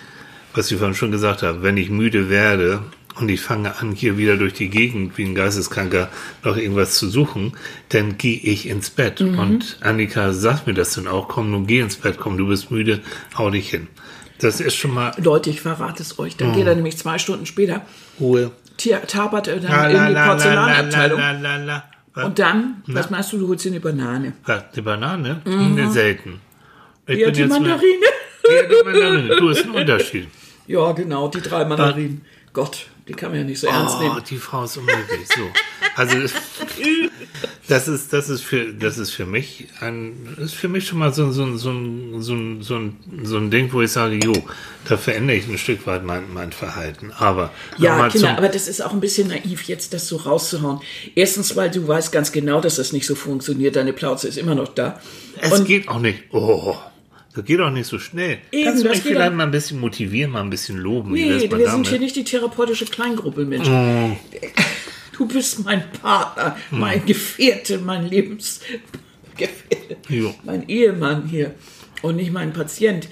was 0.54 0.72
ich 0.72 0.78
vorhin 0.78 0.96
schon 0.96 1.12
gesagt 1.12 1.42
habe, 1.42 1.62
wenn 1.64 1.78
ich 1.78 1.90
müde 1.90 2.30
werde 2.30 2.84
und 3.16 3.30
ich 3.30 3.42
fange 3.42 3.78
an, 3.80 3.92
hier 3.92 4.18
wieder 4.18 4.38
durch 4.38 4.54
die 4.54 4.70
Gegend 4.70 5.18
wie 5.18 5.24
ein 5.26 5.36
Geisteskranker 5.36 6.10
noch 6.44 6.58
irgendwas 6.58 6.96
zu 6.96 7.10
suchen, 7.10 7.54
dann 7.90 8.18
gehe 8.18 8.38
ich 8.38 8.68
ins 8.68 8.90
Bett. 8.90 9.22
Mhm. 9.22 9.40
Und 9.40 9.78
Annika 9.82 10.34
sagt 10.34 10.68
mir 10.68 10.74
das 10.74 10.94
dann 10.94 11.08
auch, 11.08 11.28
komm, 11.28 11.52
nun 11.52 11.66
geh 11.68 11.80
ins 11.80 11.96
Bett, 11.96 12.18
komm, 12.18 12.38
du 12.38 12.48
bist 12.48 12.72
müde, 12.72 13.02
hau 13.38 13.50
dich 13.50 13.70
hin. 13.70 13.88
Das 14.40 14.60
ist 14.60 14.76
schon 14.76 14.94
mal 14.94 15.14
Leute, 15.18 15.50
ich 15.50 15.62
verrate 15.62 16.04
es 16.04 16.20
euch. 16.20 16.36
Dann 16.36 16.54
geht 16.54 16.68
er 16.68 16.76
nämlich 16.76 16.98
zwei 16.98 17.18
Stunden 17.18 17.46
später, 17.46 17.86
Ruhe. 18.20 18.52
Tapert 19.08 19.48
er 19.48 19.62
La, 19.62 19.70
dann 19.70 19.72
la, 19.72 19.86
in 19.86 19.92
die 19.92 19.98
la, 19.98 20.10
la, 20.10 20.28
Porzellanabteilung. 20.32 21.20
la, 21.20 21.32
la, 21.32 21.56
la, 21.58 21.84
la. 22.16 22.26
Und 22.26 22.40
dann, 22.40 22.84
was 22.88 23.10
machst 23.10 23.32
du? 23.34 23.38
Du 23.38 23.48
holst 23.48 23.64
dir 23.66 23.70
eine 23.72 23.80
Banane. 23.80 24.34
Was, 24.46 24.72
die 24.76 24.82
Banane? 24.82 25.42
Nee, 25.46 25.88
selten. 25.90 26.42
Ich 27.08 27.16
Mhm. 27.16 27.22
Ja, 27.22 27.32
die 27.32 27.40
jetzt 27.42 27.50
Mandarine. 27.50 28.06
Ja, 28.44 28.64
die 28.68 28.84
Mandarine. 28.86 29.36
Du, 29.38 29.50
ist 29.50 29.64
ein 29.64 29.72
Unterschied. 29.72 30.28
Ja, 30.68 30.92
genau, 30.94 31.28
die 31.28 31.42
drei 31.42 31.64
Mandarinen. 31.64 32.22
Gott, 32.52 32.88
die 33.08 33.14
kann 33.14 33.30
man 33.32 33.40
ja 33.40 33.46
nicht 33.46 33.60
so 33.60 33.68
ernst 33.68 33.98
Oh, 34.00 34.04
nehmen. 34.04 34.24
die 34.30 34.38
Frau 34.38 34.64
ist 34.64 34.78
unmöglich. 34.78 35.28
So. 35.36 35.44
Also 35.96 36.18
das 37.68 37.88
ist, 37.88 38.12
das 38.14 38.30
ist 38.30 38.42
für 38.42 38.74
das 38.74 38.98
ist 38.98 39.12
für 39.12 39.26
mich 39.26 39.68
ein 39.80 40.36
ist 40.38 40.54
für 40.56 40.68
mich 40.68 40.88
schon 40.88 41.00
mal 41.00 41.14
so, 41.14 41.32
so, 41.32 41.56
so, 41.58 41.72
ein- 41.72 42.22
so, 42.22 42.36
so, 42.62 42.76
ein, 42.78 42.98
so 43.24 43.38
ein 43.38 43.50
Ding, 43.52 43.72
wo 43.74 43.82
ich 43.82 43.92
sage, 43.92 44.16
jo, 44.24 44.34
da 44.88 44.98
verändere 44.98 45.38
ich 45.38 45.48
ein 45.48 45.58
Stück 45.58 45.86
weit 45.88 46.04
mein, 46.04 46.32
mein 46.34 46.52
Verhalten. 46.52 47.12
Aber 47.18 47.52
Ja, 47.78 48.08
Kinder, 48.10 48.38
aber 48.38 48.50
das 48.50 48.68
ist 48.68 48.82
auch 48.82 48.92
ein 48.94 49.00
bisschen 49.00 49.28
naiv, 49.30 49.64
jetzt 49.64 49.94
das 49.94 50.08
so 50.08 50.18
rauszuhauen. 50.18 50.80
Erstens, 51.16 51.56
weil 51.56 51.72
du 51.72 51.88
weißt 51.88 52.12
ganz 52.12 52.32
genau, 52.32 52.60
dass 52.62 52.76
das 52.76 52.92
nicht 52.94 53.06
so 53.08 53.16
funktioniert. 53.16 53.76
Deine 53.76 53.94
Plauze 53.94 54.28
ist 54.28 54.38
immer 54.38 54.56
noch 54.56 54.74
da. 54.74 55.00
es 55.40 55.52
Und 55.54 55.66
geht 55.66 55.88
auch 55.88 56.00
nicht. 56.00 56.24
Oh, 56.32 56.76
das 57.36 57.46
geht 57.46 57.60
auch 57.60 57.70
nicht 57.70 57.86
so 57.88 58.00
schnell. 58.00 58.38
Eben, 58.52 58.66
Kannst 58.66 58.84
du 58.84 58.90
mich 58.90 59.02
vielleicht 59.02 59.32
auch- 59.32 59.36
mal 59.36 59.44
ein 59.44 59.52
bisschen 59.52 59.80
motivieren, 59.80 60.32
mal 60.32 60.42
ein 60.42 60.50
bisschen 60.50 60.78
loben? 60.78 61.12
Nee, 61.12 61.30
wir 61.30 61.40
sind 61.40 61.52
damit? 61.54 61.88
hier 61.88 62.00
nicht 62.00 62.16
die 62.16 62.24
therapeutische 62.24 62.86
Kleingruppe, 62.86 63.46
Mensch. 63.46 63.68
Oh. 63.68 64.18
Du 65.18 65.28
bist 65.28 65.64
mein 65.64 65.84
Partner, 66.02 66.58
Hm. 66.70 66.80
mein 66.80 67.06
Gefährte, 67.06 67.78
mein 67.80 68.10
Lebensgefährte, 68.10 69.98
Jo. 70.10 70.34
mein 70.44 70.68
Ehemann 70.68 71.28
hier 71.28 71.56
und 72.02 72.16
nicht 72.18 72.32
mein 72.32 72.54
Patient. 72.54 73.08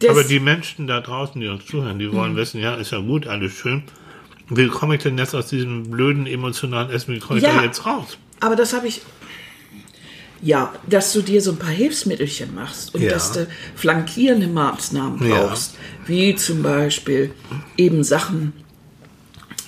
Das, 0.00 0.10
Aber 0.10 0.24
die 0.24 0.40
Menschen 0.40 0.86
da 0.86 1.00
draußen, 1.00 1.40
die 1.40 1.48
uns 1.48 1.64
zuhören, 1.66 1.98
die 1.98 2.12
wollen 2.12 2.36
wissen, 2.36 2.60
ja, 2.60 2.74
ist 2.74 2.92
ja 2.92 2.98
gut, 2.98 3.26
alles 3.26 3.52
schön. 3.54 3.82
Wie 4.50 4.68
komme 4.68 4.96
ich 4.96 5.02
denn 5.02 5.16
jetzt 5.18 5.34
aus 5.34 5.48
diesem 5.48 5.90
blöden 5.90 6.26
emotionalen 6.26 6.90
Essen, 6.90 7.14
wie 7.14 7.18
komme 7.18 7.38
ich 7.38 7.44
Ja. 7.44 7.54
da 7.56 7.64
jetzt 7.64 7.86
raus? 7.86 8.18
Aber 8.40 8.54
das 8.56 8.74
habe 8.74 8.86
ich. 8.86 9.00
Ja, 10.42 10.74
dass 10.88 11.12
du 11.12 11.22
dir 11.22 11.40
so 11.40 11.52
ein 11.52 11.56
paar 11.58 11.70
Hilfsmittelchen 11.70 12.54
machst 12.54 12.94
und 12.94 13.02
Ja. 13.02 13.10
dass 13.10 13.32
du 13.32 13.46
flankierende 13.74 14.46
Maßnahmen 14.48 15.26
Ja. 15.26 15.46
brauchst, 15.46 15.76
wie 16.06 16.34
zum 16.36 16.62
Beispiel 16.62 17.32
eben 17.76 18.04
Sachen, 18.04 18.52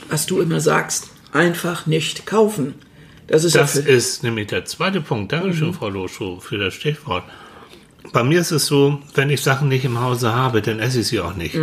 was 0.08 0.26
du 0.26 0.40
immer 0.40 0.60
sagst, 0.60 1.08
einfach 1.32 1.86
nicht 1.86 2.26
kaufen. 2.26 2.74
Das 3.26 3.44
ist 3.44 3.54
Das 3.54 3.74
ja 3.74 3.80
ist 3.82 4.22
nämlich 4.22 4.46
der 4.48 4.64
zweite 4.64 5.00
Punkt. 5.00 5.32
Dankeschön, 5.32 5.74
Frau 5.74 5.88
Loschow, 5.90 6.42
für 6.42 6.58
das 6.58 6.74
Stichwort. 6.74 7.24
Bei 8.12 8.22
mir 8.24 8.40
ist 8.40 8.52
es 8.52 8.64
so, 8.66 9.00
wenn 9.14 9.28
ich 9.28 9.42
Sachen 9.42 9.68
nicht 9.68 9.84
im 9.84 10.00
Hause 10.00 10.34
habe, 10.34 10.62
dann 10.62 10.78
esse 10.80 11.00
ich 11.00 11.08
sie 11.08 11.20
auch 11.20 11.34
nicht. 11.34 11.58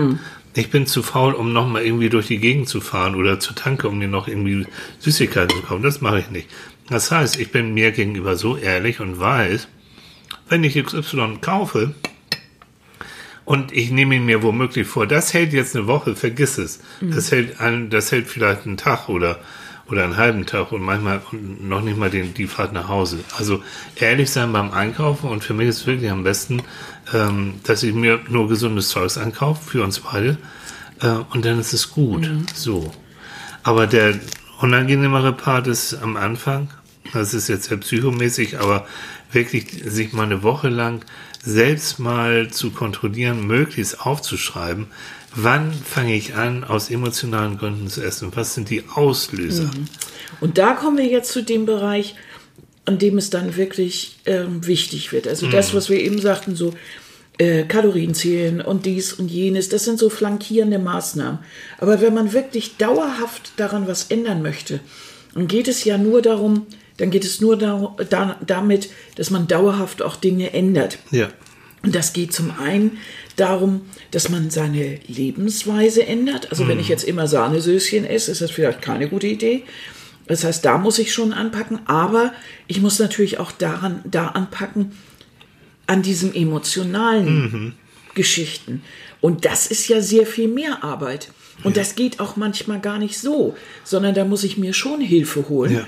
Ich 0.54 0.70
bin 0.70 0.86
zu 0.86 1.02
faul, 1.02 1.34
um 1.34 1.54
nochmal 1.54 1.84
irgendwie 1.84 2.10
durch 2.10 2.28
die 2.28 2.38
Gegend 2.38 2.70
zu 2.70 2.82
fahren 2.82 3.16
oder 3.16 3.40
zur 3.40 3.56
Tanke, 3.56 3.88
um 3.90 3.98
mir 3.98 4.08
noch 4.08 4.28
irgendwie 4.28 4.66
Süßigkeiten 5.00 5.58
zu 5.58 5.64
kaufen. 5.64 5.82
Das 5.84 6.02
mache 6.02 6.20
ich 6.20 6.30
nicht. 6.30 6.48
Das 6.88 7.12
heißt, 7.12 7.40
ich 7.40 7.52
bin 7.52 7.74
mir 7.74 7.92
gegenüber 7.92 8.36
so 8.36 8.58
ehrlich 8.58 9.00
und 9.00 9.20
weiß, 9.20 9.68
wenn 10.50 10.64
ich 10.64 10.82
XY 10.84 11.40
kaufe 11.42 11.96
und 13.44 13.72
ich 13.72 13.92
nehme 13.92 14.16
ihn 14.16 14.26
mir 14.26 14.44
womöglich 14.44 14.88
vor, 14.88 15.08
das 15.08 15.34
hält 15.34 15.54
jetzt 15.54 15.76
eine 15.76 15.88
Woche, 15.88 16.16
vergiss 16.16 16.58
es. 16.58 16.82
Das 17.02 17.32
hält 17.32 17.60
ein, 17.60 17.90
das 17.90 18.12
hält 18.12 18.28
vielleicht 18.28 18.66
einen 18.66 18.78
Tag 18.78 19.10
oder 19.10 19.40
oder 19.90 20.04
einen 20.04 20.18
halben 20.18 20.46
Tag 20.46 20.72
und 20.72 20.82
manchmal 20.82 21.22
noch 21.32 21.82
nicht 21.82 21.98
mal 21.98 22.10
den, 22.10 22.34
die 22.34 22.48
Fahrt 22.48 22.74
nach 22.74 22.88
Hause. 22.88 23.20
Also 23.38 23.62
ehrlich 23.96 24.32
sein 24.32 24.52
beim 24.52 24.72
Einkaufen 24.72 25.30
und 25.30 25.44
für 25.44 25.54
mich 25.54 25.68
ist 25.68 25.86
wirklich 25.86 26.10
am 26.10 26.24
besten, 26.24 26.64
ähm, 27.14 27.56
dass 27.64 27.84
ich 27.84 27.94
mir 27.94 28.20
nur 28.28 28.48
gesundes 28.48 28.90
Zeugs 28.90 29.18
einkaufe, 29.18 29.64
für 29.64 29.84
uns 29.84 30.00
beide, 30.00 30.38
äh, 31.02 31.10
und 31.32 31.46
dann 31.46 31.60
ist 31.60 31.74
es 31.74 31.92
gut. 31.92 32.30
So. 32.56 32.92
Aber 33.64 33.86
der 33.88 34.16
unangenehmere 34.66 35.32
Part 35.34 35.68
ist 35.68 35.94
am 35.94 36.18
Anfang, 36.18 36.70
das 37.14 37.34
ist 37.34 37.48
jetzt 37.48 37.70
sehr 37.70 37.78
psychomäßig, 37.78 38.60
aber 38.60 38.88
wirklich 39.32 39.84
sich 39.86 40.12
mal 40.12 40.24
eine 40.24 40.42
Woche 40.42 40.70
lang 40.70 41.06
selbst 41.44 42.00
mal 42.00 42.50
zu 42.50 42.72
kontrollieren, 42.72 43.46
möglichst 43.46 44.02
aufzuschreiben, 44.02 44.88
wann 45.36 45.72
fange 45.72 46.16
ich 46.16 46.34
an, 46.34 46.64
aus 46.64 46.90
emotionalen 46.90 47.60
Gründen 47.60 47.88
zu 47.88 48.02
essen? 48.02 48.32
Was 48.34 48.56
sind 48.56 48.72
die 48.72 48.84
Auslöser? 48.96 49.70
Und 50.42 50.58
da 50.58 50.74
kommen 50.74 50.98
wir 50.98 51.06
jetzt 51.06 51.32
zu 51.32 51.44
dem 51.44 51.68
Bereich, 51.68 52.16
an 52.86 52.98
dem 52.98 53.20
es 53.20 53.30
dann 53.30 53.56
wirklich 53.56 54.18
ähm, 54.26 54.66
wichtig 54.66 55.12
wird. 55.12 55.28
Also 55.28 55.48
das, 55.48 55.76
was 55.76 55.90
wir 55.90 56.00
eben 56.00 56.20
sagten, 56.20 56.56
so 56.56 56.74
äh, 57.38 57.64
Kalorien 57.64 58.14
zählen 58.14 58.62
und 58.62 58.86
dies 58.86 59.14
und 59.14 59.30
jenes, 59.30 59.70
das 59.70 59.84
sind 59.84 60.00
so 60.00 60.10
flankierende 60.10 60.80
Maßnahmen. 60.80 61.40
Aber 61.78 62.02
wenn 62.02 62.14
man 62.14 62.34
wirklich 62.34 62.78
dauerhaft 62.78 63.54
daran 63.58 63.88
was 63.88 64.06
ändern 64.06 64.42
möchte, 64.42 64.80
dann 65.34 65.48
geht 65.48 65.68
es 65.68 65.84
ja 65.84 65.98
nur 65.98 66.22
darum, 66.22 66.66
dann 66.98 67.12
geht 67.12 67.26
es 67.26 67.42
nur 67.42 67.58
da, 67.58 67.96
da, 68.10 68.38
damit, 68.46 68.90
dass 69.16 69.30
man 69.30 69.48
dauerhaft 69.48 70.02
auch 70.02 70.16
Dinge 70.16 70.54
ändert. 70.54 70.98
Ja. 71.12 71.30
Und 71.84 71.94
das 71.94 72.14
geht 72.14 72.34
zum 72.34 72.52
einen 72.58 72.98
darum, 73.36 73.82
dass 74.12 74.30
man 74.30 74.50
seine 74.50 75.00
Lebensweise 75.06 76.06
ändert. 76.06 76.50
Also 76.50 76.68
wenn 76.68 76.80
ich 76.80 76.88
jetzt 76.88 77.04
immer 77.04 77.28
Sahnesöschen 77.28 78.06
esse, 78.06 78.32
ist 78.32 78.42
das 78.42 78.50
vielleicht 78.50 78.82
keine 78.82 79.08
gute 79.08 79.28
Idee. 79.28 79.64
Das 80.26 80.44
heißt, 80.44 80.66
da 80.66 80.78
muss 80.80 80.98
ich 80.98 81.14
schon 81.14 81.34
anpacken, 81.34 81.82
aber 81.86 82.34
ich 82.66 82.82
muss 82.82 82.98
natürlich 82.98 83.38
auch 83.40 83.52
daran, 83.52 84.02
da 84.06 84.30
anpacken, 84.30 84.94
an 85.88 86.02
diesen 86.02 86.34
emotionalen 86.36 87.76
Geschichten. 88.16 88.82
Und 89.22 89.46
das 89.46 89.68
ist 89.68 89.88
ja 89.88 90.02
sehr 90.02 90.26
viel 90.26 90.48
mehr 90.48 90.84
Arbeit. 90.84 91.30
Und 91.64 91.78
das 91.78 91.96
geht 91.96 92.20
auch 92.20 92.36
manchmal 92.36 92.80
gar 92.80 93.00
nicht 93.00 93.18
so, 93.18 93.56
sondern 93.84 94.14
da 94.14 94.26
muss 94.26 94.44
ich 94.44 94.58
mir 94.58 94.74
schon 94.74 95.02
Hilfe 95.02 95.48
holen. 95.50 95.76
Ja. 95.76 95.88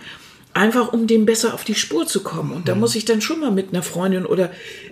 Einfach 0.54 0.92
um 0.92 1.06
dem 1.06 1.26
besser 1.26 1.54
auf 1.54 1.64
die 1.64 1.76
Spur 1.76 2.08
zu 2.08 2.24
kommen. 2.24 2.52
Und 2.52 2.68
da 2.68 2.74
muss 2.74 2.96
ich 2.96 3.06
dann 3.06 3.22
schon 3.22 3.40
mal 3.40 3.52
mit 3.52 3.74
einer 3.74 3.84
Freundin 3.84 4.26
oder 4.26 4.52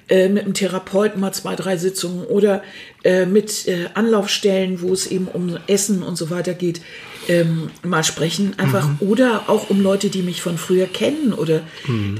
äh, 0.09 0.29
mit 0.29 0.43
einem 0.43 0.53
Therapeuten 0.53 1.19
mal 1.19 1.31
zwei, 1.31 1.55
drei 1.55 1.77
Sitzungen 1.77 2.25
oder 2.25 2.61
äh, 3.03 3.25
mit 3.25 3.67
äh, 3.67 3.87
Anlaufstellen, 3.95 4.81
wo 4.81 4.93
es 4.93 5.07
eben 5.07 5.27
um 5.27 5.57
Essen 5.65 6.03
und 6.03 6.17
so 6.17 6.29
weiter 6.29 6.53
geht, 6.53 6.81
ähm, 7.27 7.69
mal 7.83 8.03
sprechen. 8.03 8.57
Einfach 8.57 8.89
oder 8.99 9.43
auch 9.47 9.69
um 9.69 9.81
Leute, 9.81 10.09
die 10.09 10.21
mich 10.21 10.41
von 10.41 10.57
früher 10.57 10.87
kennen 10.87 11.33
oder 11.33 11.61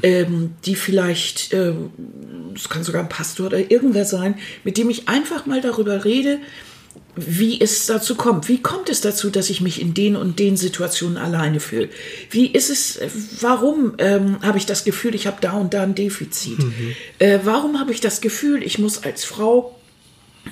ähm, 0.03 0.51
die 0.65 0.75
vielleicht, 0.75 1.53
äh, 1.53 1.73
es 2.55 2.69
kann 2.69 2.83
sogar 2.83 3.01
ein 3.01 3.09
Pastor 3.09 3.47
oder 3.47 3.71
irgendwer 3.71 4.05
sein, 4.05 4.35
mit 4.63 4.77
dem 4.77 4.89
ich 4.89 5.07
einfach 5.07 5.45
mal 5.45 5.61
darüber 5.61 6.05
rede, 6.05 6.39
wie 7.15 7.59
es 7.61 7.85
dazu 7.85 8.15
kommt. 8.15 8.49
Wie 8.49 8.61
kommt 8.61 8.89
es 8.89 9.01
dazu, 9.01 9.29
dass 9.29 9.49
ich 9.49 9.61
mich 9.61 9.79
in 9.81 9.93
den 9.93 10.15
und 10.15 10.39
den 10.39 10.57
Situationen 10.57 11.17
alleine 11.17 11.59
fühle? 11.59 11.89
Wie 12.29 12.47
ist 12.47 12.69
es, 12.69 12.99
warum 13.41 13.93
ähm, 13.99 14.37
habe 14.41 14.57
ich 14.57 14.65
das 14.65 14.83
Gefühl, 14.83 15.15
ich 15.15 15.27
habe 15.27 15.37
da 15.39 15.53
und 15.53 15.73
da 15.73 15.83
ein 15.83 15.95
Defizit? 15.95 16.59
Äh, 17.19 17.39
warum 17.43 17.79
habe 17.79 17.91
ich 17.91 18.01
das 18.01 18.21
Gefühl, 18.21 18.63
ich 18.63 18.79
muss 18.79 19.03
als 19.03 19.23
Frau 19.23 19.79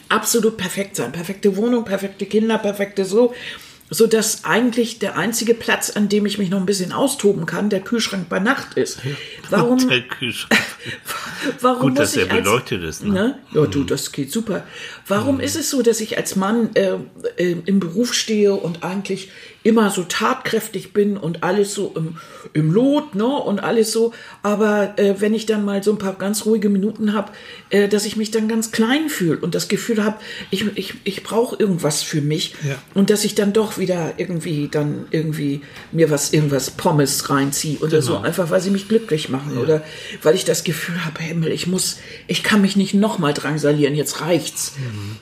absolut 0.07 0.57
perfekt 0.57 0.95
sein? 0.95 1.11
Perfekte 1.11 1.57
Wohnung, 1.57 1.83
perfekte 1.83 2.25
Kinder, 2.25 2.57
perfekte 2.57 3.03
so. 3.03 3.33
So 3.93 4.07
dass 4.07 4.43
eigentlich 4.43 4.99
der 4.99 5.17
einzige 5.17 5.53
Platz, 5.53 5.91
an 5.91 6.09
dem 6.09 6.25
ich 6.25 6.37
mich 6.37 6.49
noch 6.49 6.59
ein 6.59 6.65
bisschen 6.65 6.91
austoben 6.91 7.45
kann, 7.45 7.69
der 7.69 7.81
Kühlschrank 7.81 8.27
bei 8.27 8.39
Nacht 8.39 8.75
ist. 8.75 8.99
Warum, 9.49 9.87
Der 9.87 10.01
Kühlschrank. 10.01 10.59
Warum 11.61 11.89
Gut, 11.89 11.99
dass 11.99 12.15
er 12.15 12.25
ich 12.25 12.31
als- 12.31 12.43
beleuchtet 12.43 12.83
ist, 12.83 13.03
ne? 13.03 13.11
Ne? 13.13 13.39
Ja, 13.53 13.65
du, 13.65 13.83
das 13.83 14.11
geht 14.11 14.31
super. 14.31 14.63
Warum 15.07 15.39
ist 15.39 15.55
es 15.55 15.69
so, 15.69 15.81
dass 15.81 16.01
ich 16.01 16.17
als 16.17 16.35
Mann 16.35 16.69
äh, 16.75 16.93
äh, 17.37 17.55
im 17.65 17.79
Beruf 17.79 18.13
stehe 18.13 18.53
und 18.53 18.83
eigentlich 18.83 19.29
immer 19.65 19.89
so 19.91 20.03
tatkräftig 20.03 20.91
bin 20.91 21.15
und 21.15 21.41
alles 21.43 21.73
so 21.73 21.93
im, 21.95 22.17
im 22.51 22.71
Lot, 22.73 23.15
ne? 23.15 23.25
Und 23.25 23.63
alles 23.63 23.93
so. 23.93 24.13
Aber 24.41 24.93
äh, 24.97 25.15
wenn 25.19 25.33
ich 25.33 25.45
dann 25.45 25.63
mal 25.63 25.81
so 25.83 25.91
ein 25.91 25.97
paar 25.97 26.15
ganz 26.15 26.45
ruhige 26.45 26.67
Minuten 26.69 27.13
habe, 27.13 27.31
äh, 27.69 27.87
dass 27.87 28.05
ich 28.05 28.17
mich 28.17 28.31
dann 28.31 28.49
ganz 28.49 28.71
klein 28.71 29.07
fühle 29.07 29.37
und 29.39 29.55
das 29.55 29.69
Gefühl 29.69 30.03
habe, 30.03 30.17
ich, 30.51 30.65
ich, 30.75 30.95
ich 31.05 31.23
brauche 31.23 31.55
irgendwas 31.57 32.03
für 32.03 32.19
mich. 32.21 32.55
Ja. 32.67 32.75
Und 32.93 33.09
dass 33.09 33.23
ich 33.23 33.35
dann 33.35 33.53
doch 33.53 33.77
wieder 33.77 34.13
irgendwie 34.17 34.67
dann 34.69 35.05
irgendwie 35.11 35.61
mir 35.93 36.09
was, 36.09 36.33
irgendwas 36.33 36.71
Pommes 36.71 37.29
reinziehe 37.29 37.77
oder 37.79 38.01
so, 38.01 38.13
Genau. 38.13 38.25
einfach 38.25 38.49
weil 38.49 38.59
sie 38.61 38.69
mich 38.69 38.89
glücklich 38.89 39.29
machen 39.29 39.57
oder 39.57 39.81
weil 40.23 40.35
ich 40.35 40.43
das 40.43 40.63
Gefühl 40.65 40.72
habe, 41.05 41.21
Himmel, 41.21 41.51
ich 41.51 41.67
muss, 41.67 41.97
ich 42.27 42.43
kann 42.43 42.61
mich 42.61 42.75
nicht 42.75 42.93
nochmal 42.93 43.33
drangsalieren, 43.33 43.95
jetzt 43.95 44.21
reicht's. 44.21 44.73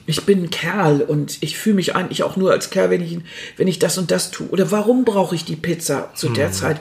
Ich 0.05 0.21
bin 0.23 0.43
ein 0.43 0.49
Kerl 0.49 1.01
und 1.01 1.37
ich 1.41 1.57
fühle 1.57 1.75
mich 1.75 1.95
eigentlich 1.95 2.23
auch 2.23 2.37
nur 2.37 2.51
als 2.51 2.69
Kerl, 2.69 2.89
wenn 2.89 3.01
ich, 3.01 3.19
wenn 3.57 3.67
ich 3.67 3.79
das 3.79 3.97
und 3.97 4.11
das 4.11 4.31
tue. 4.31 4.47
Oder 4.49 4.71
warum 4.71 5.05
brauche 5.05 5.35
ich 5.35 5.45
die 5.45 5.55
Pizza 5.55 6.11
zu 6.15 6.29
der 6.29 6.51
Zeit? 6.51 6.79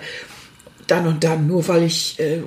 Dann 0.87 1.07
und 1.07 1.23
dann, 1.23 1.47
nur 1.47 1.69
weil 1.69 1.85
ich, 1.85 2.19
äh, 2.19 2.43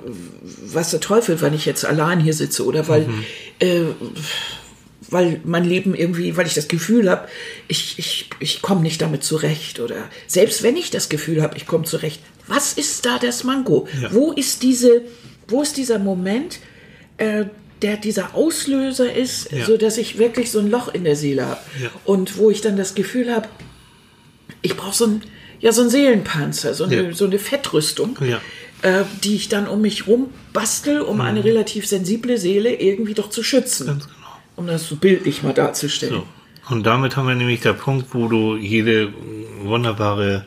was 0.66 0.92
der 0.92 1.00
Teufel, 1.00 1.40
wenn 1.42 1.54
ich 1.54 1.66
jetzt 1.66 1.86
allein 1.86 2.20
hier 2.20 2.34
sitze 2.34 2.66
oder 2.66 2.88
weil, 2.88 3.08
äh, 3.60 3.84
weil 5.10 5.40
mein 5.46 5.64
Leben 5.64 5.96
irgendwie, 5.96 6.36
weil 6.36 6.48
ich 6.48 6.54
das 6.54 6.68
Gefühl 6.68 7.10
habe, 7.10 7.28
ich, 7.68 7.98
ich, 8.00 8.30
ich 8.40 8.62
komme 8.62 8.82
nicht 8.82 9.02
damit 9.02 9.24
zurecht. 9.24 9.80
Oder 9.80 10.10
selbst 10.28 10.64
wenn 10.64 10.76
ich 10.76 10.92
das 10.92 11.08
Gefühl 11.08 11.42
habe, 11.42 11.56
ich 11.56 11.66
komme 11.66 11.86
zurecht, 11.86 12.20
was 12.48 12.74
ist 12.74 13.06
da 13.06 13.20
das 13.20 13.44
Mango? 13.44 13.88
Ja. 14.02 14.14
Wo 14.14 14.32
ist 14.32 14.64
diese, 14.64 15.04
wo 15.48 15.62
ist 15.62 15.78
dieser 15.78 16.00
Moment, 16.00 16.60
äh, 17.18 17.46
der 17.82 17.98
dieser 17.98 18.34
Auslöser 18.36 19.14
ist, 19.14 19.52
Ja. 19.52 19.66
so 19.66 19.76
dass 19.78 19.98
ich 19.98 20.18
wirklich 20.18 20.52
so 20.52 20.60
ein 20.60 20.70
Loch 20.70 20.94
in 20.94 21.04
der 21.04 21.16
Seele 21.16 21.46
habe 21.46 21.60
Ja. 21.82 21.90
und 22.06 22.38
wo 22.38 22.50
ich 22.50 22.62
dann 22.62 22.78
das 22.78 22.96
Gefühl 22.96 23.34
habe, 23.34 23.48
ich 24.62 24.78
brauche 24.78 24.96
so 24.96 25.06
ein, 25.06 25.22
ja, 25.60 25.72
so 25.74 25.82
ein 25.82 25.90
Seelenpanzer, 25.90 26.74
so 26.74 26.86
eine, 26.86 27.10
Ja. 27.10 27.14
so 27.14 27.26
eine 27.26 27.40
Fettrüstung, 27.40 28.18
äh, 28.82 29.04
die 29.24 29.36
ich 29.36 29.50
dann 29.50 29.68
um 29.68 29.82
mich 29.82 30.08
rum 30.08 30.30
bastel, 30.54 31.02
um 31.02 31.20
eine 31.22 31.44
relativ 31.44 31.86
sensible 31.88 32.38
Seele 32.38 32.74
irgendwie 32.80 33.14
doch 33.14 33.30
zu 33.30 33.44
schützen. 33.44 33.86
Mhm. 33.88 33.92
Ganz 33.92 34.04
genau. 34.06 34.18
Um 34.56 34.68
das 34.68 34.88
so 34.88 34.96
bildlich 34.96 35.44
mal 35.44 35.54
darzustellen. 35.54 36.14
So. 36.68 36.74
Und 36.74 36.86
damit 36.86 37.18
haben 37.18 37.28
wir 37.28 37.36
nämlich 37.36 37.60
der 37.62 37.74
Punkt, 37.74 38.14
wo 38.14 38.28
du 38.30 38.56
jede 38.56 39.12
wunderbare 39.62 40.46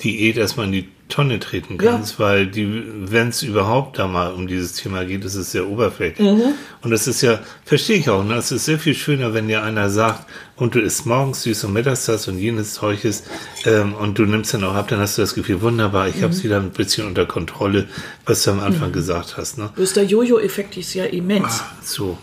Diät 0.00 0.36
erstmal 0.36 0.66
in 0.66 0.72
die 0.72 0.88
Tonne 1.12 1.38
treten 1.40 1.76
kannst, 1.76 2.18
weil 2.18 2.46
die, 2.46 2.82
wenn 2.86 3.28
es 3.28 3.42
überhaupt 3.42 3.98
da 3.98 4.06
mal 4.06 4.32
um 4.32 4.46
dieses 4.46 4.72
Thema 4.72 5.04
geht, 5.04 5.24
ist 5.26 5.34
es 5.34 5.52
sehr 5.52 5.68
oberflächlich. 5.68 6.26
Und 6.26 6.90
das 6.90 7.06
ist 7.06 7.20
ja, 7.20 7.40
verstehe 7.66 7.98
ich 7.98 8.08
auch, 8.08 8.24
ne? 8.24 8.34
es 8.36 8.50
ist 8.50 8.64
sehr 8.64 8.78
viel 8.78 8.94
schöner, 8.94 9.34
wenn 9.34 9.46
dir 9.46 9.62
einer 9.62 9.90
sagt, 9.90 10.26
und 10.56 10.74
du 10.74 10.80
isst 10.80 11.04
morgens 11.04 11.42
süß 11.42 11.64
und 11.64 11.74
mittags 11.74 12.06
das 12.06 12.28
und 12.28 12.38
jenes 12.38 12.72
Zeug 12.74 13.04
ist, 13.04 13.26
ähm, 13.66 13.92
und 13.94 14.18
du 14.18 14.24
nimmst 14.24 14.54
dann 14.54 14.64
auch 14.64 14.74
ab, 14.74 14.88
dann 14.88 15.00
hast 15.00 15.18
du 15.18 15.22
das 15.22 15.34
Gefühl, 15.34 15.60
wunderbar, 15.60 16.08
ich 16.08 16.22
habe 16.22 16.32
es 16.32 16.42
wieder 16.44 16.56
ein 16.56 16.70
bisschen 16.70 17.06
unter 17.06 17.26
Kontrolle, 17.26 17.88
was 18.24 18.44
du 18.44 18.52
am 18.52 18.60
Anfang 18.60 18.92
gesagt 18.92 19.36
hast. 19.36 19.58
Ne? 19.58 19.70
Bloß 19.74 19.92
der 19.92 20.04
Jojo-Effekt 20.04 20.78
ist 20.78 20.94
ja 20.94 21.04
immens. 21.04 21.62
So. 21.82 22.16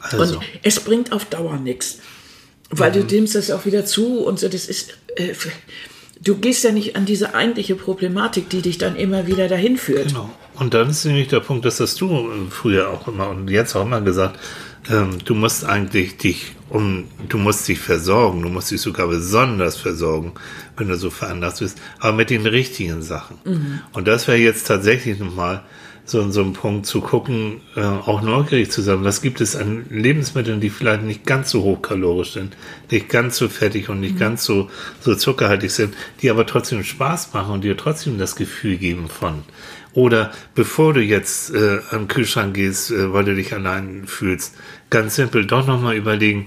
Also. 0.00 0.36
Und 0.38 0.44
es 0.62 0.78
bringt 0.78 1.10
auf 1.10 1.24
Dauer 1.24 1.56
nichts. 1.56 1.98
Weil 2.70 2.92
du 2.92 3.04
nimmst 3.04 3.34
das 3.34 3.50
auch 3.50 3.66
wieder 3.66 3.84
zu 3.84 4.20
und 4.20 4.38
so, 4.38 4.48
das 4.48 4.66
ist. 4.66 4.96
Äh, 5.16 5.34
du 6.22 6.36
gehst 6.36 6.64
ja 6.64 6.72
nicht 6.72 6.96
an 6.96 7.04
diese 7.04 7.34
eigentliche 7.34 7.74
Problematik, 7.74 8.48
die 8.48 8.62
dich 8.62 8.78
dann 8.78 8.96
immer 8.96 9.26
wieder 9.26 9.48
dahin 9.48 9.76
führt. 9.76 10.08
Genau. 10.08 10.30
Und 10.54 10.74
dann 10.74 10.90
ist 10.90 11.04
nämlich 11.04 11.28
der 11.28 11.40
Punkt, 11.40 11.64
das 11.64 11.80
hast 11.80 12.00
du 12.00 12.28
früher 12.50 12.90
auch 12.90 13.08
immer 13.08 13.30
und 13.30 13.48
jetzt 13.48 13.74
auch 13.74 13.84
immer 13.84 14.00
gesagt, 14.00 14.38
ähm, 14.90 15.18
du 15.24 15.34
musst 15.34 15.64
eigentlich 15.64 16.16
dich 16.18 16.54
um, 16.68 17.04
du 17.28 17.38
musst 17.38 17.68
dich 17.68 17.78
versorgen, 17.78 18.42
du 18.42 18.48
musst 18.48 18.70
dich 18.70 18.80
sogar 18.80 19.08
besonders 19.08 19.76
versorgen, 19.76 20.32
wenn 20.76 20.88
du 20.88 20.96
so 20.96 21.10
veranlasst 21.10 21.60
bist, 21.60 21.78
aber 21.98 22.16
mit 22.16 22.30
den 22.30 22.46
richtigen 22.46 23.02
Sachen. 23.02 23.38
Und 23.92 24.08
das 24.08 24.26
wäre 24.26 24.38
jetzt 24.38 24.66
tatsächlich 24.66 25.18
nochmal 25.18 25.62
so, 26.04 26.30
so 26.30 26.42
ein 26.42 26.52
Punkt 26.52 26.86
zu 26.86 27.00
gucken, 27.00 27.60
äh, 27.76 27.80
auch 27.80 28.22
neugierig 28.22 28.70
zu 28.70 28.82
sein, 28.82 29.04
was 29.04 29.22
gibt 29.22 29.40
es 29.40 29.56
an 29.56 29.86
Lebensmitteln, 29.90 30.60
die 30.60 30.70
vielleicht 30.70 31.02
nicht 31.02 31.24
ganz 31.24 31.50
so 31.50 31.62
hochkalorisch 31.62 32.32
sind, 32.32 32.56
nicht 32.90 33.08
ganz 33.08 33.36
so 33.36 33.48
fettig 33.48 33.88
und 33.88 34.00
nicht 34.00 34.18
ganz 34.18 34.44
so, 34.44 34.68
so 35.00 35.14
zuckerhaltig 35.14 35.70
sind, 35.70 35.94
die 36.20 36.30
aber 36.30 36.46
trotzdem 36.46 36.82
Spaß 36.82 37.32
machen 37.32 37.54
und 37.54 37.64
dir 37.64 37.76
trotzdem 37.76 38.18
das 38.18 38.36
Gefühl 38.36 38.76
geben 38.76 39.08
von. 39.08 39.42
Oder 39.94 40.32
bevor 40.54 40.94
du 40.94 41.00
jetzt 41.00 41.54
äh, 41.54 41.80
am 41.90 42.08
Kühlschrank 42.08 42.54
gehst, 42.54 42.90
äh, 42.90 43.12
weil 43.12 43.24
du 43.24 43.34
dich 43.34 43.52
allein 43.52 44.06
fühlst, 44.06 44.56
ganz 44.90 45.16
simpel 45.16 45.46
doch 45.46 45.66
nochmal 45.66 45.96
überlegen, 45.96 46.46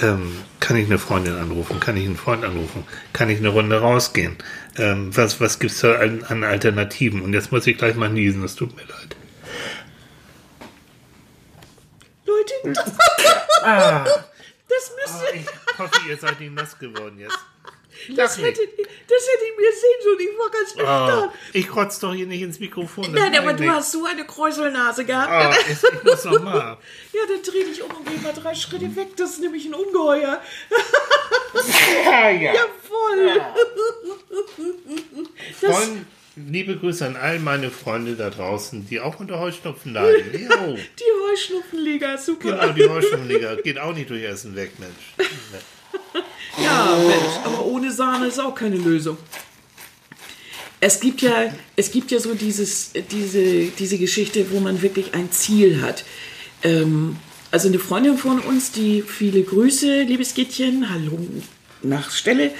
ähm, 0.00 0.32
kann 0.60 0.76
ich 0.76 0.86
eine 0.86 0.98
Freundin 0.98 1.36
anrufen, 1.36 1.80
kann 1.80 1.96
ich 1.96 2.06
einen 2.06 2.16
Freund 2.16 2.44
anrufen, 2.44 2.84
kann 3.12 3.30
ich 3.30 3.38
eine 3.38 3.48
Runde 3.48 3.80
rausgehen, 3.80 4.36
ähm, 4.78 5.16
was, 5.16 5.40
was 5.40 5.58
gibt's 5.58 5.80
da 5.80 5.96
an, 5.98 6.24
an 6.24 6.44
Alternativen? 6.44 7.20
Und 7.22 7.32
jetzt 7.32 7.52
muss 7.52 7.66
ich 7.66 7.76
gleich 7.78 7.94
mal 7.96 8.08
niesen, 8.08 8.42
das 8.42 8.54
tut 8.54 8.74
mir 8.76 8.82
leid. 8.82 9.16
Leute, 12.24 12.52
das, 12.74 12.92
Ah, 13.62 14.04
das 14.68 14.92
müsst 14.96 15.22
ihr. 15.34 15.40
ich 15.40 15.78
hoffe, 15.78 16.08
ihr 16.08 16.16
seid 16.16 16.40
nicht 16.40 16.52
nass 16.54 16.78
geworden 16.78 17.18
jetzt. 17.18 17.38
Das 18.16 18.36
hätte, 18.38 18.60
das 18.60 19.22
hätte 19.28 19.44
ich 19.50 19.56
mir 19.56 19.72
sehen 19.72 20.00
sollen. 20.04 20.18
Ich 20.20 20.38
war 20.38 20.50
ganz 20.50 20.74
Ah, 20.88 21.08
erstaunt. 21.08 21.32
ich 21.52 21.68
kotze 21.68 22.00
doch 22.02 22.14
hier 22.14 22.26
nicht 22.26 22.42
ins 22.42 22.60
Mikrofon. 22.60 23.12
Nein, 23.12 23.34
aber 23.36 23.52
du 23.54 23.68
hast 23.70 23.92
so 23.92 24.04
eine 24.04 24.24
Kräuselnase 24.24 25.04
gehabt. 25.04 25.30
Ah, 25.30 25.54
ich, 25.70 26.04
muss 26.04 26.24
noch 26.24 26.42
mal. 26.42 26.78
Ja, 27.12 27.22
dann 27.28 27.42
dreh 27.42 27.64
dich 27.64 27.82
um 27.82 27.90
und 27.90 28.06
geh 28.06 28.16
mal 28.22 28.32
drei 28.34 28.54
Schritte 28.54 28.94
weg. 28.94 29.08
Das 29.16 29.30
ist 29.30 29.40
nämlich 29.40 29.64
ein 29.66 29.74
Ungeheuer. 29.74 30.40
Ja, 32.04 32.28
ja. 32.30 32.52
Jawohl. 32.54 33.40
Das, 35.60 35.74
Freund, 35.74 36.06
liebe 36.36 36.76
Grüße 36.76 37.06
an 37.06 37.16
all 37.16 37.38
meine 37.38 37.70
Freunde 37.70 38.14
da 38.14 38.28
draußen, 38.30 38.86
die 38.88 39.00
auch 39.00 39.18
unter 39.20 39.38
Heuschnupfen 39.40 39.94
leiden. 39.94 40.32
Die 40.32 41.30
Heuschnupfenliga, 41.30 42.18
super. 42.18 42.50
Genau, 42.52 42.68
die 42.72 42.88
Heuschnupfenliga 42.88 43.54
geht 43.56 43.78
auch 43.78 43.94
nicht 43.94 44.10
durch 44.10 44.22
Essen 44.22 44.54
weg, 44.54 44.72
Mensch. 44.78 45.28
Ja, 46.62 46.96
Mensch, 46.96 47.36
aber 47.44 47.64
ohne 47.64 47.92
Sahne 47.92 48.26
ist 48.26 48.40
auch 48.40 48.54
keine 48.54 48.76
Lösung. 48.76 49.16
Es 50.80 51.00
gibt 51.00 51.22
ja, 51.22 51.52
es 51.74 51.90
gibt 51.90 52.10
ja 52.10 52.20
so 52.20 52.34
dieses, 52.34 52.92
diese, 53.10 53.66
diese 53.78 53.98
Geschichte, 53.98 54.50
wo 54.50 54.60
man 54.60 54.82
wirklich 54.82 55.14
ein 55.14 55.30
Ziel 55.32 55.82
hat. 55.82 56.04
Ähm, 56.62 57.16
also 57.50 57.68
eine 57.68 57.78
Freundin 57.78 58.18
von 58.18 58.40
uns, 58.40 58.72
die 58.72 59.02
viele 59.02 59.42
Grüße, 59.42 60.02
liebes 60.02 60.34
Gittchen, 60.34 60.90
hallo 60.90 61.18
nach 61.82 62.10
Stelle. 62.10 62.52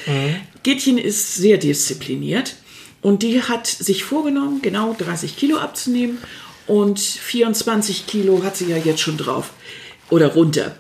Gittchen 0.63 0.99
ist 0.99 1.35
sehr 1.35 1.59
diszipliniert 1.59 2.57
und 3.03 3.23
die 3.23 3.43
hat 3.43 3.67
sich 3.67 4.05
vorgenommen, 4.05 4.63
genau 4.63 4.95
30 4.97 5.37
Kilo 5.37 5.59
abzunehmen 5.59 6.19
und 6.67 6.99
24 6.99 8.07
Kilo 8.07 8.43
hat 8.43 8.57
sie 8.57 8.67
ja 8.67 8.77
jetzt 8.77 9.01
schon 9.01 9.17
drauf 9.17 9.51
oder 10.11 10.29
runter. 10.29 10.77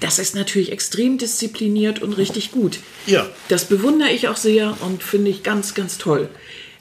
Das 0.00 0.18
ist 0.18 0.34
natürlich 0.34 0.72
extrem 0.72 1.18
diszipliniert 1.18 2.00
und 2.00 2.14
richtig 2.14 2.50
gut. 2.50 2.78
Ja. 3.06 3.28
Das 3.48 3.66
bewundere 3.66 4.10
ich 4.10 4.28
auch 4.28 4.36
sehr 4.36 4.76
und 4.80 5.02
finde 5.02 5.30
ich 5.30 5.42
ganz, 5.42 5.74
ganz 5.74 5.98
toll. 5.98 6.28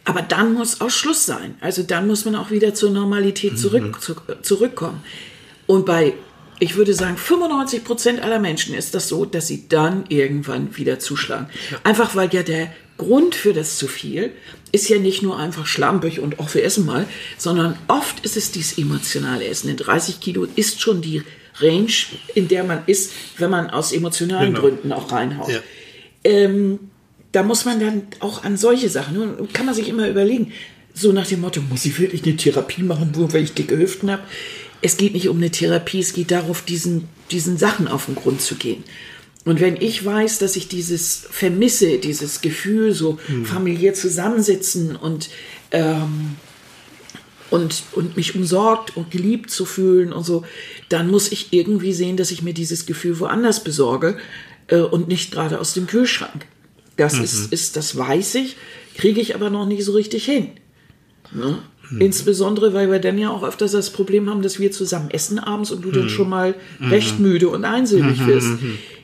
Aber 0.05 0.21
dann 0.21 0.53
muss 0.53 0.81
auch 0.81 0.89
Schluss 0.89 1.25
sein. 1.25 1.55
Also 1.61 1.83
dann 1.83 2.07
muss 2.07 2.25
man 2.25 2.35
auch 2.35 2.51
wieder 2.51 2.73
zur 2.73 2.89
Normalität 2.89 3.59
zurück, 3.59 4.01
zu, 4.01 4.15
zurückkommen. 4.41 5.03
Und 5.67 5.85
bei, 5.85 6.13
ich 6.59 6.75
würde 6.75 6.93
sagen, 6.93 7.17
95 7.17 7.83
Prozent 7.83 8.21
aller 8.21 8.39
Menschen 8.39 8.73
ist 8.73 8.95
das 8.95 9.07
so, 9.07 9.25
dass 9.25 9.47
sie 9.47 9.67
dann 9.67 10.05
irgendwann 10.09 10.75
wieder 10.77 10.97
zuschlagen. 10.99 11.49
Einfach 11.83 12.15
weil 12.15 12.33
ja 12.33 12.43
der 12.43 12.73
Grund 12.97 13.35
für 13.35 13.53
das 13.53 13.77
zu 13.77 13.87
viel 13.87 14.31
ist 14.71 14.87
ja 14.87 14.99
nicht 14.99 15.21
nur 15.21 15.37
einfach 15.37 15.65
schlampig 15.65 16.19
und 16.19 16.39
auch 16.39 16.53
wir 16.53 16.63
essen 16.63 16.85
mal, 16.85 17.07
sondern 17.37 17.77
oft 17.87 18.23
ist 18.23 18.37
es 18.37 18.51
dieses 18.51 18.77
emotionale 18.77 19.45
Essen. 19.45 19.69
In 19.69 19.77
30 19.77 20.19
Kilo 20.19 20.47
ist 20.55 20.81
schon 20.81 21.01
die 21.01 21.23
Range, 21.61 21.91
in 22.35 22.47
der 22.47 22.63
man 22.63 22.83
ist, 22.87 23.11
wenn 23.37 23.49
man 23.49 23.69
aus 23.69 23.91
emotionalen 23.91 24.53
Genau. 24.53 24.61
Gründen 24.61 24.91
auch 24.91 25.11
reinhaut. 25.11 25.49
Ja. 25.49 25.59
Ähm, 26.23 26.79
da 27.31 27.43
muss 27.43 27.65
man 27.65 27.79
dann 27.79 28.03
auch 28.19 28.43
an 28.43 28.57
solche 28.57 28.89
Sachen, 28.89 29.15
nun 29.15 29.53
kann 29.53 29.65
man 29.65 29.75
sich 29.75 29.87
immer 29.87 30.07
überlegen, 30.07 30.51
so 30.93 31.11
nach 31.13 31.27
dem 31.27 31.41
Motto, 31.41 31.61
muss 31.61 31.85
ich 31.85 31.97
wirklich 31.99 32.23
eine 32.23 32.35
Therapie 32.35 32.83
machen, 32.83 33.11
nur 33.15 33.31
weil 33.33 33.43
ich 33.43 33.53
dicke 33.53 33.77
Hüften 33.77 34.11
habe? 34.11 34.23
Es 34.81 34.97
geht 34.97 35.13
nicht 35.13 35.29
um 35.29 35.37
eine 35.37 35.51
Therapie, 35.51 35.99
es 35.99 36.13
geht 36.13 36.31
darauf, 36.31 36.63
diesen, 36.63 37.07
diesen 37.29 37.57
Sachen 37.57 37.87
auf 37.87 38.07
den 38.07 38.15
Grund 38.15 38.41
zu 38.41 38.55
gehen. 38.55 38.83
Und 39.45 39.59
wenn 39.59 39.75
ich 39.77 40.03
weiß, 40.03 40.39
dass 40.39 40.55
ich 40.55 40.67
dieses 40.67 41.25
vermisse, 41.29 41.97
dieses 41.97 42.41
Gefühl, 42.41 42.93
so 42.93 43.17
familiär 43.43 43.93
zusammensitzen 43.93 44.95
und, 44.95 45.29
ähm, 45.71 46.35
und, 47.51 47.83
und 47.91 48.17
mich 48.17 48.33
umsorgt 48.33 48.97
und 48.97 49.11
geliebt 49.11 49.51
zu 49.51 49.65
fühlen 49.65 50.13
und 50.13 50.23
so, 50.23 50.43
dann 50.89 51.11
muss 51.11 51.31
ich 51.31 51.53
irgendwie 51.53 51.93
sehen, 51.93 52.17
dass 52.17 52.31
ich 52.31 52.41
mir 52.41 52.53
dieses 52.53 52.85
Gefühl 52.87 53.19
woanders 53.19 53.63
besorge 53.63 54.17
äh, 54.67 54.77
und 54.77 55.07
nicht 55.07 55.31
gerade 55.31 55.59
aus 55.59 55.73
dem 55.73 55.85
Kühlschrank. 55.85 56.47
Das 56.97 57.17
ist, 57.17 57.51
ist, 57.51 57.77
das 57.77 57.97
weiß 57.97 58.35
ich, 58.35 58.57
kriege 58.95 59.21
ich 59.21 59.33
aber 59.35 59.49
noch 59.49 59.65
nicht 59.65 59.83
so 59.83 59.93
richtig 59.93 60.25
hin. 60.25 60.49
Ne? 61.33 61.59
Insbesondere, 61.99 62.73
weil 62.73 62.89
wir 62.89 62.99
dann 62.99 63.17
ja 63.17 63.31
auch 63.31 63.43
öfters 63.43 63.73
das 63.73 63.89
Problem 63.89 64.29
haben, 64.29 64.41
dass 64.41 64.59
wir 64.59 64.71
zusammen 64.71 65.09
essen 65.11 65.39
abends 65.39 65.71
und 65.71 65.83
du 65.83 65.91
dann 65.91 66.09
schon 66.09 66.29
mal 66.29 66.55
recht 66.79 67.19
müde 67.19 67.49
und 67.49 67.65
einsilbig 67.65 68.25
wirst. 68.27 68.59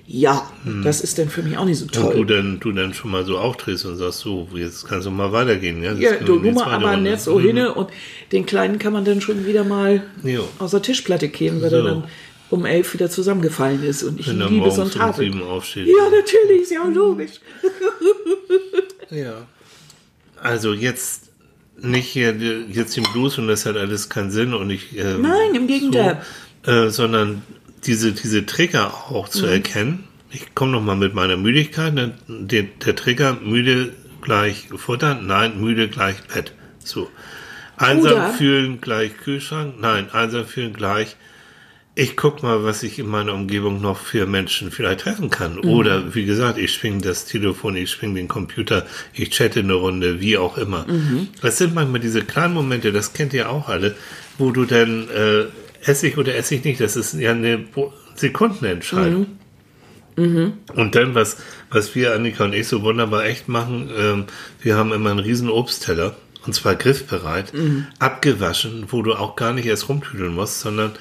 Ja, 0.09 0.49
das 0.85 1.01
ist 1.01 1.19
dann 1.19 1.27
für 1.27 1.43
mich 1.43 1.57
auch 1.57 1.65
nicht 1.65 1.79
so 1.79 1.83
Und 1.83 1.95
du 1.97 1.99
toll. 2.01 2.25
dann, 2.25 2.59
du 2.61 2.71
dann 2.71 2.93
schon 2.93 3.11
mal 3.11 3.25
so 3.25 3.37
aufdrehst 3.37 3.83
und 3.85 3.97
sagst, 3.97 4.19
so, 4.19 4.47
jetzt 4.55 4.87
kannst 4.87 5.05
du 5.05 5.11
mal 5.11 5.33
weitergehen. 5.33 5.83
Ja, 5.83 5.91
Ja, 5.93 6.13
du 6.15 6.35
Nummer 6.39 6.61
zweite 6.63 6.75
aber 6.75 6.95
nicht 6.95 7.19
so 7.19 7.37
hinne 7.41 7.73
und 7.73 7.89
den 8.31 8.45
Kleinen 8.45 8.79
kann 8.79 8.93
man 8.93 9.03
dann 9.03 9.19
schon 9.19 9.45
wieder 9.45 9.65
mal 9.65 10.03
Jo. 10.23 10.47
aus 10.59 10.71
der 10.71 10.81
Tischplatte 10.81 11.27
kehren, 11.27 11.61
weil 11.61 11.73
er 11.73 11.81
So. 11.81 11.87
dann 11.87 12.03
um 12.49 12.65
elf 12.65 12.93
wieder 12.93 13.09
zusammengefallen 13.09 13.83
ist 13.83 14.03
und 14.03 14.21
ich 14.21 14.27
Wenn 14.29 14.39
er 14.39 14.49
liebe 14.49 14.71
so 14.71 14.77
morgens 14.77 14.95
ein 14.95 14.99
Tafel. 15.01 15.25
sieben 15.25 15.43
aufsteht. 15.43 15.87
Ja, 15.87 16.03
natürlich, 16.09 16.61
ist 16.61 16.71
ja 16.71 16.83
auch 16.83 16.93
logisch. 16.93 17.41
Ja. 19.09 19.47
Also 20.41 20.73
jetzt 20.73 21.29
nicht 21.81 22.07
hier 22.07 22.35
jetzt 22.69 22.97
den 22.97 23.05
Blues 23.13 23.37
und 23.37 23.47
das 23.47 23.65
hat 23.65 23.77
alles 23.77 24.09
keinen 24.09 24.31
Sinn 24.31 24.53
und 24.53 24.69
ich 24.69 24.97
ähm, 24.97 25.21
Nein, 25.21 25.55
im 25.55 25.67
Gegenteil. 25.67 26.21
so, 26.65 26.71
äh, 26.71 26.89
sondern 26.89 27.41
diese 27.85 28.11
diese 28.13 28.45
Trigger 28.45 28.93
auch 29.09 29.27
Mhm. 29.27 29.31
zu 29.31 29.45
erkennen. 29.45 30.03
Ich 30.31 30.53
komme 30.55 30.71
noch 30.73 30.81
mal 30.81 30.95
mit 30.97 31.13
meiner 31.13 31.37
Müdigkeit. 31.37 31.93
ne? 31.93 32.13
Der, 32.27 32.63
der 32.63 32.95
Trigger 32.95 33.37
müde 33.41 33.93
gleich 34.21 34.67
Futter, 34.75 35.15
nein 35.15 35.61
müde 35.61 35.87
gleich 35.87 36.17
Bett. 36.33 36.51
So 36.83 37.09
einsam 37.77 38.13
Oder- 38.13 38.29
fühlen 38.31 38.81
gleich 38.81 39.15
Kühlschrank, 39.17 39.75
nein 39.79 40.09
einsam 40.11 40.45
fühlen 40.45 40.73
gleich 40.73 41.15
ich 41.99 42.15
guck 42.15 42.43
mal, 42.43 42.63
was 42.63 42.83
ich 42.83 42.99
in 42.99 43.07
meiner 43.07 43.33
Umgebung 43.33 43.81
noch 43.81 43.97
für 43.97 44.27
Menschen 44.27 44.69
vielleicht 44.69 44.99
treffen 44.99 45.31
kann. 45.31 45.55
Mhm. 45.55 45.67
Oder 45.69 46.13
wie 46.13 46.25
gesagt, 46.25 46.59
ich 46.59 46.71
schwing 46.71 47.01
das 47.01 47.25
Telefon, 47.25 47.75
ich 47.75 47.89
schwing 47.89 48.13
den 48.13 48.27
Computer, 48.27 48.85
ich 49.13 49.31
chatte 49.31 49.61
eine 49.61 49.73
Runde, 49.73 50.21
wie 50.21 50.37
auch 50.37 50.59
immer. 50.59 50.85
Mhm. 50.87 51.29
Das 51.41 51.57
sind 51.57 51.73
manchmal 51.73 51.99
diese 51.99 52.21
kleinen 52.23 52.53
Momente, 52.53 52.91
das 52.91 53.13
kennt 53.13 53.33
ihr 53.33 53.49
auch 53.49 53.67
alle, 53.67 53.95
wo 54.37 54.51
du 54.51 54.65
dann 54.65 55.09
äh, 55.09 55.45
Essig 55.85 56.17
oder 56.17 56.35
Essig 56.35 56.63
nicht, 56.63 56.79
das 56.79 56.95
ist 56.95 57.13
ja 57.13 57.31
eine 57.31 57.65
Sekundenentscheidung. 58.15 59.21
Mhm. 59.21 59.37
Mhm. 60.17 60.53
Und 60.73 60.95
dann, 60.95 61.13
was, 61.13 61.37
was 61.69 61.93
wir, 61.93 62.13
Annika 62.13 62.45
und 62.45 62.53
ich, 62.53 62.67
so 62.67 62.81
wunderbar 62.81 63.25
echt 63.25 63.47
machen, 63.47 63.89
ähm, 63.95 64.25
wir 64.61 64.75
haben 64.75 64.91
immer 64.91 65.11
einen 65.11 65.19
riesen 65.19 65.49
Obstteller, 65.49 66.15
und 66.45 66.53
zwar 66.53 66.75
griffbereit, 66.75 67.53
mhm. 67.53 67.85
abgewaschen, 67.99 68.85
wo 68.89 69.03
du 69.03 69.13
auch 69.13 69.35
gar 69.35 69.53
nicht 69.53 69.67
erst 69.67 69.89
rumtüdeln 69.89 70.33
musst, 70.33 70.59
sondern 70.61 70.93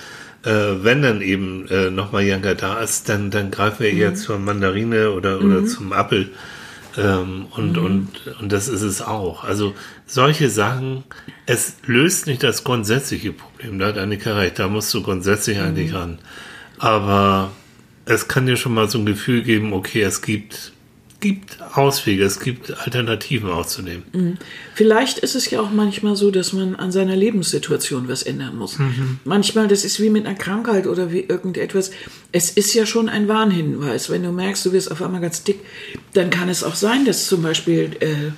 äh, 0.45 0.83
wenn 0.83 1.03
dann 1.03 1.23
eben 1.23 1.67
äh, 1.69 1.91
nochmal 1.91 2.25
Janka 2.25 2.55
da 2.55 2.81
ist, 2.81 3.09
dann, 3.09 3.31
dann 3.31 3.51
greifen 3.51 3.85
wir 3.85 3.93
mhm. 3.93 4.01
eher 4.01 4.15
zur 4.15 4.39
Mandarine 4.39 5.11
oder, 5.13 5.39
oder 5.39 5.63
mhm. 5.63 5.67
zum 5.67 5.93
Apfel. 5.93 6.31
Ähm, 6.97 7.47
und, 7.51 7.73
mhm. 7.77 7.85
und, 7.85 8.37
und 8.41 8.53
das 8.53 8.69
ist 8.69 8.83
es 8.83 9.03
auch. 9.03 9.45
Also 9.45 9.75
solche 10.07 10.51
Sachen, 10.51 11.05
es 11.47 11.77
löst 11.87 12.27
nicht 12.27 12.43
das 12.43 12.65
grundsätzliche 12.65 13.33
Problem. 13.33 13.79
Da 13.79 13.89
hat 13.89 13.99
Annika 13.99 14.35
recht, 14.35 14.59
da 14.59 14.69
musst 14.69 14.93
du 14.95 15.03
grundsätzlich 15.03 15.59
eigentlich 15.59 15.91
mhm. 15.91 15.97
ran. 15.97 16.19
Aber 16.79 17.51
es 18.05 18.29
kann 18.29 18.47
dir 18.47 18.57
schon 18.57 18.75
mal 18.75 18.89
so 18.89 18.99
ein 18.99 19.07
Gefühl 19.07 19.43
geben, 19.43 19.73
okay, 19.73 20.03
es 20.03 20.23
gibt 20.23 20.73
gibt 21.21 21.59
Auswege, 21.75 22.25
es 22.25 22.41
gibt 22.41 22.77
Alternativen 22.79 23.51
auszunehmen. 23.51 24.05
Mhm. 24.13 24.39
Vielleicht 24.75 25.19
ist 25.19 25.35
es 25.35 25.51
ja 25.51 25.61
auch 25.61 25.71
manchmal 25.71 26.17
so, 26.17 26.31
dass 26.31 26.53
man 26.53 26.77
an 26.77 26.93
seiner 26.93 27.17
Lebenssituation 27.17 28.09
was 28.09 28.23
ändern 28.23 28.57
muss. 28.57 28.79
Mhm. 28.79 29.21
Manchmal, 29.25 29.69
das 29.69 29.85
ist 29.85 30.01
wie 30.01 30.11
mit 30.11 30.27
einer 30.27 30.37
Krankheit 30.37 30.87
oder 30.87 31.13
wie 31.13 31.21
irgendetwas. 31.21 31.91
Es 32.33 32.51
ist 32.51 32.75
ja 32.75 32.87
schon 32.87 33.09
ein 33.09 33.29
Warnhinweis. 33.29 34.11
Wenn 34.11 34.23
du 34.23 34.33
merkst, 34.33 34.67
du 34.67 34.73
wirst 34.73 34.91
auf 34.91 35.03
einmal 35.03 35.21
ganz 35.21 35.43
dick, 35.43 35.61
dann 36.13 36.31
kann 36.31 36.49
es 36.49 36.63
auch 36.63 36.75
sein, 36.75 37.05
dass 37.05 37.27
zum 37.27 37.43
Beispiel 37.43 37.97
äh, 38.01 38.33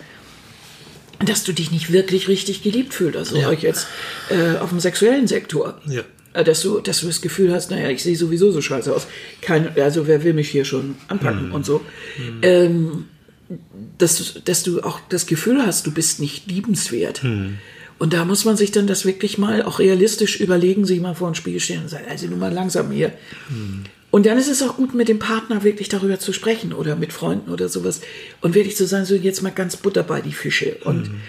dass 1.24 1.42
du 1.42 1.52
dich 1.52 1.72
nicht 1.72 1.92
wirklich 1.92 2.28
richtig 2.28 2.62
geliebt 2.62 2.94
fühlst. 2.94 3.16
Also 3.16 3.36
ja. 3.36 3.48
euch 3.48 3.62
jetzt 3.62 3.88
äh, 4.30 4.58
auf 4.58 4.68
dem 4.70 4.80
sexuellen 4.80 5.26
Sektor. 5.26 5.80
Ja. 5.86 6.02
Äh, 6.38 6.44
dass 6.44 6.62
du, 6.62 6.80
dass 6.80 7.00
du 7.00 7.06
das 7.06 7.20
Gefühl 7.20 7.52
hast, 7.52 7.70
naja, 7.70 7.90
ich 7.90 8.02
sehe 8.02 8.16
sowieso 8.16 8.50
so 8.50 8.60
scheiße 8.60 8.94
aus. 8.94 9.06
Kein, 9.40 9.76
also 9.78 10.06
wer 10.06 10.22
will 10.22 10.34
mich 10.34 10.48
hier 10.48 10.64
schon 10.64 10.94
anpacken 11.08 11.48
mhm. 11.48 11.54
und 11.54 11.66
so. 11.66 11.80
Mhm. 12.16 12.38
Ähm, 12.42 13.04
dass, 13.96 14.34
dass 14.44 14.62
du 14.62 14.82
auch 14.82 15.00
das 15.08 15.26
Gefühl 15.26 15.64
hast, 15.64 15.86
du 15.86 15.92
bist 15.92 16.20
nicht 16.20 16.46
liebenswert. 16.46 17.24
Mhm. 17.24 17.58
Und 17.98 18.12
da 18.12 18.24
muss 18.24 18.44
man 18.44 18.56
sich 18.56 18.70
dann 18.70 18.86
das 18.86 19.04
wirklich 19.04 19.38
mal 19.38 19.62
auch 19.62 19.80
realistisch 19.80 20.38
überlegen, 20.38 20.84
sich 20.84 21.00
mal 21.00 21.14
vor 21.14 21.30
den 21.30 21.34
Spiegel 21.34 21.58
stellen 21.58 21.82
und 21.82 21.88
sagen, 21.88 22.04
also 22.08 22.28
nur 22.28 22.38
mal 22.38 22.52
langsam 22.52 22.92
hier. 22.92 23.12
Mhm. 23.48 23.84
Und 24.10 24.24
dann 24.24 24.38
ist 24.38 24.48
es 24.48 24.62
auch 24.62 24.76
gut, 24.76 24.94
mit 24.94 25.08
dem 25.08 25.18
Partner 25.18 25.64
wirklich 25.64 25.88
darüber 25.88 26.18
zu 26.18 26.32
sprechen 26.32 26.72
oder 26.72 26.94
mit 26.94 27.12
Freunden 27.12 27.50
oder 27.50 27.68
sowas 27.68 28.00
und 28.40 28.54
wirklich 28.54 28.76
zu 28.76 28.86
sagen, 28.86 29.04
so 29.04 29.14
jetzt 29.14 29.42
mal 29.42 29.50
ganz 29.50 29.76
Butter 29.76 30.02
bei 30.02 30.20
die 30.20 30.32
Fische 30.32 30.76
und 30.84 31.08
mhm 31.08 31.20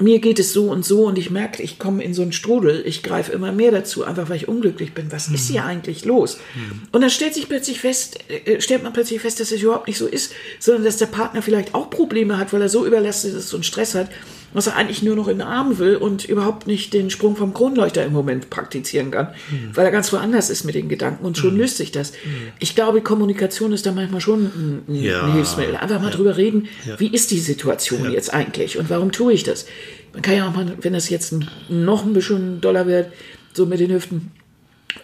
mir 0.00 0.18
geht 0.18 0.40
es 0.40 0.52
so 0.52 0.70
und 0.70 0.84
so 0.84 1.06
und 1.06 1.18
ich 1.18 1.30
merke, 1.30 1.62
ich 1.62 1.78
komme 1.78 2.02
in 2.02 2.14
so 2.14 2.22
einen 2.22 2.32
Strudel, 2.32 2.82
ich 2.84 3.04
greife 3.04 3.30
immer 3.30 3.52
mehr 3.52 3.70
dazu, 3.70 4.04
einfach 4.04 4.28
weil 4.28 4.36
ich 4.36 4.48
unglücklich 4.48 4.92
bin. 4.92 5.12
Was 5.12 5.28
mhm. 5.28 5.36
ist 5.36 5.48
hier 5.48 5.64
eigentlich 5.64 6.04
los? 6.04 6.38
Mhm. 6.54 6.82
Und 6.90 7.00
dann 7.00 7.10
stellt 7.10 7.34
sich 7.34 7.48
plötzlich 7.48 7.80
fest, 7.80 8.18
äh, 8.28 8.60
stellt 8.60 8.82
man 8.82 8.92
plötzlich 8.92 9.20
fest, 9.20 9.38
dass 9.38 9.52
es 9.52 9.62
überhaupt 9.62 9.86
nicht 9.86 9.98
so 9.98 10.06
ist, 10.06 10.32
sondern 10.58 10.84
dass 10.84 10.96
der 10.96 11.06
Partner 11.06 11.42
vielleicht 11.42 11.74
auch 11.74 11.90
Probleme 11.90 12.38
hat, 12.38 12.52
weil 12.52 12.62
er 12.62 12.68
so 12.68 12.84
überlastet 12.84 13.34
ist 13.34 13.54
und 13.54 13.64
Stress 13.64 13.94
hat 13.94 14.10
was 14.54 14.68
er 14.68 14.76
eigentlich 14.76 15.02
nur 15.02 15.16
noch 15.16 15.28
in 15.28 15.38
den 15.38 15.46
Arm 15.46 15.78
will 15.78 15.96
und 15.96 16.24
überhaupt 16.24 16.66
nicht 16.66 16.94
den 16.94 17.10
Sprung 17.10 17.36
vom 17.36 17.52
Kronleuchter 17.52 18.04
im 18.04 18.12
Moment 18.12 18.48
praktizieren 18.48 19.10
kann, 19.10 19.28
mhm. 19.50 19.70
weil 19.74 19.84
er 19.84 19.92
ganz 19.92 20.12
woanders 20.12 20.48
ist 20.48 20.64
mit 20.64 20.74
den 20.74 20.88
Gedanken 20.88 21.24
und 21.24 21.36
schon 21.36 21.54
mhm. 21.54 21.60
löst 21.60 21.76
sich 21.76 21.92
das. 21.92 22.12
Mhm. 22.12 22.52
Ich 22.60 22.74
glaube, 22.74 23.02
Kommunikation 23.02 23.72
ist 23.72 23.84
da 23.84 23.92
manchmal 23.92 24.20
schon 24.20 24.82
ein, 24.88 24.94
ja. 24.94 25.30
Hilfsmittel. 25.34 25.76
Einfach 25.76 26.00
mal 26.00 26.10
ja. 26.10 26.16
drüber 26.16 26.36
reden, 26.36 26.68
ja. 26.86 26.98
wie 26.98 27.08
ist 27.08 27.30
die 27.30 27.40
Situation 27.40 28.10
jetzt 28.10 28.32
eigentlich 28.32 28.78
und 28.78 28.88
warum 28.88 29.12
tue 29.12 29.32
ich 29.32 29.42
das? 29.42 29.66
Man 30.12 30.22
kann 30.22 30.36
ja 30.36 30.48
auch 30.48 30.54
mal, 30.54 30.72
wenn 30.80 30.92
das 30.92 31.10
jetzt 31.10 31.34
noch 31.68 32.04
ein 32.04 32.12
bisschen 32.14 32.60
doller 32.60 32.86
wird, 32.86 33.12
so 33.52 33.66
mit 33.66 33.80
den 33.80 33.90
Hüften 33.90 34.30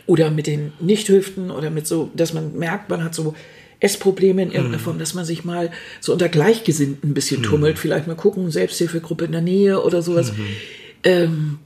oder 0.06 0.30
mit 0.30 0.46
den 0.46 0.72
Nichthüften 0.78 1.50
oder 1.50 1.70
mit 1.70 1.86
so, 1.86 2.10
dass 2.14 2.32
man 2.32 2.56
merkt, 2.56 2.88
man 2.88 3.02
hat 3.02 3.14
so 3.14 3.34
Essprobleme 3.80 4.42
in 4.42 4.50
irgendeiner 4.50 4.78
mhm. 4.78 4.82
Form, 4.82 4.98
dass 4.98 5.14
man 5.14 5.24
sich 5.24 5.44
mal 5.44 5.70
so 6.00 6.12
unter 6.12 6.28
Gleichgesinnten 6.28 7.10
ein 7.10 7.14
bisschen 7.14 7.40
mhm. 7.40 7.44
tummelt, 7.44 7.78
vielleicht 7.78 8.06
mal 8.06 8.14
gucken, 8.14 8.50
Selbsthilfegruppe 8.50 9.24
in 9.24 9.32
der 9.32 9.40
Nähe 9.40 9.82
oder 9.82 10.02
sowas. 10.02 10.32
Mhm. 10.32 10.46
Ähm, 11.02 11.58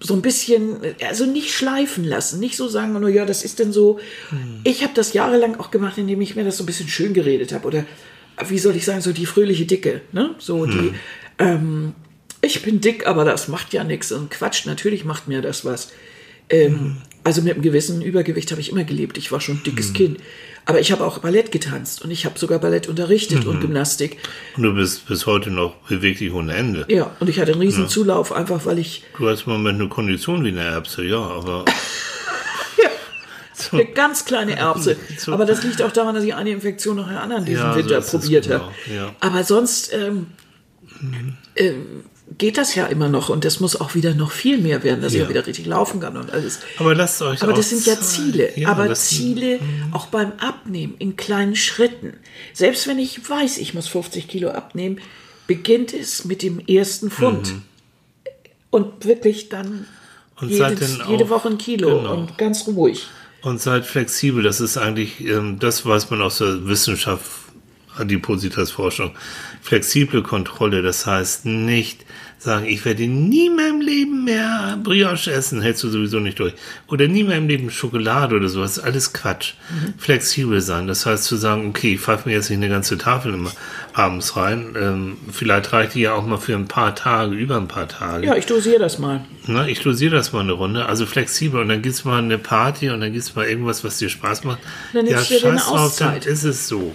so 0.00 0.14
ein 0.14 0.22
bisschen, 0.22 0.78
also 1.06 1.24
nicht 1.24 1.52
schleifen 1.52 2.04
lassen, 2.04 2.40
nicht 2.40 2.56
so 2.56 2.68
sagen, 2.68 2.92
nur 2.98 3.08
ja, 3.08 3.24
das 3.24 3.44
ist 3.44 3.58
denn 3.58 3.72
so. 3.72 3.98
Mhm. 4.30 4.60
Ich 4.64 4.82
habe 4.82 4.92
das 4.94 5.12
jahrelang 5.12 5.58
auch 5.58 5.70
gemacht, 5.70 5.98
indem 5.98 6.20
ich 6.20 6.36
mir 6.36 6.44
das 6.44 6.56
so 6.58 6.64
ein 6.64 6.66
bisschen 6.66 6.88
schön 6.88 7.14
geredet 7.14 7.52
habe 7.52 7.66
oder 7.66 7.84
wie 8.48 8.58
soll 8.58 8.76
ich 8.76 8.84
sagen, 8.84 9.00
so 9.00 9.12
die 9.12 9.24
fröhliche 9.24 9.64
Dicke, 9.64 10.02
ne? 10.12 10.34
So 10.38 10.66
die, 10.66 10.92
ähm, 11.38 11.94
ich 12.42 12.62
bin 12.62 12.82
dick, 12.82 13.06
aber 13.06 13.24
das 13.24 13.48
macht 13.48 13.72
ja 13.72 13.84
nichts 13.84 14.12
und 14.12 14.30
Quatsch, 14.30 14.66
natürlich 14.66 15.04
macht 15.04 15.28
mir 15.28 15.42
das 15.42 15.64
was. 15.64 15.92
Ähm. 16.48 16.96
Also 17.24 17.42
mit 17.42 17.54
einem 17.54 17.62
gewissen 17.62 18.02
Übergewicht 18.02 18.52
habe 18.52 18.60
ich 18.60 18.70
immer 18.70 18.84
gelebt. 18.84 19.18
Ich 19.18 19.32
war 19.32 19.40
schon 19.40 19.56
ein 19.56 19.62
dickes 19.64 19.92
Kind. 19.92 20.20
Aber 20.68 20.80
ich 20.80 20.90
habe 20.90 21.04
auch 21.04 21.18
Ballett 21.18 21.52
getanzt 21.52 22.02
und 22.02 22.10
ich 22.10 22.26
habe 22.26 22.36
sogar 22.38 22.58
Ballett 22.58 22.88
unterrichtet 22.88 23.44
mhm. 23.44 23.50
und 23.50 23.60
Gymnastik. 23.60 24.18
Und 24.56 24.64
du 24.64 24.74
bist 24.74 25.06
bis 25.06 25.24
heute 25.24 25.52
noch 25.52 25.76
beweglich 25.88 26.32
ohne 26.32 26.54
Ende. 26.54 26.84
Ja, 26.88 27.14
und 27.20 27.30
ich 27.30 27.38
hatte 27.38 27.52
einen 27.52 27.60
riesen 27.60 27.84
ja. 27.84 27.88
Zulauf, 27.88 28.32
einfach 28.32 28.66
weil 28.66 28.80
ich... 28.80 29.04
Du 29.16 29.28
hast 29.28 29.46
im 29.46 29.52
Moment 29.52 29.80
eine 29.80 29.88
Kondition 29.88 30.44
wie 30.44 30.48
eine 30.48 30.62
Erbse, 30.62 31.04
ja, 31.04 31.20
aber... 31.20 31.64
ja, 32.82 32.90
so. 33.54 33.76
eine 33.76 33.86
ganz 33.86 34.24
kleine 34.24 34.56
Erbse. 34.56 34.96
So. 35.16 35.32
Aber 35.32 35.46
das 35.46 35.62
liegt 35.62 35.80
auch 35.82 35.92
daran, 35.92 36.16
dass 36.16 36.24
ich 36.24 36.34
eine 36.34 36.50
Infektion 36.50 36.96
nach 36.96 37.06
einer 37.06 37.22
anderen 37.22 37.44
diesen 37.44 37.62
ja, 37.62 37.76
Winter 37.76 38.02
so 38.02 38.18
probiert 38.18 38.50
habe. 38.50 38.72
Genau. 38.86 39.04
Ja. 39.04 39.14
Aber 39.20 39.44
sonst... 39.44 39.92
Ähm, 39.92 40.26
mhm. 41.00 41.36
ähm, 41.54 42.04
geht 42.38 42.58
das 42.58 42.74
ja 42.74 42.86
immer 42.86 43.08
noch 43.08 43.28
und 43.28 43.44
das 43.44 43.60
muss 43.60 43.80
auch 43.80 43.94
wieder 43.94 44.14
noch 44.14 44.32
viel 44.32 44.58
mehr 44.58 44.82
werden, 44.82 45.00
dass 45.00 45.14
ja. 45.14 45.22
ich 45.22 45.28
wieder 45.28 45.46
richtig 45.46 45.66
laufen 45.66 46.00
kann 46.00 46.16
und 46.16 46.32
alles. 46.32 46.60
Aber 46.78 46.94
lasst 46.94 47.22
euch 47.22 47.42
Aber 47.42 47.52
das 47.52 47.70
sind 47.70 47.86
ja 47.86 48.00
Ziele. 48.00 48.58
Ja, 48.58 48.70
aber 48.70 48.92
Ziele 48.94 49.58
sind, 49.58 49.92
auch 49.92 50.06
beim 50.06 50.32
Abnehmen 50.38 50.94
in 50.98 51.16
kleinen 51.16 51.54
Schritten. 51.54 52.14
Selbst 52.52 52.88
wenn 52.88 52.98
ich 52.98 53.28
weiß, 53.28 53.58
ich 53.58 53.74
muss 53.74 53.86
50 53.88 54.26
Kilo 54.28 54.50
abnehmen, 54.50 54.98
beginnt 55.46 55.94
es 55.94 56.24
mit 56.24 56.42
dem 56.42 56.58
ersten 56.58 57.10
Pfund. 57.10 57.52
Mhm. 57.52 57.62
Und 58.70 59.04
wirklich 59.04 59.48
dann 59.48 59.86
und 60.40 60.50
jedes, 60.50 60.98
jede 61.08 61.30
Woche 61.30 61.48
ein 61.48 61.58
Kilo 61.58 61.98
genau. 61.98 62.14
und 62.14 62.36
ganz 62.38 62.66
ruhig. 62.66 63.06
Und 63.42 63.60
seid 63.60 63.86
flexibel. 63.86 64.42
Das 64.42 64.60
ist 64.60 64.76
eigentlich, 64.76 65.20
ähm, 65.20 65.58
das 65.60 65.86
weiß 65.86 66.10
man 66.10 66.20
aus 66.20 66.38
der 66.38 66.66
Wissenschaft, 66.66 67.24
Adipositas-Forschung. 67.96 69.12
Flexible 69.62 70.22
Kontrolle, 70.22 70.82
das 70.82 71.06
heißt 71.06 71.46
nicht 71.46 72.04
sagen, 72.38 72.66
ich 72.66 72.84
werde 72.84 73.06
nie 73.06 73.46
in 73.46 73.56
meinem 73.56 73.80
Leben 73.80 74.24
mehr 74.24 74.78
Brioche 74.82 75.32
essen, 75.32 75.62
hältst 75.62 75.82
du 75.82 75.88
sowieso 75.88 76.20
nicht 76.20 76.38
durch. 76.38 76.54
Oder 76.86 77.08
nie 77.08 77.20
in 77.20 77.28
meinem 77.28 77.48
Leben 77.48 77.70
Schokolade 77.70 78.36
oder 78.36 78.48
sowas, 78.48 78.78
alles 78.78 79.12
Quatsch. 79.12 79.54
Mhm. 79.70 79.94
Flexibel 79.98 80.60
sein, 80.60 80.86
das 80.86 81.06
heißt 81.06 81.24
zu 81.24 81.36
sagen, 81.36 81.68
okay, 81.68 81.94
ich 81.94 82.00
pfeife 82.00 82.28
mir 82.28 82.34
jetzt 82.34 82.50
nicht 82.50 82.58
eine 82.58 82.68
ganze 82.68 82.98
Tafel 82.98 83.34
immer 83.34 83.52
abends 83.94 84.36
rein. 84.36 84.74
Ähm, 84.78 85.16
vielleicht 85.30 85.72
reicht 85.72 85.94
die 85.94 86.00
ja 86.00 86.14
auch 86.14 86.26
mal 86.26 86.36
für 86.36 86.54
ein 86.54 86.68
paar 86.68 86.94
Tage, 86.94 87.34
über 87.34 87.56
ein 87.56 87.68
paar 87.68 87.88
Tage. 87.88 88.26
Ja, 88.26 88.36
ich 88.36 88.46
dosiere 88.46 88.78
das 88.78 88.98
mal. 88.98 89.24
Na, 89.46 89.66
ich 89.66 89.80
dosiere 89.80 90.14
das 90.14 90.32
mal 90.32 90.40
eine 90.40 90.52
Runde, 90.52 90.86
also 90.86 91.06
flexibel. 91.06 91.60
Und 91.60 91.68
dann 91.68 91.82
gibt's 91.82 92.04
mal 92.04 92.18
eine 92.18 92.38
Party 92.38 92.90
und 92.90 93.00
dann 93.00 93.12
gibt's 93.12 93.34
mal 93.34 93.46
irgendwas, 93.46 93.82
was 93.82 93.98
dir 93.98 94.08
Spaß 94.08 94.44
macht. 94.44 94.58
Dann 94.92 95.06
ja, 95.06 95.22
scheiß 95.22 95.66
drauf, 95.66 95.96
dann 95.98 96.16
ist 96.16 96.44
es 96.44 96.68
so 96.68 96.94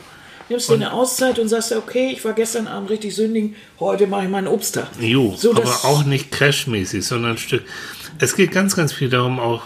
nimmst 0.52 0.70
dir 0.70 0.76
eine 0.76 0.94
Auszeit 0.94 1.40
und 1.40 1.48
sagst, 1.48 1.72
okay, 1.72 2.12
ich 2.14 2.24
war 2.24 2.34
gestern 2.34 2.68
Abend 2.68 2.90
richtig 2.90 3.16
sündigen, 3.16 3.56
heute 3.80 4.06
mache 4.08 4.26
ich 4.26 4.30
meinen 4.30 4.48
Obsttag. 4.48 4.88
Jo, 5.00 5.34
so, 5.38 5.52
aber 5.52 5.86
auch 5.86 6.04
nicht 6.04 6.32
crashmäßig, 6.32 7.06
sondern 7.06 7.32
ein 7.32 7.38
Stück. 7.38 7.64
Es 8.20 8.36
geht 8.36 8.52
ganz, 8.52 8.76
ganz 8.76 8.94
viel 8.94 9.10
darum, 9.10 9.40
auch 9.40 9.64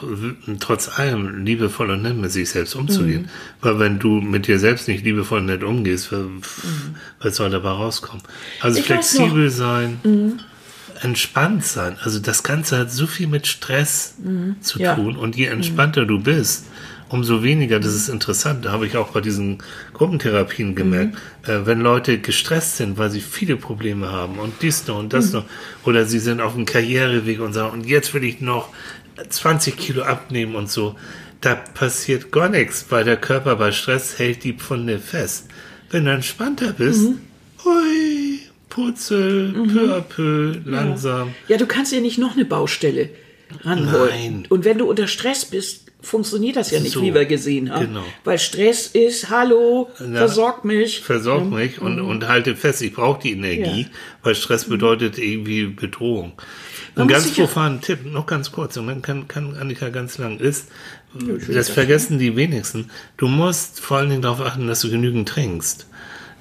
trotz 0.62 0.88
allem 0.98 1.44
liebevoll 1.44 1.90
und 1.90 2.04
nett 2.04 2.16
mit 2.16 2.32
sich 2.32 2.50
selbst 2.50 2.76
umzugehen. 2.76 3.24
Mhm. 3.24 3.30
Weil 3.62 3.80
wenn 3.80 4.00
du 4.00 4.22
mit 4.22 4.48
dir 4.48 4.60
selbst 4.60 4.88
nicht 4.88 5.04
liebevoll 5.04 5.40
und 5.40 5.48
nett 5.48 5.64
umgehst, 5.64 6.12
mhm. 6.14 6.42
was 7.20 7.36
soll 7.36 7.50
dabei 7.50 7.72
rauskommen? 7.72 8.24
Also 8.62 8.80
ich 8.80 8.86
flexibel 8.86 9.50
sein. 9.50 10.00
Mhm 10.04 10.40
entspannt 11.02 11.66
sein. 11.66 11.98
Also 12.02 12.20
das 12.20 12.44
Ganze 12.44 12.78
hat 12.78 12.92
so 12.92 13.06
viel 13.06 13.28
mit 13.28 13.48
Stress 13.48 14.16
mhm. 14.18 14.62
zu 14.62 14.80
ja. 14.80 14.96
tun. 14.96 15.18
Und 15.18 15.36
je 15.36 15.46
entspannter 15.48 16.04
mhm. 16.04 16.08
du 16.08 16.20
bist, 16.20 16.66
umso 17.16 17.44
weniger, 17.44 17.80
das 17.80 17.96
ist 17.96 18.10
interessant, 18.10 18.66
da 18.66 18.72
habe 18.72 18.86
ich 18.86 18.98
auch 18.98 19.10
bei 19.10 19.22
diesen 19.22 19.60
Gruppentherapien 19.94 20.76
gemerkt, 20.76 21.16
mhm. 21.48 21.52
äh, 21.52 21.66
wenn 21.66 21.80
Leute 21.80 22.20
gestresst 22.20 22.78
sind, 22.78 22.98
weil 22.98 23.10
sie 23.10 23.22
viele 23.22 23.56
Probleme 23.56 24.12
haben 24.12 24.38
und 24.38 24.62
dies 24.62 24.86
noch 24.88 25.00
und 25.00 25.14
das 25.14 25.28
mhm. 25.28 25.40
noch, 25.40 25.46
oder 25.86 26.06
sie 26.06 26.20
sind 26.20 26.42
auf 26.42 26.54
dem 26.54 26.66
Karriereweg 26.66 27.40
und 27.40 27.54
sagen, 27.54 27.74
und 27.74 27.86
jetzt 27.86 28.14
will 28.14 28.24
ich 28.24 28.42
noch 28.42 28.70
20 29.30 29.78
Kilo 29.78 30.04
abnehmen 30.04 30.56
und 30.56 30.70
so, 30.70 30.96
da 31.42 31.56
passiert 31.56 32.32
gar 32.32 32.50
nichts, 32.50 32.86
weil 32.90 33.04
der 33.04 33.18
Körper 33.18 33.56
bei 33.56 33.72
Stress 33.72 34.20
hält 34.20 34.44
die 34.44 34.54
Pfunde 34.54 35.00
fest. 35.00 35.48
Wenn 35.92 36.06
du 36.06 36.12
entspannter 36.12 36.74
bist, 36.74 37.02
mhm. 37.02 37.20
ui, 37.66 38.40
putzel, 38.70 39.54
mhm. 39.54 39.68
peu 39.74 39.96
à 39.96 40.02
peu, 40.02 40.56
langsam. 40.66 41.30
Ja. 41.48 41.54
ja, 41.54 41.58
du 41.58 41.66
kannst 41.66 41.94
ja 41.94 42.02
nicht 42.02 42.18
noch 42.18 42.34
eine 42.34 42.46
Baustelle 42.46 43.10
ranholen. 43.62 44.10
Nein. 44.10 44.48
Und 44.50 44.66
wenn 44.66 44.78
du 44.78 44.90
unter 44.90 45.08
Stress 45.08 45.46
bist, 45.46 45.85
funktioniert 46.06 46.56
das 46.56 46.72
ja 46.72 46.80
nicht, 46.80 46.94
So, 46.94 47.02
wie 47.02 47.14
wir 47.14 47.26
gesehen 47.26 47.72
haben. 47.74 47.88
genau. 47.88 48.04
Weil 48.24 48.40
Stress 48.40 48.88
ist, 48.88 49.30
hallo, 49.30 49.90
Na, 50.00 50.20
versorg 50.20 50.64
mich. 50.64 51.02
Versorg 51.02 51.46
mich 51.50 51.82
und, 51.82 52.00
und 52.00 52.28
halte 52.28 52.56
fest, 52.56 52.82
ich 52.82 52.94
brauche 52.94 53.22
die 53.22 53.32
Energie, 53.34 53.84
Mhm. 53.84 53.90
Ja. 53.92 53.98
weil 54.24 54.36
Stress 54.36 54.66
bedeutet 54.66 55.18
irgendwie 55.18 55.66
Bedrohung. 55.66 56.34
Ein 56.96 57.08
ganz 57.08 57.36
ja- 57.36 57.44
profanen 57.46 57.82
Tipp, 57.82 58.06
noch 58.06 58.26
ganz 58.26 58.52
kurz, 58.52 58.78
und 58.78 58.88
dann 58.88 59.02
kann, 59.02 59.28
kann 59.28 59.56
Annika 59.58 59.90
ganz 59.90 60.18
lang 60.18 60.40
ist, 60.40 60.68
das 61.52 61.70
vergessen 61.70 62.20
die 62.20 62.36
wenigsten. 62.36 62.90
Du 63.18 63.28
musst 63.28 63.80
vor 63.80 63.98
allen 63.98 64.10
Dingen 64.10 64.22
darauf 64.22 64.42
achten, 64.42 64.68
dass 64.68 64.82
du 64.82 64.90
genügend 64.90 65.28
trinkst. 65.28 65.88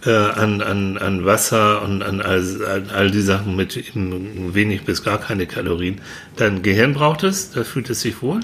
Äh, 0.06 0.10
an, 0.10 0.60
an, 0.60 0.98
an 0.98 1.24
Wasser 1.24 1.80
und 1.80 2.02
an 2.02 2.20
all, 2.20 2.42
an 2.66 2.90
all 2.90 3.10
die 3.10 3.22
Sachen 3.22 3.56
mit 3.56 3.82
wenig 3.94 4.82
bis 4.82 5.02
gar 5.02 5.18
keine 5.18 5.46
Kalorien. 5.46 6.02
Dein 6.36 6.62
Gehirn 6.62 6.92
braucht 6.92 7.22
es, 7.22 7.52
da 7.52 7.64
fühlt 7.64 7.88
es 7.88 8.02
sich 8.02 8.20
wohl. 8.20 8.40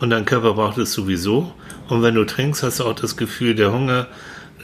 Und 0.00 0.10
dein 0.10 0.24
Körper 0.24 0.54
braucht 0.54 0.78
es 0.78 0.92
sowieso. 0.92 1.52
Und 1.88 2.02
wenn 2.02 2.14
du 2.14 2.24
trinkst, 2.24 2.62
hast 2.62 2.80
du 2.80 2.84
auch 2.84 2.94
das 2.94 3.16
Gefühl, 3.16 3.54
der 3.54 3.72
Hunger, 3.72 4.08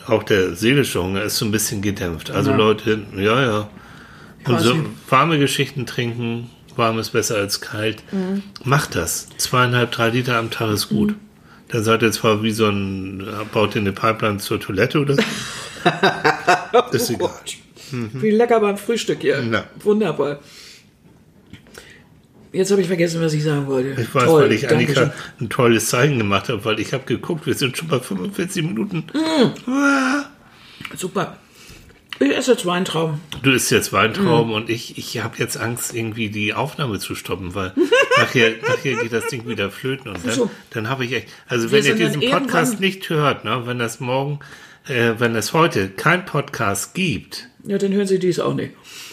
auch 0.07 0.22
der 0.22 0.55
seelische 0.55 1.03
Hunger, 1.03 1.22
ist 1.22 1.37
so 1.37 1.45
ein 1.45 1.53
bisschen 1.53 1.83
gedämpft. 1.83 2.31
Also 2.31 2.51
Ja. 2.51 2.57
Leute, 2.57 3.03
ja, 3.16 3.43
ja. 3.43 3.68
Und 4.47 4.61
so 4.61 4.74
warme 5.09 5.39
Geschichten 5.39 5.87
trinken, 5.87 6.51
warm 6.76 6.99
ist 6.99 7.11
besser 7.11 7.37
als 7.37 7.61
kalt. 7.61 8.03
Mhm. 8.12 8.43
Macht 8.64 8.95
das. 8.95 9.28
Zweieinhalb, 9.37 9.91
drei 9.93 10.09
Liter 10.11 10.37
am 10.39 10.51
Tag 10.51 10.70
ist 10.70 10.89
gut. 10.89 11.14
Dann 11.68 11.85
seid 11.85 12.03
ihr 12.03 12.11
zwar 12.11 12.43
wie 12.43 12.51
so 12.51 12.66
ein, 12.66 13.24
baut 13.53 13.76
ihr 13.76 13.83
eine 13.83 13.93
Pipeline 13.93 14.39
zur 14.39 14.59
Toilette 14.59 14.99
oder 15.01 15.14
so. 15.14 15.22
ist 16.93 17.11
egal. 17.11 17.28
Gott. 17.28 17.57
Wie 17.93 18.31
lecker 18.31 18.61
beim 18.61 18.76
Frühstück 18.76 19.20
hier. 19.20 19.43
Ja. 19.43 19.64
Wunderbar. 19.83 20.39
Jetzt 22.53 22.71
habe 22.73 22.81
ich 22.81 22.89
vergessen, 22.89 23.21
was 23.21 23.33
ich 23.33 23.45
sagen 23.45 23.67
wollte. 23.69 24.01
Ich 24.01 24.13
weiß, 24.15 24.25
Toll, 24.25 24.43
weil 24.43 24.53
ich. 24.53 24.69
Annika 24.69 25.13
ein 25.41 25.49
tolles 25.49 25.87
Zeichen 25.89 26.19
gemacht 26.19 26.49
habe, 26.49 26.65
weil 26.65 26.81
ich 26.81 26.93
habe 26.93 27.05
geguckt, 27.05 27.47
wir 27.47 27.55
sind 27.55 27.77
schon 27.77 27.89
bei 27.89 28.01
45 28.01 28.65
Minuten. 28.65 29.05
Mhm. 29.15 29.73
Ah. 29.73 30.25
Super. 30.97 31.37
Ich 32.19 32.37
esse 32.37 32.51
jetzt 32.53 32.67
Weintrauben. 32.67 33.21
Du 33.43 33.51
isst 33.53 33.71
jetzt 33.71 33.93
Weintrauben 33.93 34.49
Mhm. 34.51 34.55
und 34.55 34.69
ich, 34.71 34.99
ich 34.99 35.23
habe 35.23 35.39
jetzt 35.39 35.57
Angst, 35.57 35.95
irgendwie 35.95 36.29
die 36.29 36.53
Aufnahme 36.53 36.99
zu 36.99 37.15
stoppen, 37.15 37.55
weil 37.55 37.73
nachher, 38.19 38.51
nachher 38.69 38.97
geht 38.97 39.13
das 39.13 39.29
Ding 39.29 39.47
wieder 39.49 39.71
flöten 39.71 40.11
und 40.11 40.27
dann, 40.27 40.35
so. 40.35 40.51
dann 40.71 40.89
habe 40.91 41.05
ich 41.05 41.13
echt. 41.13 41.29
Also 41.49 41.71
wenn 41.73 41.85
ihr 41.85 41.95
diesen 41.95 42.21
Podcast 42.31 42.81
nicht 42.81 43.09
hört, 43.09 43.45
ne, 43.45 43.63
wenn 43.65 43.79
das 43.79 44.01
morgen, 44.01 44.41
äh, 44.89 45.13
wenn 45.19 45.35
es 45.37 45.53
heute 45.55 45.89
kein 45.89 46.25
Podcast 46.27 46.95
gibt, 46.95 47.49
Ja, 47.65 47.79
dann 47.79 47.93
hören 47.93 48.07
Sie 48.07 48.19
dies 48.19 48.39
auch 48.41 48.55
nicht. 48.55 48.73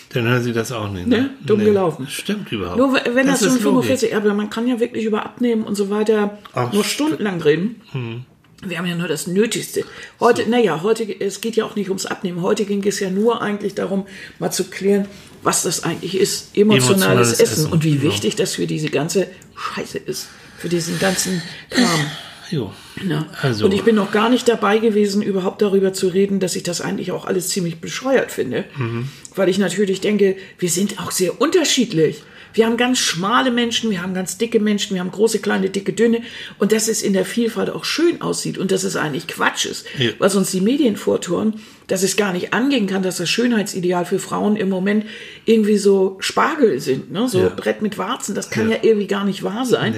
Dann 0.09 0.25
hören 0.25 0.43
Sie 0.43 0.53
das 0.53 0.71
auch 0.71 0.89
nicht. 0.89 1.07
Ne? 1.07 1.31
Dumm 1.45 1.59
gelaufen. 1.59 2.05
Das 2.05 2.13
stimmt 2.13 2.51
überhaupt. 2.51 2.77
Nur 2.77 2.93
wenn 2.93 3.27
das, 3.27 3.41
so 3.41 3.47
ein 3.47 3.57
ist 3.57 3.63
Logik. 3.63 3.85
45, 3.85 4.15
aber 4.15 4.33
man 4.33 4.49
kann 4.49 4.67
ja 4.67 4.79
wirklich 4.79 5.05
über 5.05 5.25
Abnehmen 5.25 5.63
und 5.63 5.75
so 5.75 5.89
weiter 5.89 6.37
Ach, 6.53 6.71
noch 6.71 6.85
stundenlang 6.85 7.41
reden. 7.41 7.81
Hm. 7.91 8.25
Wir 8.65 8.79
haben 8.79 8.87
ja 8.87 8.95
nur 8.95 9.07
das 9.07 9.27
Nötigste. 9.27 9.83
Heute, 10.19 10.49
naja, 10.49 10.81
heute, 10.81 11.03
es 11.19 11.41
geht 11.41 11.55
ja 11.55 11.65
auch 11.65 11.75
nicht 11.75 11.89
ums 11.89 12.05
Abnehmen. 12.05 12.41
Heute 12.41 12.65
ging 12.65 12.83
es 12.87 12.99
ja 12.99 13.09
nur 13.09 13.41
eigentlich 13.41 13.75
darum, 13.75 14.07
mal 14.39 14.49
zu 14.49 14.63
klären, 14.63 15.07
was 15.43 15.61
das 15.61 15.83
eigentlich 15.83 16.17
ist. 16.17 16.57
Emotionales, 16.57 16.89
Emotionales 16.89 17.31
Essen. 17.39 17.53
Essen, 17.53 17.71
und 17.71 17.83
wie 17.83 17.97
genau. 17.97 18.11
wichtig 18.11 18.35
das 18.35 18.55
für 18.55 18.65
diese 18.65 18.89
ganze 18.89 19.27
Scheiße 19.55 19.99
ist. 19.99 20.29
Für 20.57 20.69
diesen 20.69 20.97
ganzen 20.97 21.43
Kram. 21.69 22.11
Jo. 22.49 22.71
Ja. 23.07 23.25
Also- 23.41 23.65
Und 23.65 23.73
ich 23.73 23.83
bin 23.83 23.95
noch 23.95 24.11
gar 24.11 24.29
nicht 24.29 24.47
dabei 24.47 24.77
gewesen, 24.79 25.21
überhaupt 25.21 25.61
darüber 25.61 25.93
zu 25.93 26.07
reden, 26.07 26.39
dass 26.39 26.55
ich 26.55 26.63
das 26.63 26.81
eigentlich 26.81 27.11
auch 27.11 27.25
alles 27.25 27.49
ziemlich 27.49 27.79
bescheuert 27.81 28.31
finde. 28.31 28.65
Mhm. 28.77 29.09
Weil 29.35 29.49
ich 29.49 29.57
natürlich 29.57 30.01
denke, 30.01 30.35
wir 30.59 30.69
sind 30.69 30.99
auch 30.99 31.11
sehr 31.11 31.39
unterschiedlich. 31.41 32.23
Wir 32.53 32.65
haben 32.65 32.77
ganz 32.77 32.97
schmale 32.97 33.51
Menschen, 33.51 33.91
wir 33.91 34.01
haben 34.01 34.15
ganz 34.15 34.39
dicke 34.39 34.59
Menschen, 34.59 34.95
wir 34.95 35.01
haben 35.01 35.11
große, 35.11 35.37
kleine, 35.39 35.69
dicke, 35.69 35.93
dünne. 35.93 36.21
Und 36.57 36.71
dass 36.71 36.87
es 36.87 37.03
in 37.03 37.13
der 37.13 37.23
Vielfalt 37.25 37.69
auch 37.69 37.85
schön 37.85 38.21
aussieht 38.21 38.57
und 38.57 38.71
dass 38.71 38.83
es 38.83 38.95
eigentlich 38.95 39.27
Quatsch 39.27 39.65
ist, 39.65 39.85
Ja. 39.99 40.09
was 40.17 40.35
uns 40.35 40.49
die 40.49 40.61
Medien 40.61 40.95
vortun, 40.97 41.55
dass 41.85 42.01
es 42.01 42.15
gar 42.17 42.33
nicht 42.33 42.53
angehen 42.53 42.87
kann, 42.87 43.03
dass 43.03 43.17
das 43.17 43.29
Schönheitsideal 43.29 44.05
für 44.05 44.17
Frauen 44.17 44.55
im 44.55 44.69
Moment 44.69 45.05
irgendwie 45.45 45.77
so 45.77 46.17
Spargel 46.19 46.79
sind, 46.79 47.11
ne? 47.11 47.27
so 47.29 47.39
Ja. 47.41 47.49
Brett 47.49 47.81
mit 47.83 47.97
Warzen. 47.99 48.33
Das 48.33 48.49
kann 48.49 48.69
Ja. 48.71 48.77
ja, 48.77 48.83
irgendwie 48.83 49.07
gar 49.07 49.23
nicht 49.23 49.43
wahr 49.43 49.65
sein. 49.65 49.93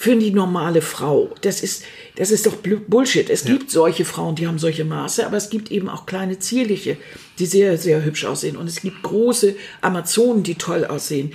Für 0.00 0.16
die 0.16 0.30
normale 0.30 0.80
Frau. 0.80 1.28
Das 1.42 1.62
ist, 1.62 1.84
das 2.16 2.30
ist 2.30 2.46
doch 2.46 2.56
Bullshit. 2.56 3.28
Es 3.28 3.44
gibt 3.44 3.70
solche 3.70 4.06
Frauen, 4.06 4.34
die 4.34 4.46
haben 4.46 4.58
solche 4.58 4.86
Maße, 4.86 5.26
aber 5.26 5.36
es 5.36 5.50
gibt 5.50 5.70
eben 5.70 5.90
auch 5.90 6.06
kleine 6.06 6.38
zierliche, 6.38 6.96
die 7.38 7.44
sehr, 7.44 7.76
sehr 7.76 8.02
hübsch 8.02 8.24
aussehen. 8.24 8.56
Und 8.56 8.66
es 8.66 8.80
gibt 8.80 9.02
große 9.02 9.56
Amazonen, 9.82 10.42
die 10.42 10.54
toll 10.54 10.86
aussehen. 10.86 11.34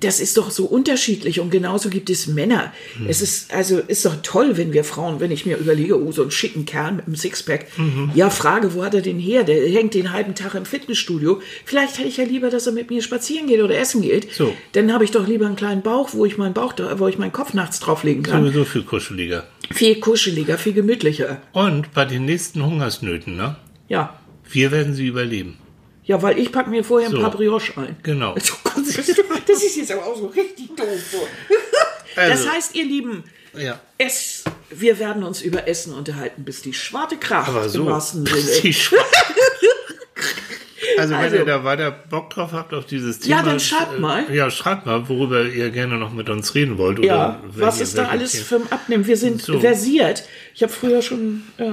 Das 0.00 0.18
ist 0.18 0.36
doch 0.36 0.50
so 0.50 0.64
unterschiedlich 0.64 1.40
und 1.40 1.50
genauso 1.50 1.90
gibt 1.90 2.08
es 2.10 2.26
Männer. 2.26 2.72
Es 3.06 3.20
ist 3.20 3.52
also 3.52 3.78
ist 3.78 4.04
doch 4.04 4.16
toll, 4.22 4.56
wenn 4.56 4.72
wir 4.72 4.82
Frauen, 4.84 5.20
wenn 5.20 5.30
ich 5.30 5.44
mir 5.46 5.56
überlege, 5.58 6.00
oh 6.02 6.10
so 6.10 6.22
einen 6.22 6.30
schicken 6.30 6.64
Kerl 6.64 6.92
mit 6.92 7.06
einem 7.06 7.16
Sixpack, 7.16 7.66
ja 8.14 8.30
Frage, 8.30 8.74
wo 8.74 8.82
hat 8.84 8.94
er 8.94 9.02
den 9.02 9.18
her? 9.18 9.44
Der 9.44 9.68
hängt 9.68 9.94
den 9.94 10.12
halben 10.12 10.34
Tag 10.34 10.54
im 10.54 10.64
Fitnessstudio. 10.64 11.40
Vielleicht 11.64 11.98
hätte 11.98 12.08
ich 12.08 12.16
ja 12.16 12.24
lieber, 12.24 12.50
dass 12.50 12.66
er 12.66 12.72
mit 12.72 12.90
mir 12.90 13.02
spazieren 13.02 13.46
geht 13.46 13.60
oder 13.62 13.76
essen 13.78 14.02
geht. 14.02 14.32
So. 14.32 14.54
Dann 14.72 14.92
habe 14.92 15.04
ich 15.04 15.10
doch 15.10 15.26
lieber 15.26 15.46
einen 15.46 15.56
kleinen 15.56 15.82
Bauch, 15.82 16.10
wo 16.12 16.24
ich 16.24 16.38
meinen 16.38 16.54
Bauch, 16.54 16.74
wo 16.96 17.06
ich 17.08 17.18
meinen 17.18 17.32
Kopf 17.32 17.52
nachts 17.54 17.78
drauflegen 17.80 18.22
kann. 18.22 18.42
Sowieso 18.44 18.64
viel 18.64 18.82
kuscheliger. 18.82 19.46
Viel 19.70 20.00
kuscheliger, 20.00 20.58
viel 20.58 20.72
gemütlicher. 20.72 21.42
Und 21.52 21.92
bei 21.92 22.04
den 22.04 22.24
nächsten 22.24 22.64
Hungersnöten, 22.64 23.36
ne? 23.36 23.56
Ja. 23.88 24.18
Wir 24.50 24.70
werden 24.72 24.94
sie 24.94 25.06
überleben. 25.06 25.58
Ja, 26.04 26.22
weil 26.22 26.38
ich 26.38 26.50
packe 26.50 26.70
mir 26.70 26.82
vorher 26.82 27.08
ein 27.08 27.14
So. 27.14 27.20
paar 27.20 27.30
Brioche 27.30 27.80
ein. 27.80 27.96
Genau. 28.02 28.34
Gott, 28.59 28.59
Das 29.60 29.70
ist 29.70 29.76
jetzt 29.76 29.92
aber 29.92 30.06
auch 30.06 30.16
so 30.16 30.26
richtig 30.26 30.68
doof. 30.76 30.86
so. 31.12 31.26
Also, 32.16 32.44
Das 32.44 32.54
heißt, 32.54 32.74
ihr 32.74 32.84
Lieben, 32.84 33.24
ja. 33.56 33.78
es, 33.98 34.44
wir 34.70 34.98
werden 34.98 35.22
uns 35.22 35.42
über 35.42 35.68
Essen 35.68 35.94
unterhalten, 35.94 36.44
bis 36.44 36.62
die 36.62 36.72
Schwarte 36.74 37.16
Kraft 37.16 37.48
Aber 37.48 37.68
so. 37.68 37.80
im 37.80 37.86
wahrsten 37.86 38.26
Sinne. 38.26 38.72
Schwa- 38.72 38.96
Also, 40.98 41.14
wenn 41.14 41.20
Also- 41.20 41.36
ihr 41.36 41.44
da 41.44 41.64
weiter 41.64 41.90
Bock 41.90 42.30
drauf 42.30 42.52
habt 42.52 42.74
auf 42.74 42.84
dieses 42.84 43.20
Thema. 43.20 43.36
Ja, 43.38 43.42
dann 43.42 43.60
schreibt 43.60 43.96
äh, 43.96 44.00
mal. 44.00 44.34
Ja, 44.34 44.50
schreibt 44.50 44.86
mal, 44.86 45.08
worüber 45.08 45.44
ihr 45.44 45.70
gerne 45.70 45.96
noch 45.98 46.12
mit 46.12 46.28
uns 46.28 46.54
reden 46.54 46.76
wollt. 46.78 46.98
Oder 46.98 47.06
Ja, 47.08 47.42
was 47.54 47.80
ist 47.80 47.96
da 47.96 48.08
alles 48.08 48.32
Themen. 48.32 48.44
für 48.44 48.56
ein 48.56 48.72
Abnehmen? 48.72 49.06
Wir 49.06 49.16
sind 49.16 49.40
So. 49.40 49.54
Mhm. 49.54 49.60
versiert. 49.60 50.24
Ich 50.54 50.62
habe 50.62 50.72
früher 50.72 51.00
schon 51.00 51.44
äh, 51.58 51.70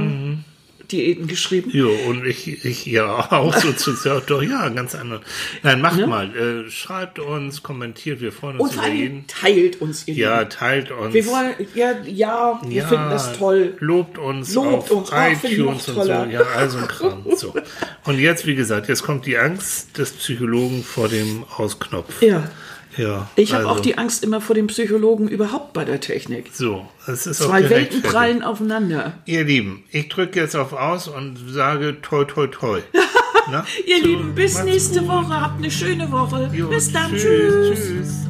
Diäten 0.92 1.28
geschrieben. 1.28 1.70
Jo, 1.74 1.92
und 2.08 2.26
ich, 2.26 2.66
ich 2.66 2.86
ja 2.86 3.08
auch 3.32 3.56
sozusagen, 3.56 4.24
doch, 4.28 4.42
ja, 4.42 4.70
ganz 4.70 4.96
anders. 4.96 5.22
Nein, 5.64 5.82
macht 5.82 6.06
mal, 6.06 6.36
äh, 6.36 6.70
schreibt 6.70 7.20
uns, 7.20 7.64
kommentiert, 7.64 8.22
wir 8.22 8.32
freuen 8.32 8.60
uns 8.60 8.72
Und 8.72 8.78
über 8.78 8.88
jeden. 8.94 9.28
teilt 9.28 9.82
uns, 9.82 10.08
ihr 10.08 10.16
Ja, 10.16 10.46
teilt 10.46 10.92
uns. 10.92 11.14
Wir 11.14 11.26
wollen, 11.28 11.54
ja, 11.76 11.94
ja, 12.06 12.62
wir 12.64 12.82
ja, 12.82 12.88
finden 12.88 13.10
das 13.10 13.38
toll. 13.38 13.76
Lobt 13.80 14.18
uns 14.18 14.54
Lobt 14.54 14.92
uns, 14.92 15.12
iTunes 15.12 15.88
und 15.90 16.04
so. 16.04 16.10
Ja, 16.10 16.42
also 16.56 16.78
ein 16.80 16.88
Kram. 16.88 17.26
So. 17.38 17.54
Und 18.06 18.18
jetzt, 18.20 18.48
wie 18.48 18.56
gesagt, 18.56 18.88
jetzt 18.88 19.04
kommt 19.04 19.26
die 19.28 19.38
Angst 19.38 19.98
des 19.98 20.12
Psychologen 20.12 20.84
vor 20.84 21.08
dem 21.08 21.44
Ausknopf. 21.58 22.22
Ja. 22.22 22.50
Ja. 22.98 23.30
Ich 23.36 23.54
habe 23.54 23.68
also, 23.68 23.80
auch 23.80 23.80
die 23.82 23.98
Angst 23.98 24.24
immer 24.24 24.42
vor 24.42 24.56
dem 24.56 24.68
Psychologen 24.68 25.28
überhaupt 25.28 25.74
bei 25.74 25.86
der 25.86 26.00
Technik. 26.00 26.50
So, 26.54 26.88
es 27.06 27.28
ist 27.28 27.42
auch 27.42 27.48
Zwei 27.48 27.70
Welten 27.70 28.02
prallen 28.02 28.44
aufeinander. 28.44 29.14
Ihr 29.26 29.44
Lieben, 29.44 29.84
ich 29.92 30.10
drücke 30.10 30.40
jetzt 30.40 30.56
auf 30.56 30.74
Aus 30.74 31.08
und 31.08 31.38
sage 31.50 32.02
toi 32.02 32.26
toi 32.26 32.48
toi. 32.48 32.80
Ihr 33.86 34.00
So, 34.00 34.06
Lieben, 34.06 34.36
bis 34.36 34.62
nächste 34.64 35.02
gut. 35.02 35.10
Woche. 35.10 35.42
Habt 35.42 35.60
eine 35.60 35.72
schöne 35.72 36.12
Woche. 36.12 36.50
Jo, 36.54 36.68
bis 36.68 36.92
dann. 36.92 37.12
tschüss. 37.12 37.70
tschüss. 37.70 37.88
tschüss. 37.88 38.27